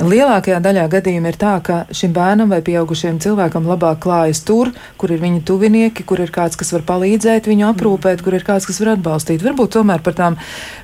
Lielākajā 0.00 0.56
daļā 0.64 0.86
gadījumā 0.88 1.34
ir 1.34 1.36
tā, 1.36 1.50
ka 1.60 1.74
šim 1.92 2.14
bērnam 2.16 2.48
vai 2.48 2.62
pieaugušiem 2.64 3.18
cilvēkam 3.20 3.66
labāk 3.68 3.98
klājas 4.00 4.40
tur, 4.48 4.70
kur 4.96 5.12
ir 5.12 5.20
viņa 5.20 5.42
tuvinieki, 5.44 6.06
kur 6.08 6.22
ir 6.24 6.32
kāds, 6.32 6.56
kas 6.56 6.72
var 6.72 6.86
palīdzēt 6.88 7.44
viņu 7.50 7.66
aprūpēt, 7.68 8.22
kur 8.24 8.38
ir 8.38 8.46
kāds, 8.46 8.64
kas 8.64 8.80
var 8.80 8.94
atbalstīt. 8.94 9.44
Varbūt 9.44 9.74
tomēr 9.76 10.00
par 10.00 10.16
tām 10.16 10.38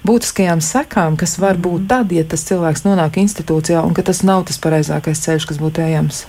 būtiskajām 0.05 0.61
sekām, 0.61 1.17
kas 1.17 1.39
var 1.41 1.57
būt 1.57 1.87
tad, 1.89 2.13
ja 2.13 2.27
tas 2.29 2.38
cilvēks 2.47 2.87
nonāk 2.87 3.19
institūcijā 3.21 3.83
un 3.85 3.95
ka 3.97 4.07
tas 4.07 4.23
nav 4.23 4.47
tas 4.49 4.61
pareizākais 4.63 5.27
ceļš, 5.27 5.49
kas 5.51 5.63
būtu 5.63 5.87
ejams. 5.87 6.27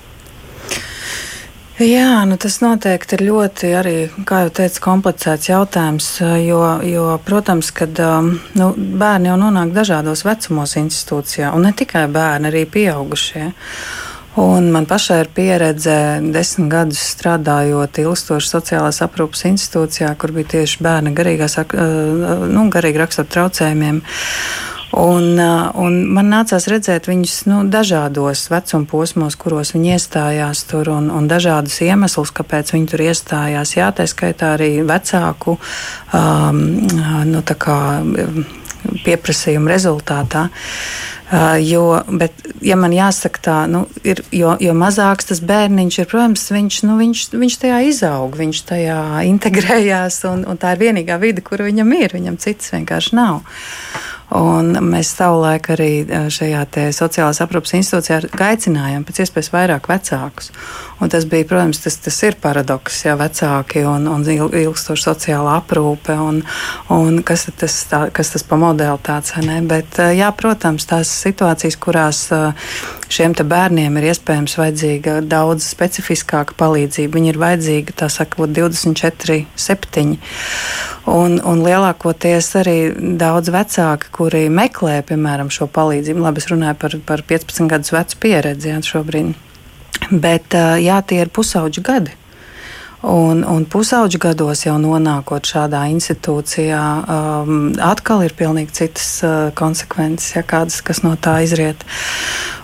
Jā, 1.79 2.25
nu 2.27 2.35
tas 2.35 2.57
noteikti 2.59 3.15
ir 3.15 3.21
ļoti 3.29 3.69
arī, 3.79 3.93
kā 4.27 4.41
jau 4.43 4.49
teicu, 4.57 4.81
komplicēts 4.83 5.47
jautājums, 5.47 6.09
jo, 6.43 6.59
jo 6.83 7.05
protams, 7.23 7.69
kad 7.71 7.95
um, 8.03 8.33
nu, 8.59 8.73
bērni 8.75 9.29
jau 9.29 9.37
nonāk 9.39 9.71
dažādos 9.71 10.25
vecumos 10.27 10.75
institūcijā, 10.75 11.53
un 11.55 11.63
ne 11.63 11.71
tikai 11.71 12.03
bērni, 12.11 12.51
arī 12.51 12.65
pieaugušie. 12.67 13.45
Un 14.43 14.67
man 14.75 14.89
pašai 14.91 15.21
ir 15.23 15.31
pieredze 15.35 15.95
desmit 16.35 16.67
gadus 16.73 16.99
strādājot 17.13 18.01
ilgstoši 18.03 18.51
sociālās 18.51 18.99
aprūpas 19.07 19.45
institūcijā, 19.47 20.11
kur 20.19 20.35
bija 20.35 20.57
tieši 20.57 20.83
bērni 20.83 21.15
garīgās, 21.15 21.55
uh, 21.63 22.43
nu, 22.51 22.67
garīgi 22.75 22.99
rakstura 23.05 23.31
traucējumiem. 23.37 24.03
Un, 24.97 25.37
un 25.77 25.97
man 26.09 26.31
nācās 26.33 26.65
redzēt 26.71 27.05
viņus 27.09 27.35
nu, 27.49 27.59
dažādos 27.69 28.47
vecuma 28.49 28.87
posmos, 28.89 29.37
kuros 29.37 29.75
viņi 29.75 29.93
iestājās 29.93 30.63
tur, 30.69 30.89
un, 30.95 31.11
un 31.13 31.27
dažādus 31.29 31.77
iemeslus, 31.85 32.33
kāpēc 32.33 32.73
viņi 32.73 32.89
tur 32.89 33.05
iestājās. 33.05 33.75
Jā, 33.77 33.91
tā 33.93 34.07
skaitā 34.09 34.55
arī 34.57 34.71
vecāku 34.81 35.59
um, 35.59 36.63
nu, 37.29 37.45
kā, 37.45 37.79
pieprasījumu 39.05 39.69
rezultātā. 39.69 40.47
Uh, 41.29 41.61
jo, 41.61 41.83
bet, 42.09 42.33
ja 42.65 42.73
man 42.79 42.93
jāsaka 42.95 43.41
tā, 43.45 43.57
nu, 43.69 43.83
ir, 44.01 44.23
jo, 44.33 44.55
jo 44.57 44.73
mazāks 44.73 45.29
tas 45.29 45.41
bērniņš 45.45 45.99
ir, 45.99 46.07
protams, 46.09 46.47
viņš, 46.49 46.79
nu, 46.89 46.95
viņš, 46.97 47.25
viņš 47.37 47.57
tajā 47.61 47.81
izaug, 47.91 48.37
viņš 48.39 48.61
tajā 48.71 48.99
integrējās, 49.29 50.23
un, 50.31 50.47
un 50.49 50.57
tā 50.57 50.73
ir 50.73 50.81
vienīgā 50.87 51.19
vide, 51.21 51.45
kur 51.45 51.61
viņam 51.67 51.93
ir. 51.99 52.15
Viņam 52.17 52.39
cits 52.41 52.73
vienkārši 52.73 53.19
nav. 53.19 53.43
Un 54.35 54.75
mēs 54.85 55.09
savulaik 55.17 55.71
arī 55.73 55.91
šajā 56.29 56.65
sociālās 56.93 57.39
aprūpas 57.41 57.73
institūcijā 57.79 58.19
aicinājām 58.45 59.05
pēc 59.07 59.23
iespējas 59.23 59.49
vairāk 59.55 59.89
vecākus. 59.89 60.51
Un 60.99 61.09
tas 61.09 61.25
bija, 61.25 61.47
protams, 61.47 61.79
tas, 61.81 61.95
tas 62.03 62.17
ir 62.27 62.35
paradoks, 62.43 62.99
ja 63.07 63.15
vecāki 63.17 63.85
un, 63.87 64.05
un 64.11 64.25
ilgstoša 64.27 65.13
sociāla 65.13 65.55
aprūpe, 65.61 66.13
un, 66.19 66.43
un 66.93 67.21
kas, 67.25 67.47
tas, 67.57 67.77
tā, 67.89 68.01
kas 68.13 68.33
tas 68.35 68.45
pa 68.45 68.59
modeli 68.59 68.99
tāds, 69.07 69.33
ne? 69.41 69.61
Bet, 69.65 69.97
jā, 70.13 70.29
protams, 70.35 70.85
tās 70.89 71.09
situācijas, 71.23 71.79
kurās 71.79 72.21
šiem 73.09 73.33
bērniem 73.33 73.97
ir 73.97 74.09
iespējams 74.11 74.57
vajadzīga 74.59 75.19
daudz 75.25 75.65
specifiskāka 75.71 76.57
palīdzība. 76.59 77.15
Viņi 77.15 77.31
ir 77.33 77.41
vajadzīgi, 77.41 77.95
tā 77.97 78.11
sakot, 78.11 78.51
24, 78.53 79.45
7. 79.55 80.17
Un, 81.09 81.39
un 81.39 81.63
lielākoties 81.63 82.51
arī 82.59 82.77
daudz 83.17 83.49
vecāki, 83.53 84.11
kuri 84.19 84.47
meklē, 84.51 84.99
piemēram, 85.07 85.51
šo 85.53 85.69
palīdzību. 85.71 86.25
Labi, 86.25 86.43
es 86.43 86.49
runāju 86.51 86.75
par, 86.81 86.97
par 87.07 87.23
15 87.31 87.71
gadus 87.71 87.93
vecu 87.95 88.19
pieredzi 88.25 88.73
jā, 88.73 88.79
šobrīd. 88.83 89.31
Bet 90.11 90.55
jā, 90.83 90.99
tie 91.07 91.23
ir 91.23 91.31
pusauģi 91.31 91.83
gadi. 91.85 92.15
Un, 92.99 93.45
un 93.47 93.63
pusauģu 93.63 94.19
gados 94.19 94.65
jau 94.65 94.75
nonākot 94.75 95.47
šādā 95.47 95.85
institūcijā, 95.93 96.83
um, 96.99 97.69
atkal 97.79 98.25
ir 98.25 98.35
pilnīgi 98.35 98.75
citas 98.81 99.11
uh, 99.23 99.35
konsekvences, 99.55 100.33
ja 100.35 100.43
kādas, 100.43 100.81
kas 100.83 100.99
no 101.05 101.15
tā 101.15 101.37
izriet. 101.45 101.87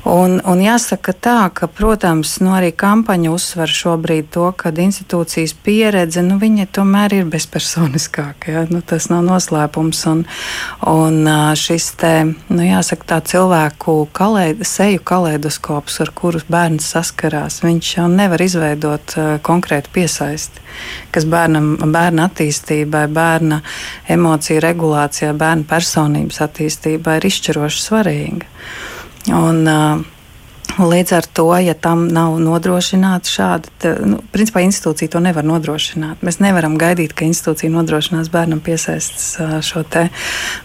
Un, 0.05 0.35
un 0.45 0.59
jāsaka 0.61 1.15
tā, 1.17 1.37
ka, 1.49 1.65
protams, 1.65 2.35
nu, 2.43 2.51
arī 2.53 2.69
kampaņa 2.77 3.31
uzsver 3.33 3.71
šobrīd 3.73 4.27
to, 4.35 4.51
ka 4.53 4.69
institūcijas 4.69 5.55
pieredze, 5.65 6.21
nu, 6.21 6.35
viņa 6.37 6.67
tomēr 6.77 7.15
ir 7.17 7.31
bezpersoniskāka. 7.31 8.51
Ja? 8.53 8.65
Nu, 8.69 8.83
tas 8.85 9.07
nav 9.09 9.23
noslēpums. 9.25 10.03
Un, 10.11 10.21
un 10.91 11.31
šis 11.57 11.87
te, 11.97 12.13
nu, 12.51 12.61
jāsaka, 12.61 13.07
tā 13.15 13.19
cilvēku 13.33 13.97
kalēd, 14.13 14.61
seju 14.67 15.01
kaleidoskops, 15.01 15.97
ar 16.05 16.13
kuru 16.13 16.43
bērns 16.53 16.91
saskarās, 16.93 17.63
viņš 17.65 17.95
jau 17.97 18.05
nevar 18.11 18.45
izveidot 18.45 19.17
uh, 19.17 19.31
konkrētu 19.41 19.95
piesaisti, 20.25 20.61
kas 21.11 21.25
bērnam, 21.25 21.75
bērna 21.91 22.29
attīstībai, 22.29 23.07
bērna 23.13 23.61
emociju 24.09 24.63
regulācijā, 24.63 25.33
bērna 25.33 25.63
personības 25.69 26.41
attīstībai 26.41 27.19
ir 27.19 27.29
izšķiroši 27.31 27.85
svarīga. 27.85 28.51
Un, 29.35 29.65
uh, 29.67 30.11
Līdz 30.75 31.11
ar 31.15 31.25
to, 31.31 31.45
ja 31.63 31.71
tam 31.77 32.01
nav 32.11 32.33
nodrošināta 32.43 33.29
šāda, 33.31 33.91
nu, 34.03 34.17
principā 34.33 34.59
institūcija 34.65 35.13
to 35.13 35.21
nevar 35.23 35.45
nodrošināt. 35.47 36.19
Mēs 36.25 36.41
nevaram 36.43 36.75
gaidīt, 36.75 37.13
ka 37.15 37.23
institūcija 37.23 37.71
nodrošinās 37.71 38.27
bērnam 38.33 38.59
piesaistas 38.65 39.37
šo 39.63 39.85
te 39.87 40.09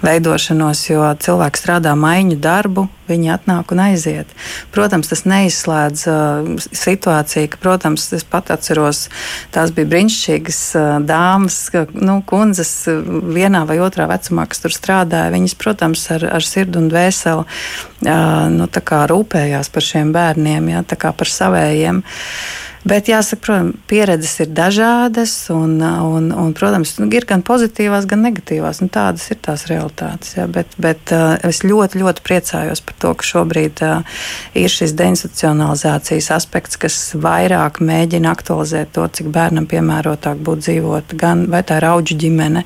veidošanos, 0.02 0.82
jo 0.88 1.04
cilvēks 1.14 1.62
strādā 1.62 1.92
maiņu 1.94 2.40
darbu, 2.42 2.88
viņi 3.10 3.32
atnāk 3.34 3.74
un 3.74 3.82
aiziet. 3.84 4.30
Protams, 4.74 5.10
tas 5.10 5.24
neizslēdz 5.28 6.04
uh, 6.10 6.50
situāciju, 6.70 7.50
ka, 7.52 7.60
protams, 7.62 8.08
es 8.16 8.24
pat 8.26 8.52
atceros, 8.54 9.08
tās 9.54 9.74
bija 9.76 9.90
brīnišķīgas 9.90 10.62
uh, 10.78 10.88
dāmas, 11.06 11.58
ka, 11.74 11.84
nu, 11.94 12.20
kundzes 12.26 12.72
vienā 12.88 13.64
vai 13.68 13.80
otrā 13.82 14.08
vecumā, 14.10 14.46
kas 14.50 14.64
tur 14.64 14.74
strādāja. 14.74 15.34
Viņas, 15.34 15.58
protams, 15.60 16.06
ar, 16.14 16.26
ar 16.40 16.46
sirdi 16.46 16.80
un 16.80 16.88
dvēseli 16.92 17.44
uh, 17.44 18.48
nu, 18.54 18.70
rūpējās 19.14 19.70
par 19.74 19.86
šiem 19.90 20.14
bērniem, 20.16 20.72
ja, 20.74 20.84
par 20.88 21.30
savējiem. 21.38 22.02
Uh, 22.04 22.68
Bet 22.80 23.10
jāsaka, 23.10 23.42
protams, 23.44 23.80
pieredzes 23.90 24.38
ir 24.40 24.52
dažādas, 24.56 25.34
un, 25.52 25.74
un, 25.84 26.30
un 26.32 26.54
protams, 26.56 26.94
nu, 26.96 27.10
ir 27.12 27.26
gan 27.28 27.42
pozitīvās, 27.44 28.06
gan 28.08 28.24
negatīvās. 28.24 28.80
Nu, 28.80 28.88
tādas 28.92 29.26
ir 29.28 29.36
tās 29.44 29.66
realitātes. 29.68 30.32
Ja, 30.38 30.46
bet, 30.48 30.72
bet 30.80 31.12
uh, 31.12 31.34
es 31.44 31.60
ļoti, 31.66 32.00
ļoti 32.00 32.24
priecājos 32.24 32.80
par 32.86 32.96
to, 33.04 33.12
ka 33.20 33.28
šobrīd 33.28 33.84
uh, 33.84 34.24
ir 34.56 34.72
šis 34.72 34.96
deinstitucionalizācijas 34.96 36.32
aspekts, 36.38 36.80
kas 36.80 36.98
vairāk 37.20 37.82
mēģina 37.84 38.32
aktualizēt 38.32 38.94
to, 38.96 39.04
cik 39.12 39.28
bērnam 39.34 39.68
piemērotāk 39.68 40.40
būtu 40.40 40.70
dzīvot. 40.70 41.16
Gan 41.20 41.50
vai 41.52 41.60
tā 41.68 41.82
ir 41.82 41.90
auģu 41.92 42.16
ģimene, 42.24 42.64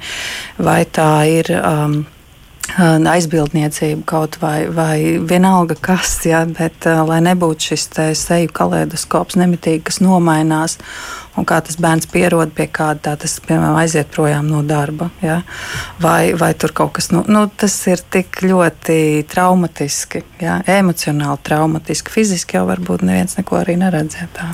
vai 0.62 0.82
tā 0.86 1.10
ir. 1.40 1.50
Um, 1.58 2.04
aizbildniecību 2.78 4.04
kaut 4.08 4.38
vai, 4.42 4.66
vai 4.72 5.18
vienalga 5.28 5.76
kas, 5.80 6.16
ja, 6.26 6.44
bet 6.48 6.86
lai 7.08 7.20
nebūtu 7.24 7.70
šis 7.70 7.88
seju 8.18 8.52
kaleidoskops 8.56 9.38
nemitīgi, 9.40 9.84
kas 9.90 10.00
nomainās 10.04 10.78
un 11.38 11.46
kā 11.48 11.58
tas 11.64 11.78
bērns 11.80 12.08
pierod 12.10 12.52
pie 12.54 12.66
kāda, 12.70 13.00
tā 13.08 13.14
tas, 13.24 13.36
piemēram, 13.44 13.76
aiziet 13.80 14.10
projām 14.14 14.48
no 14.50 14.62
darba. 14.66 15.10
Ja? 15.24 15.40
Vai, 16.02 16.34
vai 16.38 16.52
tur 16.58 16.74
kaut 16.76 16.94
kas, 16.98 17.10
nu, 17.14 17.24
nu, 17.30 17.44
tas 17.48 17.74
ir 17.90 18.02
tik 18.14 18.42
ļoti 18.44 19.24
traumatiski, 19.30 20.24
ja? 20.42 20.60
emocionāli 20.76 21.42
traumatiski. 21.46 22.14
Fiziski 22.14 22.58
jau 22.58 22.66
varbūt 22.70 23.04
neviens 23.06 23.38
neko 23.38 23.58
arī 23.60 23.76
neredzēja 23.80 24.30
tā. 24.36 24.50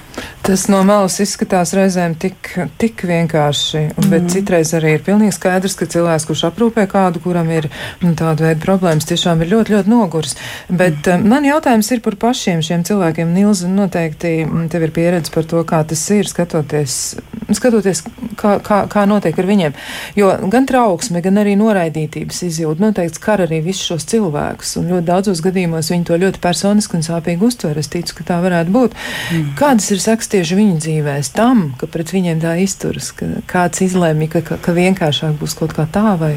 Tas 0.47 0.66
no 0.72 0.81
malas 0.87 1.18
izskatās 1.22 1.74
reizēm 1.76 2.16
tik, 2.18 2.53
tik 2.81 3.05
vienkārši, 3.07 3.83
bet 3.99 4.24
mm. 4.24 4.31
citreiz 4.33 4.72
arī 4.76 4.97
ir 4.97 5.05
pilnīgi 5.05 5.37
skaidrs, 5.37 5.76
ka 5.78 5.89
cilvēks, 5.91 6.26
kurš 6.31 6.47
aprūpē 6.49 6.87
kādu, 6.91 7.20
kuram 7.22 7.51
ir 7.53 7.68
nu, 8.01 8.14
tāda 8.18 8.49
veida 8.49 8.64
problēmas, 8.64 9.09
tiešām 9.11 9.45
ir 9.45 9.53
ļoti, 9.53 9.76
ļoti 9.76 9.93
nogurs. 9.93 10.37
Bet 10.68 11.05
mm. 11.05 11.28
man 11.28 11.47
jautājums 11.47 11.93
ir 11.93 12.03
par 12.05 12.16
pašiem 12.24 12.64
šiem 12.64 12.87
cilvēkiem. 12.89 13.35
Nilza, 13.37 13.68
noteikti 13.70 14.33
tev 14.72 14.89
ir 14.89 14.95
pieredze 14.97 15.35
par 15.35 15.47
to, 15.51 15.61
kā 15.68 15.83
tas 15.87 16.03
ir 16.16 16.28
skatot 16.31 16.70
skatoties, 16.71 17.16
skatoties 17.53 18.03
kā, 18.39 18.59
kā, 18.62 18.85
kā 18.91 19.05
notiek 19.09 19.37
ar 19.39 19.47
viņiem. 19.49 19.75
Jo 20.16 20.31
gan 20.51 20.66
trauksme, 20.68 21.23
gan 21.25 21.41
arī 21.43 21.57
noraidītības 21.59 22.43
izjūta 22.47 22.85
noteikti 22.85 23.18
skar 23.18 23.45
arī 23.47 23.61
visus 23.64 23.89
šos 23.91 24.07
cilvēkus. 24.11 24.77
Un 24.81 24.91
ļoti 24.93 25.07
daudzos 25.09 25.43
gadījumos 25.45 25.91
viņi 25.91 26.07
to 26.09 26.18
ļoti 26.21 26.43
personiski 26.43 26.99
un 26.99 27.07
sāpīgi 27.07 27.47
uztver. 27.47 27.79
Es 27.79 27.91
ticu, 27.91 28.14
ka 28.18 28.29
tā 28.33 28.41
varētu 28.45 28.75
būt. 28.75 28.97
Mm. 29.33 29.51
Kādas 29.59 29.91
ir 29.91 30.03
sekas 30.03 30.31
tieši 30.33 30.59
viņu 30.61 30.79
dzīvēs 30.85 31.33
tam, 31.37 31.71
ka 31.81 31.91
pret 31.91 32.14
viņiem 32.14 32.43
tā 32.43 32.57
izturas, 32.62 33.12
ka 33.16 33.29
kāds 33.51 33.83
izlēma, 33.87 34.31
ka, 34.31 34.45
ka, 34.47 34.61
ka 34.62 34.77
vienkāršāk 34.77 35.39
būs 35.41 35.59
kaut 35.59 35.75
kā 35.77 35.89
tā 35.91 36.16
vai, 36.21 36.37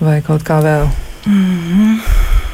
vai 0.00 0.20
kaut 0.26 0.46
kā 0.46 0.60
vēl? 0.64 0.90
Mm 1.26 1.58
-hmm. 1.70 2.49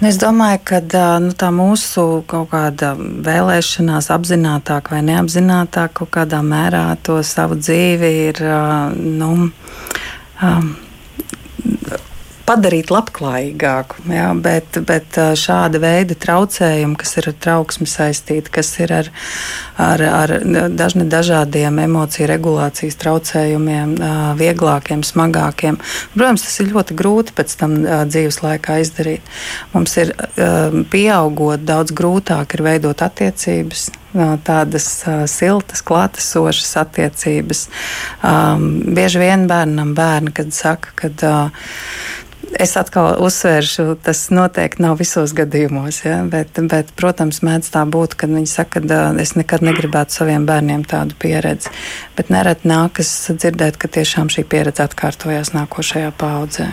Es 0.00 0.16
domāju, 0.16 0.62
ka 0.64 0.78
nu, 1.20 1.34
tā 1.36 1.50
mūsu 1.52 2.22
kaut 2.24 2.48
kāda 2.54 2.94
vēlēšanās 2.96 4.06
apzinātāk 4.14 4.88
vai 4.94 5.02
neapzinātāk 5.04 5.92
kaut 5.98 6.10
kādā 6.14 6.40
mērā 6.40 6.86
to 7.04 7.18
savu 7.20 7.58
dzīvi 7.60 8.12
ir. 8.30 8.40
Nu, 8.96 9.50
um, 10.40 10.70
padarīt 12.50 12.90
labklājīgāku. 12.90 14.04
Jā, 14.10 14.30
bet, 14.42 14.80
bet 14.86 15.18
šāda 15.38 15.80
veida 15.82 16.16
traucējumi, 16.18 16.98
kas 16.98 17.14
ir 17.20 17.30
ar 17.30 17.36
trauksmi 17.46 17.86
saistīti, 17.90 18.52
kas 18.54 18.72
ir 18.82 18.94
ar, 18.96 19.10
ar, 19.78 20.02
ar 20.08 20.34
dažne 20.74 21.06
dažādiem 21.10 21.78
emociju 21.84 22.28
regulācijas 22.30 22.98
traucējumiem, 23.00 23.94
vieglākiem, 24.40 25.04
smagākiem, 25.06 25.78
protams, 26.16 26.46
tas 26.48 26.58
ir 26.62 26.72
ļoti 26.74 26.98
grūti 26.98 27.36
pēc 27.38 27.56
tam 27.60 27.78
dzīves 28.10 28.42
laikā 28.42 28.80
izdarīt. 28.82 29.32
Mums 29.74 29.96
ir 30.02 30.14
pieaugot 30.90 31.64
daudz 31.68 31.94
grūtāk 31.96 32.58
ir 32.58 32.66
veidot 32.66 33.06
attiecības, 33.06 33.90
tādas 34.46 34.86
siltas, 35.30 35.84
klātesošas 35.86 36.72
attiecības. 36.82 37.66
Um, 38.26 38.80
bieži 38.96 39.22
vien 39.22 39.46
bērnam 39.50 39.94
bērni, 39.94 40.32
kad 40.34 40.50
saka, 40.56 40.90
ka 40.98 41.12
uh, 41.28 41.68
Es 42.58 42.74
atkal 42.76 43.14
uzsvēršu, 43.22 43.84
tas 44.02 44.24
noteikti 44.34 44.82
nav 44.82 44.98
visos 44.98 45.30
gadījumos, 45.36 46.00
ja? 46.02 46.18
bet, 46.26 46.58
bet, 46.72 46.90
protams, 46.98 47.42
mēdz 47.46 47.70
tā 47.76 47.84
būt, 47.86 48.16
kad 48.18 48.32
viņi 48.34 48.50
saka, 48.50 48.82
ka 48.82 49.00
es 49.22 49.36
nekad 49.38 49.62
negribētu 49.62 50.18
saviem 50.18 50.48
bērniem 50.48 50.82
tādu 50.90 51.14
pieredzi. 51.20 51.70
Bet 52.18 52.32
nereti 52.34 52.70
nākas 52.70 53.12
dzirdēt, 53.30 53.78
ka 53.78 53.92
tiešām 53.94 54.32
šī 54.34 54.48
pieredze 54.50 54.82
atkārtojas 54.88 55.54
nākošajā 55.54 56.10
paudzē. 56.18 56.72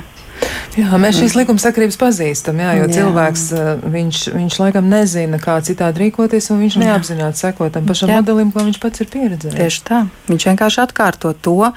Jā, 0.77 0.93
mēs 1.01 1.17
šīs 1.17 1.33
likumsakrības 1.33 1.95
pazīstam, 1.97 2.59
jā, 2.61 2.73
jo 2.77 2.85
jā. 2.85 2.91
cilvēks 2.99 3.43
eh, 3.57 3.69
viņš, 3.95 4.19
viņš 4.35 4.57
laikam 4.61 4.89
nezina, 4.91 5.39
kā 5.41 5.55
citādi 5.65 6.03
rīkoties, 6.03 6.51
un 6.53 6.59
viņš 6.61 6.75
neapzināti 6.83 7.41
seko 7.41 7.69
tam 7.73 7.87
pašam 7.89 8.11
jā. 8.13 8.19
modelim, 8.19 8.51
ko 8.53 8.65
viņš 8.67 8.77
pats 8.83 9.01
ir 9.01 9.09
pieredzējis. 9.13 9.57
Tieši 9.57 9.81
tā. 9.87 10.01
Viņš 10.29 10.45
vienkārši 10.51 10.81
atkārto 10.83 11.31
to, 11.33 11.71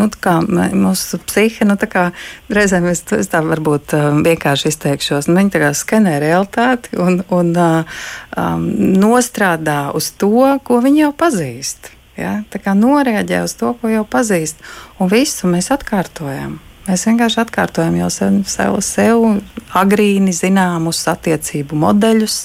nu, 0.00 0.08
kā 0.26 0.40
mūsu 0.42 1.20
psihe, 1.28 1.68
nu, 1.68 1.76
tā 1.78 1.86
kā 1.92 2.04
reizēm 2.50 2.88
es, 2.90 3.04
es 3.14 3.30
tā 3.30 3.42
varbūt 3.46 3.94
eh, 3.94 4.08
vienkārši 4.26 4.72
izteikšos, 4.72 5.30
nu, 5.30 5.38
viņi 5.38 5.54
tā 5.54 5.62
kā 5.62 5.70
skenē 5.76 6.16
realitāti 6.22 6.98
un, 6.98 7.20
un 7.30 7.52
um, 7.54 8.66
nostrādā 8.98 9.92
uz 9.94 10.10
to, 10.18 10.56
ko 10.66 10.80
viņi 10.82 11.04
jau 11.04 11.12
pazīst. 11.22 11.92
Ja? 12.18 12.40
Tā 12.50 12.58
kā 12.62 12.74
noreaģē 12.74 13.44
uz 13.46 13.54
to, 13.60 13.76
ko 13.78 13.92
jau 13.92 14.02
pazīst, 14.08 14.58
un 14.98 15.12
visu 15.12 15.50
mēs 15.50 15.70
atkārtojam. 15.70 16.58
Mēs 16.90 17.04
vienkārši 17.06 17.38
atkārtojam 17.44 17.94
jau 18.00 18.08
sev, 18.10 18.40
sev, 18.50 18.80
sev 18.82 19.20
agrīni 19.78 20.32
zināmus 20.34 21.04
attiecību 21.12 21.78
modeļus. 21.78 22.40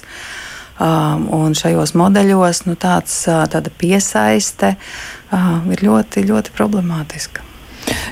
Um, 0.75 1.23
un 1.33 1.55
šajos 1.55 1.95
modeļos 1.95 2.65
nu, 2.67 2.75
tāds, 2.77 3.15
tāda 3.25 3.71
piesaiste 3.79 4.73
uh, 4.75 5.63
ir 5.71 5.81
ļoti, 5.87 6.25
ļoti 6.27 6.53
problemātiska. 6.53 7.45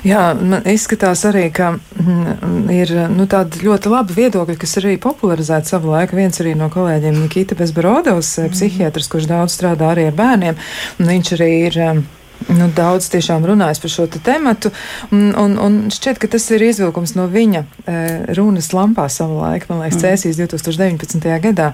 Jā, 0.06 0.24
man 0.38 0.64
izskatās 0.70 1.22
arī, 1.28 1.44
ka 1.54 1.74
mm, 1.76 2.56
ir 2.74 2.90
nu, 3.12 3.28
tādi 3.30 3.62
ļoti 3.66 3.92
labi 3.92 4.18
viedokļi, 4.18 4.58
kas 4.58 4.78
arī 4.80 4.96
popularizēti 5.02 5.70
savu 5.70 5.94
laiku. 5.94 6.18
Viens 6.18 6.40
arī 6.42 6.56
no 6.58 6.70
kolēģiem 6.72 7.22
Nikita 7.22 7.58
Bezbarodovs, 7.58 8.34
mm. 8.40 8.56
psihiatrs, 8.56 9.10
kurš 9.12 9.30
daudz 9.30 9.54
strādā 9.54 9.92
arī 9.94 10.08
ar 10.10 10.18
bērniem. 10.18 10.60
Viņš 10.98 11.34
arī 11.38 11.50
ir. 11.68 11.80
Um, 11.92 12.04
nu, 12.48 12.68
daudz 12.76 13.08
tiešām 13.12 13.44
runājis 13.48 13.80
par 13.82 13.92
šo 13.92 14.06
tematu, 14.14 14.70
un, 15.12 15.30
un, 15.40 15.56
un 15.60 15.78
šķiet, 15.92 16.20
ka 16.22 16.30
tas 16.34 16.46
ir 16.54 16.64
izvilkums 16.66 17.14
no 17.18 17.26
viņa 17.30 17.62
e, 17.64 17.96
runas 18.36 18.70
lampā 18.76 19.06
savulaik, 19.12 19.68
man 19.70 19.84
liekas, 19.84 19.98
mm. 19.98 20.04
Cēsīs 20.04 20.40
2019. 20.40 21.28
gadā. 21.44 21.70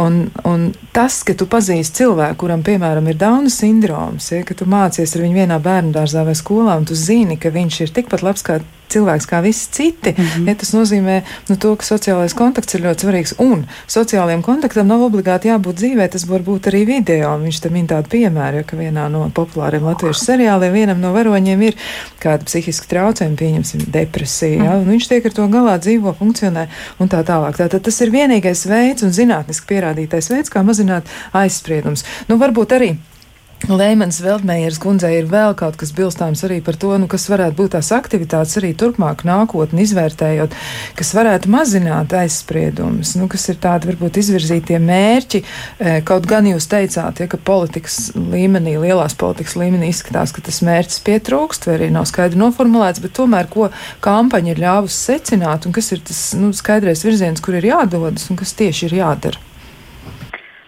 Un, 0.00 0.24
un 0.48 0.70
tas, 0.96 1.20
ka 1.26 1.36
tu 1.38 1.48
pazīsti 1.50 2.02
cilvēku, 2.02 2.40
kuram, 2.44 2.64
piemēram, 2.66 3.10
ir 3.10 3.20
Dauna 3.20 3.52
sindroms, 3.52 4.30
ja, 4.32 4.44
ka 4.46 4.56
tu 4.58 4.68
mācies 4.70 5.16
ar 5.16 5.24
viņu 5.24 5.42
vienā 5.42 5.60
bērnu 5.62 5.94
dārzā 5.94 6.24
vai 6.26 6.36
skolā, 6.38 6.78
un 6.80 6.88
tu 6.88 6.98
zini, 6.98 7.38
ka 7.40 7.52
viņš 7.54 7.84
ir 7.84 7.94
tikpat 7.98 8.24
labs 8.26 8.46
kā 8.46 8.60
cilvēks 8.94 9.28
kā 9.30 9.40
visi 9.44 9.68
citi. 9.70 10.14
Mm 10.16 10.24
-hmm. 10.24 10.48
ja, 10.48 10.54
tas 10.54 10.72
nozīmē 10.74 11.20
nu, 11.48 11.56
to, 11.56 11.74
ka 11.76 11.84
sociālais 11.86 12.34
kontakts 12.34 12.74
ir 12.74 12.84
ļoti 12.86 13.06
svarīgs. 13.06 13.34
Un 13.38 13.66
sociālajiem 13.88 14.42
kontaktam 14.42 14.86
nav 14.86 15.02
obligāti 15.02 15.48
jābūt 15.48 15.80
dzīvē, 15.82 16.08
tas 16.08 16.26
var 16.28 16.40
būt 16.40 16.70
arī 16.70 16.84
video. 16.86 17.36
Viņš 17.38 17.60
tam 17.60 17.72
min 17.72 17.86
tādu 17.86 18.08
piemēru, 18.08 18.56
ja, 18.56 18.62
ka 18.62 18.76
vienā 18.76 19.08
no 19.10 19.30
populāriem 19.34 19.84
latviešu 19.84 20.24
seriāliem 20.24 20.72
vienam 20.72 21.00
no 21.00 21.12
varoņiem 21.12 21.62
ir 21.62 21.74
kāda 22.22 22.44
psihiska 22.44 22.86
traucējuma, 22.88 23.36
pieņemsim, 23.36 23.86
depresija. 23.92 24.64
Ja, 24.64 24.76
viņš 24.78 25.08
tiek 25.08 25.26
ar 25.26 25.32
to 25.32 25.48
galā, 25.48 25.78
dzīvo, 25.78 26.14
funkcionē 26.18 26.68
un 26.98 27.08
tā 27.08 27.24
tālāk. 27.26 27.56
Tātad 27.56 27.82
tas 27.82 28.00
ir 28.00 28.10
vienīgais 28.14 28.66
veids 28.70 29.02
un 29.02 29.10
zinātniski 29.10 29.66
pierādītais 29.74 30.30
veids, 30.30 30.52
kā 30.52 30.62
mazināt 30.62 31.10
aizspriedums. 31.32 32.04
Nu, 32.28 32.38
varbūt 32.40 32.76
arī 32.78 32.94
Lēmans 33.64 34.18
Veltmējers 34.20 34.76
kundzei 34.82 35.14
ir 35.16 35.28
vēl 35.30 35.54
kaut 35.56 35.78
kas 35.80 35.92
bilstāms 35.96 36.42
arī 36.44 36.58
par 36.64 36.76
to, 36.80 36.90
nu, 37.00 37.06
kas 37.08 37.24
varētu 37.32 37.56
būt 37.56 37.72
tās 37.72 37.88
aktivitātes 37.96 38.58
arī 38.60 38.74
turpmāk 38.76 39.22
nākotni 39.24 39.86
izvērtējot, 39.86 40.52
kas 40.98 41.12
varētu 41.16 41.48
mazināt 41.52 42.12
aizspriedumus, 42.18 43.14
nu, 43.16 43.28
kas 43.32 43.46
ir 43.48 43.56
tādi 43.62 43.88
varbūt 43.88 44.18
izvirzītie 44.20 44.76
mērķi. 44.84 45.40
E, 45.40 45.94
kaut 46.04 46.28
gan 46.28 46.50
jūs 46.50 46.68
teicāt, 46.68 47.22
ja, 47.24 47.28
ka 47.30 47.40
politikas 47.40 48.10
līmenī, 48.18 48.76
lielās 48.82 49.16
politikas 49.16 49.56
līmenī 49.56 49.88
izskatās, 49.94 50.36
ka 50.36 50.44
tas 50.44 50.60
mērķis 50.66 51.00
pietrūkst 51.08 51.70
vai 51.70 51.78
arī 51.78 51.90
nav 51.94 52.04
skaidri 52.10 52.42
noformulēts, 52.42 53.00
bet 53.00 53.16
tomēr, 53.16 53.48
ko 53.48 53.70
kampaņa 54.04 54.52
ir 54.52 54.62
ļāvusi 54.66 55.00
secināt 55.08 55.64
un 55.64 55.72
kas 55.72 55.88
ir 55.96 56.04
tas 56.04 56.22
nu, 56.36 56.52
skaidrais 56.52 57.06
virziens, 57.06 57.40
kur 57.40 57.56
ir 57.56 57.72
jādodas 57.72 58.28
un 58.28 58.44
kas 58.44 58.52
tieši 58.60 58.90
ir 58.90 59.00
jādara. 59.00 59.53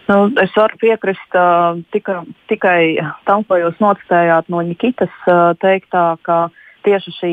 Nu, 0.07 0.31
es 0.39 0.53
varu 0.55 0.79
piekrist 0.79 1.35
uh, 1.35 1.81
tika, 1.91 2.21
tikai 2.51 2.95
tam, 3.27 3.43
ko 3.47 3.59
jūs 3.59 3.81
nocitējāt 3.83 4.47
no 4.55 4.63
Nikitas 4.63 5.13
uh, 5.27 5.51
teiktā, 5.59 6.13
ka 6.23 6.47
tieši 6.87 7.13
šī 7.17 7.31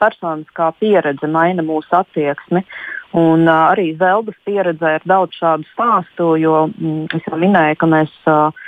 personiskā 0.00 0.70
pieredze 0.80 1.28
maina 1.28 1.60
mūsu 1.60 1.92
attieksmi. 1.98 2.64
Un, 3.12 3.44
uh, 3.44 3.68
arī 3.74 3.90
Zeldas 4.00 4.38
pieredzē 4.48 4.94
ir 4.96 5.04
daudz 5.04 5.36
šādu 5.36 5.68
stāstu, 5.74 6.32
jo 6.40 6.70
mm, 6.70 7.10
es 7.12 7.28
jau 7.28 7.36
minēju, 7.36 7.76
ka 7.82 7.90
mēs 7.92 8.14
uh, 8.24 8.62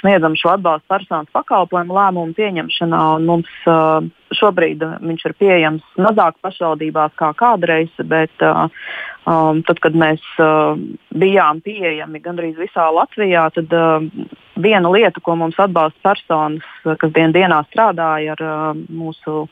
sniedzam 0.00 0.34
šo 0.34 0.56
atbalstu 0.56 0.90
personas 0.90 1.30
pakalpojumu 1.30 1.94
lēmumu 1.94 2.34
pieņemšanā. 2.34 3.02
Mums 3.22 3.52
uh, 3.70 4.02
šobrīd 4.34 4.82
viņš 4.82 5.28
ir 5.28 5.36
pieejams 5.38 5.86
mazāk 6.02 6.42
pašvaldībās 6.42 7.14
kā 7.22 7.30
kādreiz, 7.38 7.94
bet 8.02 8.34
uh, 8.42 8.66
um, 9.26 9.62
tad, 9.66 9.80
kad 9.84 9.96
mēs 9.98 10.22
uh, 10.42 10.78
bijām 11.18 11.62
pieejami 11.64 12.22
gandrīz 12.24 12.58
visā 12.60 12.88
Latvijā, 12.94 13.48
tad 13.54 13.74
uh, 13.74 14.04
viena 14.60 14.92
lieta, 14.92 15.22
ko 15.24 15.36
mums 15.40 15.58
atbalsta 15.58 15.98
personas, 16.04 16.68
kas 16.84 17.12
dien 17.16 17.34
dienā 17.34 17.62
strādāja 17.70 18.36
ar 18.36 18.44
uh, 18.44 18.70
mūsu 18.88 19.46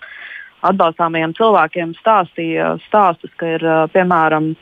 atbalstāmajiem 0.67 1.35
cilvēkiem, 1.37 1.97
stāstīja 2.01 2.77
stāstus, 2.87 3.33
ka 3.41 3.57
ir 3.57 3.67
uh, 3.67 3.85
piemēram 3.93 4.55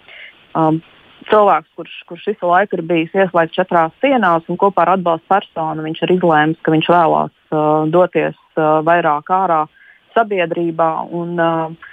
um, 0.59 0.83
cilvēks, 1.31 1.71
kurš, 1.79 1.95
kurš 2.09 2.27
visu 2.33 2.51
laiku 2.51 2.79
ir 2.79 2.85
bijis 2.89 3.15
ieslēgts 3.17 3.57
četrās 3.57 3.95
sienās 4.03 4.45
un 4.51 4.59
kopā 4.61 4.85
ar 4.85 4.95
atbalstu 4.97 5.31
personu 5.31 5.85
viņš 5.87 6.05
ir 6.05 6.15
izlēmis, 6.19 6.61
ka 6.63 6.75
viņš 6.75 6.91
vēlās 6.93 7.33
uh, 7.33 7.87
doties 7.93 8.37
uh, 8.59 8.81
vairāk 8.87 9.31
ārā 9.33 9.65
sabiedrībā 10.15 10.91
un 11.15 11.39
uh, 11.43 11.93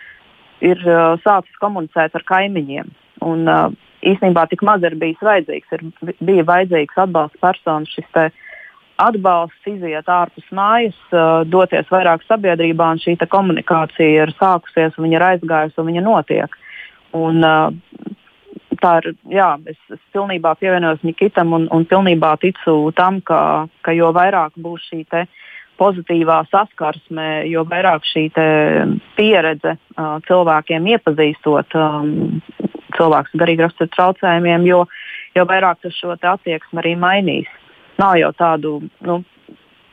ir 0.62 0.82
uh, 0.86 1.18
sācis 1.24 1.62
komunicēt 1.62 2.18
ar 2.18 2.28
kaimiņiem. 2.28 2.92
Un, 3.22 3.46
uh, 3.50 3.70
īsnībā 4.02 4.48
tik 4.50 4.64
maz 4.66 4.84
ir 4.86 4.96
bijis 5.00 5.22
vajadzīgs. 5.26 5.76
Ir, 5.78 6.16
bija 6.26 6.46
vajadzīgs 6.48 7.04
atbalsta 7.04 7.42
personas, 7.42 7.92
šis 7.94 8.40
atbalsts 9.02 9.70
iziet 9.70 10.10
ārpus 10.10 10.48
mājas, 10.54 10.98
uh, 11.14 11.42
doties 11.48 11.90
vairāk 11.94 12.26
sabiedrībā, 12.28 12.92
un 12.96 13.02
šī 13.02 13.18
komunikācija 13.30 14.26
ir 14.26 14.34
sākusies, 14.38 14.98
viņa 14.98 15.18
ir 15.18 15.28
aizgājusi 15.32 15.82
un 15.82 15.90
viņa 15.92 16.04
notiek. 16.06 16.58
Un, 17.18 17.42
uh, 17.44 17.74
tā 18.82 18.98
ir, 19.02 19.14
jā, 19.30 19.54
es, 19.70 19.80
es 19.94 20.02
pilnībā 20.14 20.56
pievienojos 20.60 21.04
Nikitam 21.06 21.54
un, 21.58 21.68
un 21.74 21.86
pilnībā 21.86 22.36
ticu 22.42 22.76
tam, 22.98 23.22
ka, 23.26 23.68
ka 23.86 23.94
jo 23.98 24.12
vairāk 24.16 24.58
būs 24.62 24.90
šī 24.90 25.06
pozitīvā 25.82 26.44
saskarsme, 26.52 27.48
jo 27.50 27.64
vairāk 27.66 28.06
šī 28.06 28.28
pieredze 29.18 29.74
uh, 29.74 30.20
cilvēkiem 30.28 30.90
iepazīstot 30.94 31.78
um, 31.80 32.42
cilvēkus 32.98 33.36
ar 33.36 33.44
garīgi 33.44 33.66
rakstura 33.66 33.94
traucējumiem, 33.96 34.70
jo, 34.70 34.86
jo 35.38 35.48
vairāk 35.50 35.84
tas 35.84 35.98
šo 35.98 36.16
attieksmi 36.16 36.84
arī 36.84 36.96
mainīs. 37.00 37.52
Nav 38.02 38.18
jau 38.18 38.32
tādu 38.38 38.78
nu, 39.06 39.22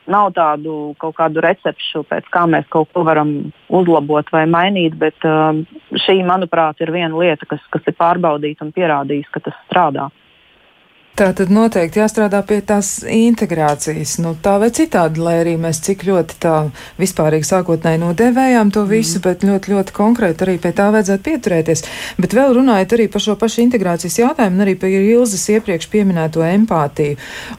nav 0.09 0.31
tādu 0.35 0.75
kaut 1.01 1.15
kādu 1.19 1.43
recepšu, 1.45 2.03
pēc 2.09 2.29
kā 2.33 2.45
mēs 2.49 2.67
kaut 2.73 2.89
ko 2.93 3.03
varam 3.07 3.51
uzlabot 3.69 4.29
vai 4.33 4.45
mainīt, 4.49 4.97
bet 4.99 5.27
um, 5.27 5.63
šī, 6.05 6.19
manuprāt, 6.27 6.81
ir 6.81 6.91
viena 6.95 7.13
lieta, 7.15 7.47
kas, 7.49 7.61
kas 7.73 7.85
ir 7.87 7.97
pārbaudīta 7.99 8.65
un 8.65 8.73
pierādījusi, 8.75 9.31
ka 9.35 9.43
tas 9.47 9.59
strādā. 9.67 10.09
Tā 11.19 11.33
tad 11.35 11.49
noteikti 11.51 11.99
jāstrādā 11.99 12.39
pie 12.47 12.61
tās 12.63 13.01
integrācijas, 13.03 14.13
nu, 14.23 14.35
tā 14.39 14.53
vai 14.61 14.69
citādi, 14.71 15.19
lai 15.19 15.33
arī 15.41 15.55
mēs 15.59 15.81
cik 15.83 16.05
ļoti 16.07 16.37
tā 16.45 16.53
vispārīgi 16.95 17.47
sākotnēji 17.49 17.99
nodēvējām 17.99 18.69
to 18.71 18.85
visu, 18.87 19.17
mm. 19.17 19.23
bet 19.25 19.43
ļoti, 19.43 19.73
ļoti 19.73 19.95
konkrēti 19.97 20.45
arī 20.45 20.55
pie 20.63 20.71
tā 20.77 20.85
vajadzētu 20.95 21.25
pieturēties. 21.25 21.83
Bet 22.23 22.35
vēl 22.37 22.55
runājot 22.55 22.95
arī 22.95 23.07
par 23.11 23.25
šo 23.25 23.35
pašu 23.41 23.59
integrācijas 23.65 24.15
jautājumu 24.21 24.63
arī 24.63 24.75
par 24.79 24.95
Ilzas 24.95 25.43
iepriekš 25.51 25.89
pieminēto 25.91 26.45
empātiju 26.45 27.17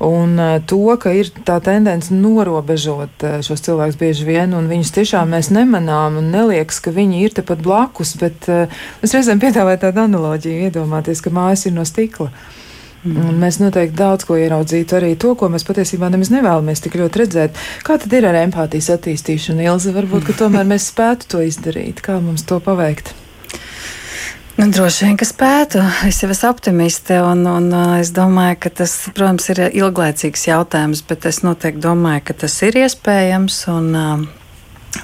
un 0.09 0.40
uh, 0.40 0.55
to, 0.64 0.80
ka 1.03 1.12
ir 1.18 1.28
tā 1.44 1.59
tendence 1.64 2.16
norobežot 2.16 3.26
uh, 3.28 3.36
šos 3.44 3.66
cilvēkus 3.66 4.01
bieži 4.01 4.28
vien, 4.30 4.57
un 4.57 4.70
viņus 4.72 4.94
tiešām 4.96 5.36
mēs 5.36 5.53
nemanām 5.53 6.16
un 6.22 6.32
neliekas, 6.32 6.80
ka 6.80 6.94
viņi 6.96 7.20
ir 7.26 7.36
tepat 7.42 7.61
blakus, 7.66 8.16
bet 8.24 8.48
uh, 8.48 8.80
es 9.05 9.12
reizēm 9.12 9.42
piedāvāju 9.42 9.84
tādu 9.84 10.07
analoģiju, 10.07 10.70
iedomāties, 10.70 11.20
ka 11.20 11.34
mājas 11.34 11.68
ir 11.68 11.76
no 11.76 11.84
stikla. 11.84 12.32
Un 13.09 13.38
mēs 13.40 13.57
noteikti 13.62 13.96
daudz 13.96 14.26
ko 14.28 14.36
ieraudzītu, 14.36 14.96
arī 14.98 15.14
to, 15.16 15.32
ko 15.38 15.48
mēs 15.48 15.64
patiesībā 15.64 16.11
nemaz 16.12 16.28
nevēlamies 16.34 16.84
tik 16.84 16.98
ļoti 17.01 17.22
redzēt. 17.22 17.62
Kā 17.86 17.96
tad 18.03 18.12
ir 18.12 18.26
ar 18.28 18.36
empātijas 18.42 18.90
attīstīšanu, 18.98 19.64
Ilze? 19.64 19.94
Varbūt, 19.96 20.26
ka 20.28 20.36
tomēr 20.42 20.68
mēs 20.68 20.90
spētu 20.92 21.30
to 21.32 21.40
izdarīt. 21.46 22.03
Kā 22.05 22.18
mums 22.20 22.44
to 22.44 22.61
paveikt? 22.61 23.14
Nu, 24.61 24.66
droši 24.68 25.07
vien, 25.07 25.16
ka 25.16 25.24
spētu. 25.24 25.80
Es 26.05 26.18
jau 26.20 26.28
esmu 26.34 26.51
optimiste, 26.51 27.16
un, 27.24 27.46
un 27.48 27.70
es 27.96 28.11
domāju, 28.12 28.59
ka 28.66 28.74
tas, 28.82 28.98
protams, 29.16 29.48
ir 29.55 29.62
ilglaicīgs 29.70 30.44
jautājums, 30.51 31.01
bet 31.09 31.24
es 31.30 31.40
noteikti 31.46 31.80
domāju, 31.86 32.26
ka 32.28 32.36
tas 32.44 32.59
ir 32.68 32.76
iespējams. 32.82 33.62
Un, 33.72 33.88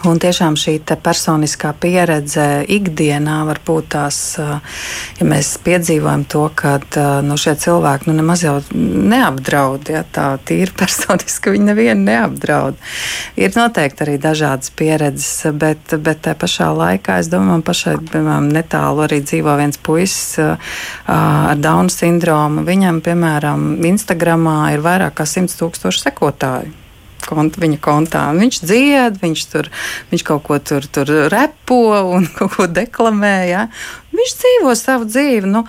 Un 0.06 0.20
tiešām 0.22 0.54
šī 0.54 0.76
personiskā 1.02 1.72
pieredze 1.82 2.62
ikdienā 2.70 3.40
var 3.48 3.58
būt 3.66 3.88
tās, 3.96 4.18
ja 4.38 5.26
mēs 5.26 5.48
piedzīvojam 5.66 6.22
to, 6.30 6.44
ka 6.54 6.76
nu, 7.26 7.34
šie 7.40 7.56
cilvēki 7.64 8.06
nu, 8.10 8.14
nemaz 8.20 8.44
jau 8.44 8.54
neapdraud, 8.76 9.90
ja 9.90 10.04
tā 10.06 10.28
tīri 10.46 10.70
personiski 10.80 11.56
viņi 11.56 11.70
nevienu 11.72 12.06
neapdraud. 12.06 12.78
Ir 13.40 13.58
noteikti 13.58 14.06
arī 14.06 14.16
dažādas 14.22 14.70
pieredzes, 14.78 15.50
bet, 15.58 15.96
bet 15.98 16.22
tā 16.28 16.36
pašā 16.38 16.70
laikā 16.76 17.18
es 17.24 17.32
domāju, 17.32 17.56
man 17.56 17.66
pašai 17.66 17.98
piemēram, 18.06 18.50
netālu 18.54 19.06
arī 19.08 19.22
dzīvo 19.26 19.58
viens 19.58 19.82
puisis 19.82 20.38
ar 20.38 21.58
Dauna 21.58 21.90
sindromu. 21.90 22.62
Viņam, 22.68 23.02
piemēram, 23.02 23.68
Instagramā 23.90 24.58
ir 24.76 24.86
vairāk 24.86 25.18
kā 25.18 25.26
100 25.36 25.58
tūkstoši 25.58 26.06
sekotāju 26.06 26.85
konta, 27.28 27.60
viņa 27.62 27.78
kontā. 27.82 28.24
Un 28.32 28.40
viņš 28.44 28.62
dzied, 28.62 29.20
viņš, 29.22 29.44
tur, 29.52 29.70
viņš 30.12 30.26
kaut 30.26 30.44
ko 30.46 30.58
tur, 30.62 30.86
tur 30.86 31.12
repo 31.32 31.82
un 32.16 32.28
kaut 32.38 32.56
ko 32.56 32.66
deklamē. 32.70 33.36
Ja? 33.50 33.66
Viņš 34.16 34.32
dzīvo 34.40 34.72
savu 34.78 35.04
dzīvi, 35.10 35.48
nu, 35.50 35.60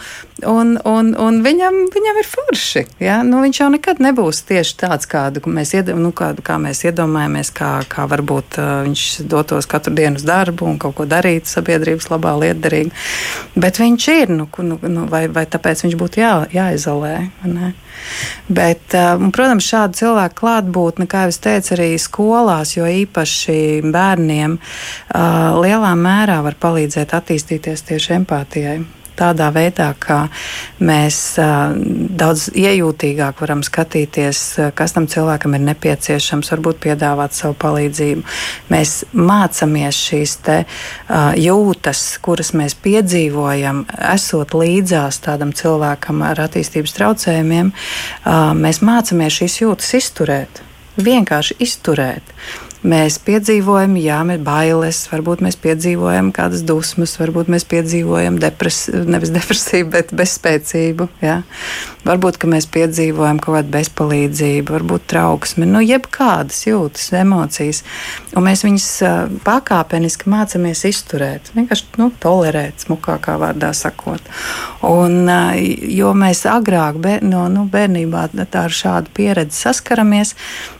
un, 0.47 0.75
un, 0.87 1.09
un 1.19 1.39
viņam, 1.43 1.79
viņam 1.91 2.19
ir 2.21 2.29
forši. 2.29 2.83
Ja? 3.03 3.17
Nu, 3.27 3.41
viņš 3.43 3.59
jau 3.59 3.69
nekad 3.73 3.99
nebūs 4.03 4.43
tieši 4.47 4.77
tāds, 4.83 5.09
kādu 5.09 5.43
mēs, 5.51 5.73
iedom, 5.75 5.99
nu, 6.05 6.13
kādu, 6.15 6.45
kā 6.45 6.55
mēs 6.61 6.85
iedomājamies, 6.87 7.51
kā, 7.57 7.71
kā 7.91 8.07
varbūt 8.07 8.59
uh, 8.61 8.69
viņš 8.87 9.07
dotos 9.27 9.67
katru 9.67 9.95
dienu 9.97 10.21
uz 10.21 10.27
darbu 10.27 10.69
un 10.69 10.79
kaut 10.79 10.95
ko 10.99 11.07
darītu 11.09 11.51
sabiedrības 11.51 12.07
labā, 12.13 12.37
lietderīgi. 12.45 12.93
Bet 13.57 13.81
viņš 13.83 14.07
ir, 14.15 14.31
nu, 14.37 14.47
nu, 14.63 14.79
nu, 14.85 15.09
vai, 15.11 15.25
vai 15.27 15.43
tāpēc 15.49 15.83
viņš 15.83 15.99
būtu 15.99 16.23
jā, 16.23 16.33
jāizolē. 16.55 17.17
Bet, 18.47 18.95
un, 18.95 19.31
protams, 19.35 19.67
šādu 19.67 20.01
cilvēku 20.01 20.41
klātbūtne, 20.41 21.07
kā 21.09 21.25
jau 21.25 21.33
es 21.33 21.41
teicu, 21.43 21.73
arī 21.77 21.89
skolās, 22.01 22.75
jo 22.77 22.87
īpaši 22.87 23.59
bērniem 23.85 24.57
uh, 24.57 25.57
lielā 25.61 25.93
mērā 25.99 26.41
var 26.45 26.57
palīdzēt 26.61 27.15
attīstīties 27.17 27.87
tieši 27.89 28.15
empātija 28.21 28.37
empātijai. 28.37 28.96
Tādā 29.17 29.47
veidā, 29.55 29.89
ka 29.99 30.27
mēs 30.83 31.17
daudz 32.21 32.47
iejūtīgāk 32.53 33.41
varam 33.41 33.63
skatīties, 33.65 34.41
kas 34.77 34.93
tam 34.95 35.07
cilvēkam 35.09 35.57
ir 35.57 35.63
nepieciešams, 35.71 36.51
varbūt 36.53 36.81
piedāvāt 36.85 37.33
savu 37.37 37.57
palīdzību. 37.63 38.25
Mēs 38.73 38.93
mācāmies 39.17 40.03
šīs 40.09 40.37
te, 40.45 40.59
jūtas, 41.41 42.05
kuras 42.21 42.53
mēs 42.57 42.77
piedzīvojam, 42.85 43.85
esot 44.13 44.53
līdzās 44.57 45.21
tādam 45.25 45.55
cilvēkam 45.57 46.23
ar 46.29 46.45
attīstības 46.45 46.95
traucējumiem. 46.99 47.73
Mēs 48.61 48.83
mācāmies 48.85 49.41
šīs 49.41 49.61
jūtas 49.65 49.93
izturēt 50.01 50.63
vienkārši 50.97 51.57
izturēt. 51.61 52.33
Mēs 52.85 53.15
piedzīvojam, 53.25 53.95
jā, 53.97 54.19
mēs 54.27 54.41
bailes, 54.45 54.99
varbūt 55.09 55.41
mēs 55.41 55.55
piedzīvojam 55.63 56.29
kādas 56.35 56.61
dusmas, 56.67 57.15
varbūt 57.17 57.49
mēs 57.49 57.65
piedzīvojam 57.65 58.37
depresiju, 58.41 59.01
nevis 59.09 59.31
depresiju, 59.37 59.87
bet 59.95 60.13
bezspēcību. 60.17 61.07
Jā. 61.23 61.39
Varbūt 62.07 62.37
mēs 62.47 62.69
piedzīvojam 62.71 63.41
kaut 63.43 63.57
kādu 63.57 63.73
bezpalīdzību, 63.73 64.75
varbūt 64.77 65.07
trauksmi, 65.09 65.65
nu, 65.67 65.81
jebkādas 65.83 66.61
jūtas, 66.67 67.09
emocijas. 67.17 67.81
Un 68.37 68.45
mēs 68.45 68.61
viņus 68.63 68.87
pakāpeniski 69.47 70.29
mācāmies 70.31 70.85
izturēt, 70.87 71.49
vienkārši 71.57 71.97
nu, 71.97 72.11
tolerēt, 72.21 72.85
smukākā 72.85 73.39
vārdā 73.41 73.73
sakot. 73.75 74.21
Un, 74.85 75.25
jo 75.97 76.13
mēs 76.13 76.45
agrāk 76.47 77.01
no, 77.25 77.47
nu, 77.51 77.65
bērnībā 77.73 78.27
ar 78.61 78.73
šādu 78.73 79.11
pieredzi 79.17 79.65
saskaramies, 79.65 80.35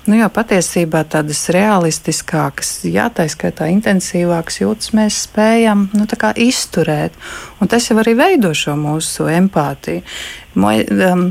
nu, 0.08 0.22
jau 0.22 0.30
patiesībā 0.34 1.04
tādas 1.12 1.42
realistiskākas, 1.88 2.84
jā, 2.84 3.08
tā 3.16 3.28
skaitā 3.32 3.70
intensīvākas 3.72 4.60
jūtas 4.62 4.94
mēs 4.94 5.24
spējam 5.28 5.88
nu, 5.96 6.06
izturēt. 6.36 7.14
Un 7.62 7.68
tas 7.68 7.88
jau 7.90 7.98
arī 8.02 8.16
veido 8.18 8.54
šo 8.54 8.76
mūsu 8.76 9.30
empātiju. 9.32 10.04
Moj, 10.56 10.84
um, 11.08 11.30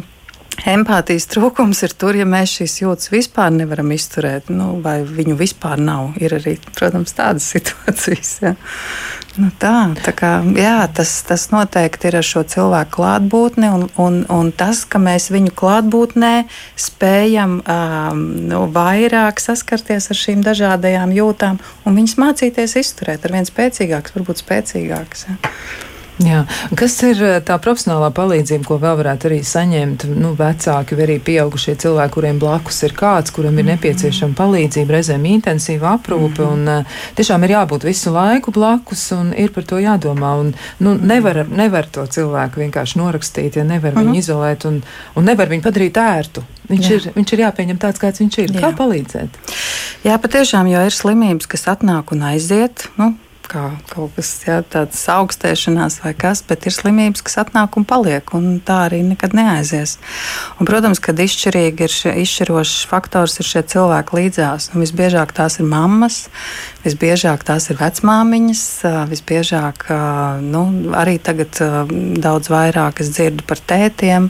Empātijas 0.64 1.26
trūkums 1.28 1.82
ir 1.84 1.92
tur, 2.00 2.16
ja 2.16 2.24
mēs 2.28 2.54
šīs 2.58 2.78
jūtas 2.80 3.10
vispār 3.12 3.52
nevaram 3.52 3.90
izturēt, 3.92 4.48
nu, 4.48 4.78
vai 4.82 5.02
viņu 5.04 5.36
vispār 5.36 5.80
nav. 5.82 6.16
Ir 6.22 6.38
arī, 6.38 6.56
protams, 6.78 7.12
tādas 7.16 7.46
situācijas. 7.52 8.32
Ja. 8.42 8.54
Nu 9.36 9.50
tā, 9.60 9.92
tā 10.00 10.14
kā, 10.16 10.30
jā, 10.56 10.78
tas, 10.96 11.10
tas 11.28 11.50
noteikti 11.52 12.08
ir 12.08 12.16
ar 12.22 12.24
šo 12.24 12.40
cilvēku 12.48 12.94
klātbūtni, 12.96 13.68
un, 13.68 13.84
un, 14.00 14.22
un 14.32 14.52
tas, 14.56 14.86
ka 14.88 15.00
mēs 15.02 15.28
viņu 15.34 15.52
klātbūtnē 15.60 16.32
spējam 16.80 17.58
um, 17.60 18.22
nu, 18.48 18.62
vairāk 18.72 19.42
saskarties 19.44 20.08
ar 20.14 20.20
šīm 20.22 20.46
dažādajām 20.46 21.12
jūtām 21.18 21.60
un 21.84 22.00
viņas 22.00 22.16
mācīties 22.22 22.78
izturēt 22.80 23.28
ar 23.28 23.36
vien 23.36 23.48
spēcīgākas, 23.48 24.16
varbūt 24.16 24.40
spēcīgākas. 24.40 25.28
Ja. 25.28 25.36
Jā. 26.24 26.46
Kas 26.78 26.94
ir 27.04 27.18
eh, 27.20 27.34
tā 27.44 27.58
profesionālā 27.60 28.08
palīdzība, 28.16 28.64
ko 28.64 28.78
vēl 28.80 28.96
varētu 29.02 29.28
arī 29.28 29.40
saņemt 29.44 30.06
nu, 30.16 30.30
vecāki 30.38 30.96
vai 30.96 31.04
arī 31.04 31.16
pieaugušie 31.26 31.74
cilvēki, 31.82 32.14
kuriem 32.14 32.38
blakus 32.40 32.80
ir 32.86 32.94
kāds, 32.96 33.34
kuram 33.36 33.58
ir 33.58 33.66
mhm. 33.66 33.74
nepieciešama 33.74 34.36
palīdzība, 34.38 34.96
reizēm 34.96 35.26
intensīva 35.28 35.92
aprūpe, 35.98 36.40
mm 36.40 36.48
-hmm. 36.48 36.52
un 36.52 36.86
uh, 36.86 37.02
tiešām 37.18 37.44
ir 37.44 37.54
jābūt 37.56 37.84
visu 37.84 38.12
laiku 38.14 38.50
blakus 38.50 39.10
un 39.12 39.34
ir 39.36 39.52
par 39.52 39.64
to 39.64 39.76
jādomā. 39.82 40.32
Un, 40.40 40.54
nu, 40.80 40.94
nevar, 40.94 41.44
nevar 41.48 41.86
to 41.92 42.06
cilvēku 42.06 42.64
vienkārši 42.64 42.98
norakstīt, 42.98 43.56
ja 43.56 43.64
nevar 43.64 43.92
mm 43.92 43.96
-hmm. 43.96 44.00
viņu 44.00 44.10
mhm. 44.10 44.18
izolēt 44.18 44.64
un, 44.64 44.82
un 45.14 45.24
nevar 45.24 45.48
viņu 45.48 45.62
padarīt 45.62 45.96
ērtu. 45.96 46.42
Viņš, 46.68 46.88
Jā. 46.88 46.94
ir, 46.94 47.12
viņš 47.14 47.32
ir 47.32 47.38
jāpieņem 47.38 47.78
tāds, 47.78 48.00
kāds 48.00 48.20
viņš 48.20 48.38
ir. 48.38 48.50
Jā. 48.50 48.60
Kā 48.60 48.72
palīdzēt? 48.76 49.30
Jā, 50.04 50.18
patiešām 50.18 50.66
jau 50.66 50.86
ir 50.86 50.92
slimības, 50.92 51.46
kas 51.46 51.68
atnāk 51.70 52.12
un 52.12 52.22
aiziet. 52.22 52.88
Nu, 52.96 53.14
kā 53.50 53.64
kaut 53.90 54.14
kas 54.16 54.30
jā, 54.46 54.58
tāds 54.66 54.98
augstēšanās 55.12 56.00
vai 56.04 56.12
kas, 56.18 56.42
bet 56.46 56.66
ir 56.68 56.74
slimības, 56.74 57.22
kas 57.26 57.38
atnāk 57.42 57.78
un 57.78 57.86
paliek, 57.88 58.32
un 58.36 58.58
tā 58.66 58.82
arī 58.88 59.02
nekad 59.06 59.36
neaizies. 59.36 59.96
Un, 60.58 60.68
protams, 60.68 61.00
kad 61.02 61.20
izšķirīgi 61.22 61.86
ir 61.86 61.94
šie, 61.94 62.14
izšķirošs 62.22 62.86
faktors 62.90 63.38
ir 63.40 63.48
šie 63.48 63.62
cilvēki 63.74 64.18
līdzās. 64.18 64.70
Un 64.74 64.84
visbiežāk 64.84 65.34
tās 65.36 65.60
ir 65.60 65.68
mammas, 65.70 66.26
visbiežāk 66.86 67.46
tās 67.46 67.70
ir 67.70 67.80
vecmāmiņas, 67.80 68.64
visbiežāk 69.12 69.86
nu, 70.46 70.64
arī 70.96 71.18
tagad 71.22 71.62
daudz 72.26 72.50
vairāk 72.52 73.04
es 73.04 73.14
dzirdu 73.14 73.46
par 73.46 73.62
tētiem. 73.62 74.28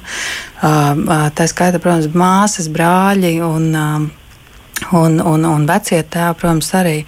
Tā 0.61 1.51
skaita, 1.51 1.83
protams, 1.83 2.12
māsas, 2.17 2.71
brāļi 2.73 3.37
un 3.45 3.73
Un, 4.93 5.16
un, 5.24 5.45
un 5.49 5.62
vecie 5.66 6.03
tēvi, 6.05 6.37
protams, 6.37 6.68
arī 6.77 6.99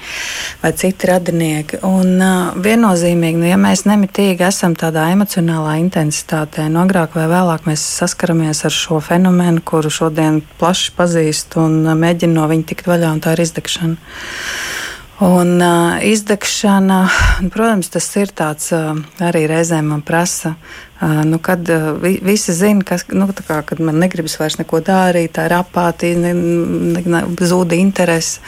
vai 0.63 0.71
citi 0.81 1.11
radinieki. 1.11 1.81
Un, 1.87 2.15
uh, 2.17 2.57
viennozīmīgi, 2.65 3.39
nu, 3.43 3.47
ja 3.51 3.59
mēs 3.61 3.85
nemitīgi 3.87 4.47
esam 4.49 4.75
tādā 4.79 5.05
emocionālā 5.13 5.77
intensitātē, 5.83 6.65
no 6.67 6.79
nu, 6.79 6.87
agrāk 6.87 7.15
vai 7.19 7.29
vēlāk 7.31 7.69
mēs 7.69 7.85
saskaramies 8.01 8.65
ar 8.65 8.75
šo 8.75 9.03
fenomenu, 9.05 9.61
kuru 9.61 9.93
šodien 9.93 10.41
plaši 10.59 10.97
pazīst 10.97 11.59
un 11.61 11.85
mēģina 12.01 12.41
no 12.41 12.49
viņa 12.51 12.69
tikt 12.73 12.89
vaļā, 12.89 13.13
un 13.15 13.23
tā 13.23 13.37
ir 13.37 13.45
izdegšana. 13.45 14.01
Un 15.25 15.57
uh, 15.59 15.99
izdegšana, 16.07 16.99
protams, 17.55 17.89
tas 17.91 18.07
ir 18.21 18.31
tāds 18.39 18.71
uh, 18.77 18.93
arī 19.19 19.49
reizēm 19.51 19.91
man 19.91 20.05
prasa 20.07 20.55
Nu, 21.25 21.39
kad 21.39 21.69
vi, 22.03 22.19
visi 22.23 22.53
zina, 22.53 22.83
kas, 22.83 23.05
nu, 23.15 23.29
kā, 23.47 23.61
kad 23.63 23.79
man 23.81 24.01
negribas 24.03 24.35
vairs 24.41 24.57
neko 24.59 24.81
darīt, 24.83 25.37
tā 25.37 25.45
ir 25.47 25.55
apātija, 25.61 26.19
ne, 26.19 26.33
ne, 26.35 27.03
ne, 27.07 27.21
zūd 27.39 27.77
interesi 27.77 28.41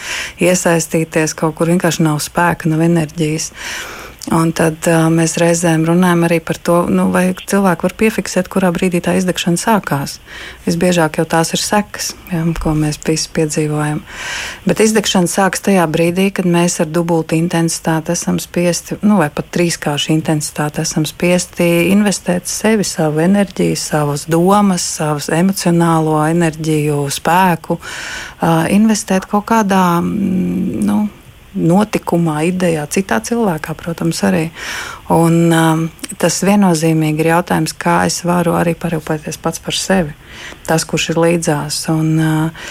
iesaistīties 0.42 1.36
kaut 1.38 1.54
kur, 1.60 1.70
vienkārši 1.70 2.02
nav 2.02 2.18
spēka, 2.24 2.66
nav 2.72 2.82
enerģijas. 2.88 3.52
Un 4.28 4.50
tad 4.52 4.84
uh, 4.84 5.06
mēs 5.08 5.38
reizēm 5.40 5.86
runājam 5.88 6.26
arī 6.26 6.42
par 6.44 6.58
to, 6.60 6.74
nu, 6.92 7.06
vai 7.08 7.30
cilvēki 7.32 7.86
var 7.86 7.94
piefiksēt, 8.02 8.50
kurā 8.52 8.68
brīdī 8.74 9.00
tā 9.00 9.14
izdegšana 9.16 9.56
sākās. 9.56 10.18
Visbiežāk 10.66 11.16
jau 11.16 11.24
tās 11.24 11.54
ir 11.56 11.62
sekas, 11.64 12.10
ja, 12.28 12.42
ko 12.60 12.74
mēs 12.76 12.98
visi 13.06 13.30
piedzīvojam. 13.32 14.02
Bet 14.68 14.82
izdegšana 14.84 15.30
sākas 15.30 15.64
tajā 15.64 15.86
brīdī, 15.88 16.26
kad 16.36 16.44
mēs 16.44 16.76
ar 16.84 16.90
dubultu 16.92 17.38
intensitāti 17.38 18.12
esam 18.12 18.36
spiesti, 18.42 18.98
nu, 19.00 19.16
vai 19.22 19.30
pat 19.32 19.48
trīskāršu 19.56 20.12
intensitāti 20.12 20.84
esam 20.84 21.08
spiesti 21.08 21.70
investēt 21.88 22.50
sevi, 22.50 22.84
savu 22.84 23.22
enerģiju, 23.24 23.78
savas 23.80 24.26
domas, 24.28 24.84
savas 25.00 25.30
emocionālo 25.32 26.18
enerģiju, 26.26 27.06
spēku, 27.16 27.80
uh, 27.80 28.68
investēt 28.68 29.30
kaut 29.32 29.48
kādā, 29.48 29.86
nu, 30.04 31.06
notikumā, 31.54 32.44
idejā, 32.46 32.84
citā 32.90 33.18
cilvēkā, 33.24 33.74
protams, 33.78 34.22
arī. 34.26 34.44
Un, 35.10 35.50
um, 35.50 35.82
tas 36.22 36.36
viennozīmīgi 36.46 37.24
ir 37.24 37.30
jautājums, 37.32 37.74
kā 37.74 38.04
es 38.06 38.20
varu 38.26 38.54
arī 38.54 38.76
parūpēties 38.78 39.40
pats 39.42 39.62
par 39.62 39.74
sevi, 39.74 40.14
tas, 40.68 40.86
kurš 40.86 41.08
ir 41.10 41.20
līdzās. 41.24 41.80
Un, 41.90 42.12
uh, 42.22 42.70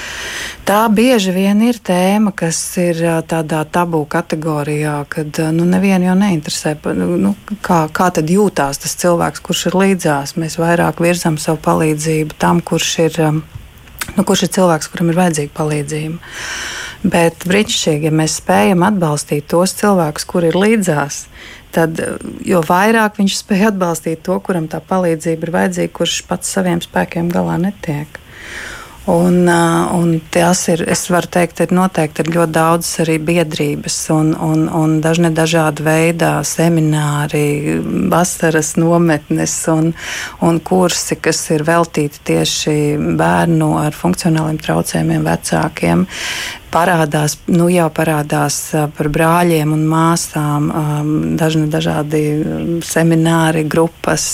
tā 0.67 0.79
bieži 0.95 1.35
vien 1.35 1.59
ir 1.67 1.81
tēma, 1.83 2.31
kas 2.31 2.61
ir 2.79 3.03
uh, 3.03 3.19
tādā 3.27 3.65
tabū 3.67 4.05
kategorijā, 4.07 4.95
kad 5.11 5.43
uh, 5.43 5.51
nu, 5.55 5.67
nevienu 5.67 6.07
jau 6.07 6.17
neinteresē, 6.23 6.77
nu, 6.95 7.11
nu, 7.27 7.35
kā, 7.65 7.83
kā 7.91 8.11
tad 8.15 8.31
jūtās 8.31 8.79
tas 8.79 8.95
cilvēks, 9.03 9.43
kurš 9.43 9.67
ir 9.71 9.79
līdzās. 9.83 10.37
Mēs 10.39 10.59
vairāk 10.61 11.03
virzam 11.03 11.35
savu 11.41 11.59
palīdzību 11.67 12.39
tam, 12.39 12.63
kurš 12.63 12.93
ir, 13.09 13.23
um, 13.27 13.43
nu, 14.15 14.23
kurš 14.23 14.47
ir 14.47 14.55
cilvēks, 14.61 14.93
kuram 14.93 15.11
ir 15.11 15.25
vajadzīga 15.25 15.57
palīdzība. 15.59 16.37
Bet 16.99 17.45
brīnišķīgi, 17.47 18.09
ja 18.09 18.11
mēs 18.11 18.39
spējam 18.41 18.83
atbalstīt 18.83 19.47
tos 19.51 19.71
cilvēkus, 19.79 20.25
kuri 20.27 20.49
ir 20.51 20.57
līdzās, 20.59 21.21
tad 21.71 22.01
jo 22.43 22.59
vairāk 22.67 23.21
viņš 23.21 23.37
spēj 23.39 23.69
atbalstīt 23.69 24.25
to, 24.27 24.35
kuram 24.43 24.67
tā 24.67 24.81
palīdzība 24.83 25.47
ir 25.47 25.53
vajadzīga, 25.55 25.93
kurš 25.95 26.23
pats 26.27 26.51
saviem 26.57 26.83
spēkiem 26.83 27.31
galā 27.31 27.55
netiek. 27.61 28.19
Un, 29.09 29.47
un 29.93 30.09
tas 30.29 30.59
ir, 30.69 30.83
es 30.91 31.07
varu 31.09 31.29
teikt, 31.33 31.63
ir 31.63 31.71
noteikti 31.73 32.21
ir 32.21 32.29
ļoti 32.35 32.53
daudz 32.53 32.89
arī 33.01 33.15
biedrības 33.25 33.95
un, 34.13 34.33
un, 34.37 34.67
un 34.69 34.99
dažne 35.01 35.31
dažādi 35.33 35.85
veidā 35.87 36.33
semināri, 36.45 37.79
vasaras 38.11 38.75
nometnes 38.77 39.55
un, 39.73 39.93
un 40.45 40.59
kursi, 40.61 41.17
kas 41.17 41.41
ir 41.55 41.65
veltīti 41.65 42.21
tieši 42.29 42.75
bērnu 43.17 43.71
ar 43.81 43.97
funkcionāliem 43.97 44.61
traucējumiem 44.61 45.25
vecākiem 45.25 46.05
parādās, 46.73 47.37
nu 47.51 47.69
jau 47.71 47.87
parādās 47.93 48.59
par 48.97 49.09
brāļiem 49.13 49.73
un 49.75 49.87
māsām, 49.89 50.69
dažni 51.39 51.69
dažādi 51.71 52.23
semināri, 52.85 53.65
grupas 53.69 54.29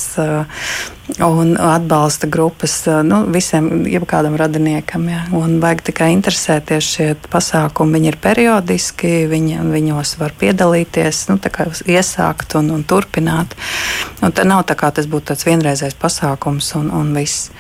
un 1.20 1.58
atbalsta 1.60 2.28
grupas 2.28 2.86
nu, 3.04 3.26
visiem, 3.30 3.86
jebkādam 3.86 4.36
radiniekam. 4.36 5.10
Ja. 5.10 5.22
Un 5.38 5.60
vajag 5.62 5.84
tikai 5.92 6.10
interesēties 6.16 6.88
šie 6.96 7.10
pasākumi. 7.30 8.00
Viņi 8.00 8.10
ir 8.10 8.18
periodiski, 8.22 9.12
viņi, 9.30 9.60
viņos 9.70 10.16
var 10.20 10.34
piedalīties, 10.40 11.28
nu, 11.30 11.38
iesākt 11.86 12.58
un, 12.58 12.72
un 12.74 12.84
turpināt. 12.88 13.54
Un 14.26 14.34
tā 14.34 14.48
nav 14.48 14.66
tā 14.66 14.78
kā 14.80 14.90
tas 14.96 15.06
būtu 15.10 15.34
tāds 15.34 15.46
vienreizējs 15.46 15.98
pasākums 16.02 16.72
un, 16.80 16.90
un 16.90 17.14
viss. 17.16 17.52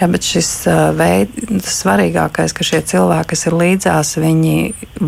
Ja, 0.00 0.06
bet 0.12 0.26
šis 0.26 0.52
veids, 0.98 1.74
svarīgākais, 1.82 2.54
ka 2.54 2.66
šie 2.66 2.84
cilvēki, 2.86 3.32
kas 3.34 3.46
ir 3.50 3.58
līdzās, 3.58 4.14
viņi 4.22 4.56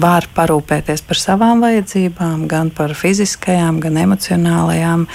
var 0.05 0.27
parūpēties 0.35 1.05
par 1.07 1.21
savām 1.21 1.63
vajadzībām, 1.65 2.49
gan 2.51 2.73
par 2.75 2.97
fiziskajām, 2.99 3.81
gan 3.85 4.01
emocionālajām, 4.05 5.07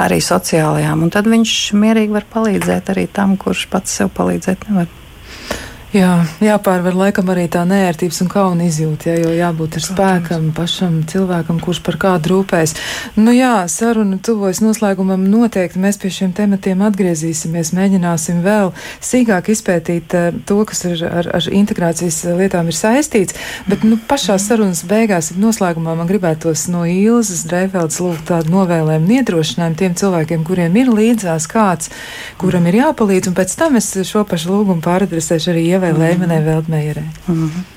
arī 0.00 0.20
sociālajām. 0.24 1.04
Un 1.06 1.12
tad 1.14 1.28
viņš 1.30 1.58
mierīgi 1.74 2.16
var 2.16 2.28
palīdzēt 2.32 2.94
arī 2.94 3.08
tam, 3.10 3.36
kurš 3.40 3.66
pats 3.72 4.00
sev 4.00 4.14
palīdzēt 4.16 4.70
nevar. 4.70 4.99
Jā, 5.90 6.20
jāpārvar 6.38 6.94
laikam 6.94 7.32
arī 7.32 7.48
tā 7.50 7.64
nērtības 7.66 8.20
un 8.22 8.28
kauna 8.30 8.68
izjūta, 8.68 9.08
ja, 9.10 9.24
jo 9.24 9.30
jābūt 9.34 9.74
ar 9.80 9.82
spēkam 9.82 10.44
pašam 10.54 11.00
cilvēkam, 11.10 11.56
kurš 11.58 11.80
par 11.82 11.96
kādu 11.98 12.30
rūpēs. 12.30 12.76
Nu 13.16 13.34
jā, 13.34 13.64
saruna 13.66 14.20
tuvojas 14.22 14.60
noslēgumam. 14.62 15.24
Noteikti 15.26 15.82
mēs 15.82 15.98
pie 15.98 16.12
šiem 16.14 16.30
tematiem 16.38 16.84
atgriezīsimies, 16.86 17.72
mēģināsim 17.74 18.38
vēl 18.44 18.70
sīkāk 19.02 19.50
izpētīt 19.50 20.14
uh, 20.14 20.28
to, 20.46 20.60
kas 20.70 20.84
ar, 20.92 21.02
ar, 21.08 21.30
ar 21.40 21.48
integrācijas 21.58 22.20
lietām 22.38 22.70
ir 22.70 22.78
saistīts, 22.78 23.34
bet 23.66 23.82
nu, 23.82 23.98
pašā 23.98 24.38
sarunas 24.38 24.84
beigās 24.86 25.32
noslēgumā 25.34 25.96
man 25.98 26.06
gribētos 26.06 26.68
no 26.70 26.84
Ilzas 26.86 27.42
Dreifelds 27.50 27.98
lūgt 27.98 28.28
tādu 28.30 28.54
novēlējumu 28.54 29.18
iedrošinājumu 29.18 29.82
tiem 29.82 29.98
cilvēkiem, 29.98 30.46
kuriem 30.46 30.78
ir 30.84 30.94
līdzās 30.94 31.50
kāds, 31.50 31.90
kuram 32.38 32.70
ir 32.70 32.78
jāpalīdz, 32.84 33.34
un 33.34 33.38
pēc 33.42 33.58
tam 33.58 33.82
es 33.82 33.90
šo 34.06 34.22
pašu 34.22 34.54
lūgumu 34.54 34.86
pāradresēšu 34.86 35.50
arī 35.50 35.68
vai 35.80 35.92
Lēmenē 35.92 36.44
Veldmeierē. 36.44 37.04
Mm 37.26 37.44
-hmm. 37.44 37.68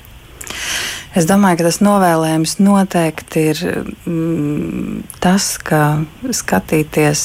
Es 1.14 1.28
domāju, 1.30 1.60
ka 1.60 1.64
tas 1.68 1.76
novēlējums 1.78 2.56
noteikti 2.58 3.42
ir 3.52 3.58
mm, 4.06 5.02
tas, 5.22 5.58
ka 5.62 6.02
skatīties 6.30 7.20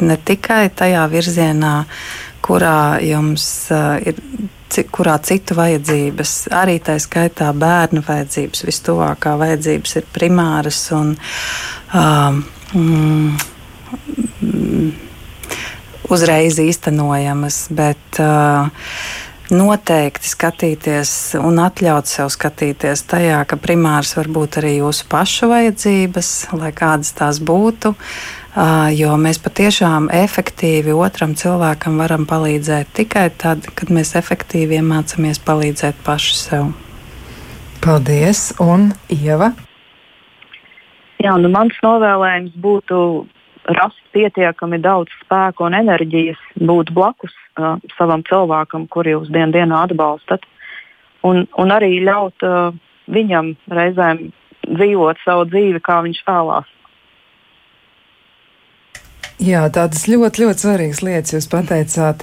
ne 0.00 0.16
tikai 0.16 0.70
tajā 0.72 1.04
virzienā, 1.12 1.84
kurā 2.40 3.00
jums 3.04 3.68
uh, 3.72 4.00
ir 4.00 4.14
kurā 4.90 5.18
citu 5.22 5.54
vajadzības, 5.54 6.32
arī 6.56 6.78
tā 6.82 6.96
skaitā 6.98 7.52
bērnu 7.54 8.02
vajadzības, 8.06 8.64
vistuvākā 8.66 9.36
vajadzības 9.38 9.96
ir 10.00 10.08
primāras 10.14 10.80
un 10.96 11.12
um, 11.94 12.40
mm, 12.74 13.36
uzreiz 16.10 16.58
īstenojamas. 16.64 17.66
Bet, 17.76 18.20
uh, 18.24 18.72
noteikti 19.52 20.28
skatīties 20.28 21.10
un 21.40 21.58
atļaut 21.60 22.08
sev 22.08 22.30
skatīties 22.32 23.04
tajā, 23.10 23.42
ka 23.48 23.58
primārs 23.60 24.14
var 24.16 24.30
būt 24.32 24.60
arī 24.62 24.78
jūsu 24.78 25.08
pašu 25.10 25.50
vajadzības, 25.50 26.30
lai 26.56 26.72
kādas 26.76 27.12
tās 27.16 27.40
būtu. 27.44 27.94
Jo 28.94 29.16
mēs 29.18 29.40
patiešām 29.42 30.08
efektīvi 30.14 30.94
otram 30.94 31.34
cilvēkam 31.34 31.98
varam 31.98 32.24
palīdzēt 32.30 32.92
tikai 32.94 33.26
tad, 33.34 33.66
kad 33.74 33.90
mēs 33.90 34.14
efektīvi 34.20 34.78
iemācāmies 34.78 35.42
palīdzēt 35.42 35.98
paši 36.06 36.38
sev. 36.38 36.70
Paldies, 37.84 38.52
un 38.62 38.92
Ieva! 39.12 39.50
Jā, 41.24 41.34
nu 41.40 41.50
mans 41.52 41.76
novēlējums 41.82 42.54
būtu 42.60 42.96
rast 43.64 44.00
pietiekami 44.12 44.78
daudz 44.82 45.12
spēka 45.22 45.64
un 45.66 45.76
enerģijas, 45.78 46.40
būt 46.60 46.92
blakus 46.94 47.32
uh, 47.58 47.76
savam 47.98 48.24
cilvēkam, 48.28 48.88
kuru 48.88 49.18
jūs 49.18 49.32
dien 49.32 49.54
dienā 49.54 49.84
atbalstat, 49.88 50.44
un, 51.24 51.46
un 51.58 51.74
arī 51.74 51.98
ļaut 52.04 52.46
uh, 52.46 52.76
viņam 53.10 53.54
reizēm 53.68 54.28
dzīvot 54.68 55.20
savu 55.24 55.48
dzīvi, 55.50 55.80
kā 55.84 56.00
viņš 56.04 56.22
vēlās. 56.26 56.70
Jā, 59.42 59.64
tādas 59.74 60.04
ļoti, 60.06 60.44
ļoti 60.44 60.62
svarīgas 60.62 61.00
lietas 61.02 61.34
jūs 61.34 61.48
pateicāt. 61.50 62.20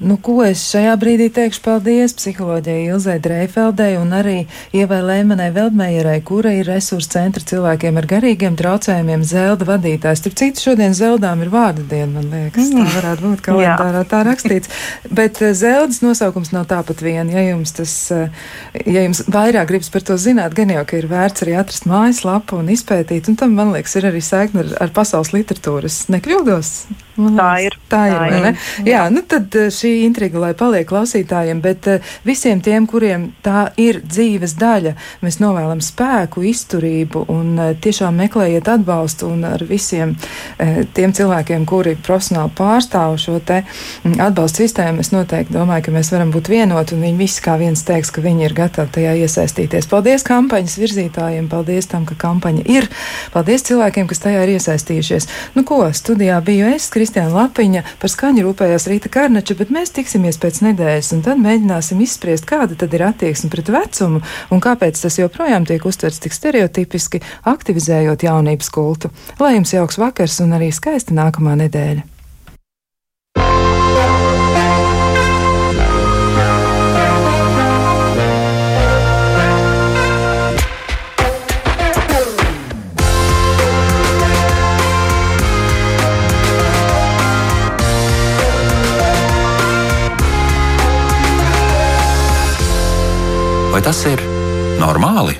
Nu, 0.00 0.16
ko 0.16 0.38
es 0.46 0.62
šajā 0.70 0.94
brīdī 0.96 1.26
teikšu 1.36 1.60
paldies 1.60 2.14
psiholoģijai 2.16 2.86
Ilzai 2.88 3.18
Dreifeldei 3.20 3.98
un 4.00 4.14
arī 4.16 4.36
Ievai 4.72 5.02
Lēmanai 5.04 5.50
Veldmejerai, 5.52 6.16
kura 6.24 6.54
ir 6.56 6.70
resursu 6.72 7.12
centra 7.12 7.44
cilvēkiem 7.44 8.00
ar 8.00 8.08
garīgiem 8.08 8.56
traucējumiem 8.56 9.26
Zelda 9.28 9.68
vadītājs. 9.68 10.22
Tur 10.24 10.36
citu 10.40 10.64
šodien 10.70 10.96
Zeldām 10.96 11.42
ir 11.44 11.50
vārda 11.52 11.84
diena, 11.90 12.14
man 12.16 12.32
liekas. 12.32 12.72
Tā 12.72 12.80
mm. 12.80 12.96
varētu 12.96 13.28
būt 13.28 13.44
kalendārā 13.44 14.02
tā 14.08 14.22
rakstīts. 14.30 14.72
Bet 15.12 15.42
eh, 15.44 15.52
Zeldas 15.52 16.00
nosaukums 16.00 16.54
nav 16.56 16.64
tāpat 16.72 17.04
vien. 17.04 17.28
Ja 17.28 17.44
jums, 17.44 17.76
tas, 17.76 17.92
eh, 18.08 18.32
ja 18.88 19.04
jums 19.04 19.20
vairāk 19.28 19.68
gribas 19.68 19.92
par 19.92 20.08
to 20.08 20.16
zināt, 20.16 20.56
gan 20.56 20.72
jau, 20.72 20.86
ka 20.88 20.96
ir 20.96 21.10
vērts 21.12 21.44
arī 21.44 21.58
atrast 21.60 21.84
mājaslapu 21.92 22.56
un 22.62 22.72
izpētīt, 22.72 23.28
un 23.28 23.36
tam, 23.36 23.52
man 23.60 23.76
liekas, 23.76 24.00
ir 24.00 24.08
arī 24.14 24.24
saikne 24.24 24.64
ar, 24.64 24.74
ar 24.88 24.96
pasaules 24.96 25.34
literatūras. 25.36 26.06
Nekļūdos? 26.14 26.53
Gados. 26.54 26.86
Tā 27.14 27.50
ir. 27.62 27.76
Tā 27.88 28.00
ir. 28.10 28.14
Tā 28.14 28.38
ir. 28.50 28.62
Jā. 28.88 29.04
nu 29.12 29.22
tad 29.28 29.54
eh, 29.58 29.68
šī 29.72 29.92
intriga, 30.04 30.40
lai 30.42 30.52
paliek 30.58 30.86
klausītājiem, 30.88 31.60
bet 31.62 31.86
eh, 31.90 32.14
visiem 32.26 32.62
tiem, 32.64 32.88
kuriem 32.90 33.28
tā 33.44 33.68
ir 33.80 34.00
dzīves 34.02 34.56
daļa, 34.58 34.94
mēs 35.22 35.38
novēlam 35.42 35.82
spēku, 35.84 36.42
izturību 36.50 37.24
un 37.30 37.52
eh, 37.58 37.72
tiešām 37.84 38.18
meklējiet 38.24 38.70
atbalstu 38.74 39.30
un 39.30 39.44
ar 39.46 39.62
visiem 39.64 40.16
tiem 40.94 41.12
cilvēkiem, 41.14 41.64
kuri 41.68 41.94
profesionāli 42.00 42.52
pārstāv 42.56 43.16
šo 43.20 43.36
te 43.46 43.60
mm, 43.62 44.18
atbalstu 44.22 44.64
sistēmu, 44.64 45.02
es 45.04 45.12
noteikti 45.14 45.54
domāju, 45.54 45.86
ka 45.86 45.94
mēs 45.94 46.10
varam 46.14 46.32
būt 46.34 46.50
vienoti 46.50 46.96
un 46.96 47.04
viņi 47.04 47.18
visi 47.18 47.42
kā 47.44 47.56
viens 47.60 47.82
teiks, 47.86 48.10
ka 48.14 48.22
viņi 48.24 48.46
ir 48.48 48.56
gatavi 48.56 48.92
tajā 48.98 49.14
iesaistīties. 49.24 49.88
Paldies 49.90 50.26
kampaņas 50.26 50.76
virzītājiem, 50.82 51.48
paldies 51.52 51.88
tam, 51.90 52.06
ka 52.08 52.16
kampaņa 52.18 52.66
ir, 52.70 52.88
paldies 53.34 53.66
cilvēkiem, 53.68 54.08
kas 54.10 54.22
tajā 54.24 54.44
ir 54.46 54.54
iesaistījušies. 54.56 55.28
Nu 55.58 55.66
ko, 55.68 55.82
studijā 55.94 56.40
biju 56.44 56.70
es, 56.74 56.88
Kristiāna 57.04 57.34
Lapiņa, 57.36 57.82
par 58.00 58.08
skaņu 58.08 58.46
rūpējās 58.46 58.86
Rīta 58.88 59.10
Karnača, 59.12 59.52
bet 59.58 59.68
mēs 59.74 59.92
tiksimies 59.92 60.38
pēc 60.40 60.62
nedēļas 60.64 61.10
un 61.12 61.20
tad 61.26 61.42
mēģināsim 61.42 62.00
izspriest, 62.00 62.46
kāda 62.48 62.78
tad 62.80 62.96
ir 62.96 63.04
attieksme 63.04 63.50
pret 63.52 63.68
vecumu 63.74 64.22
un 64.48 64.64
kāpēc 64.64 65.02
tas 65.04 65.20
joprojām 65.20 65.68
tiek 65.68 65.84
uztverts 65.84 66.22
tik 66.24 66.32
stereotipiski, 66.32 67.20
aktivizējot 67.52 68.24
jaunības 68.24 68.72
kultu. 68.72 69.12
Lai 69.36 69.52
jums 69.58 69.76
jauks 69.76 70.00
vakars 70.00 70.40
un 70.46 70.56
arī 70.56 70.72
skaista 70.72 71.12
nākamā 71.12 71.58
nedēļa! 71.66 72.13
Vai 93.74 93.80
tas 93.82 94.04
ir 94.06 94.20
normāli? 94.78 95.34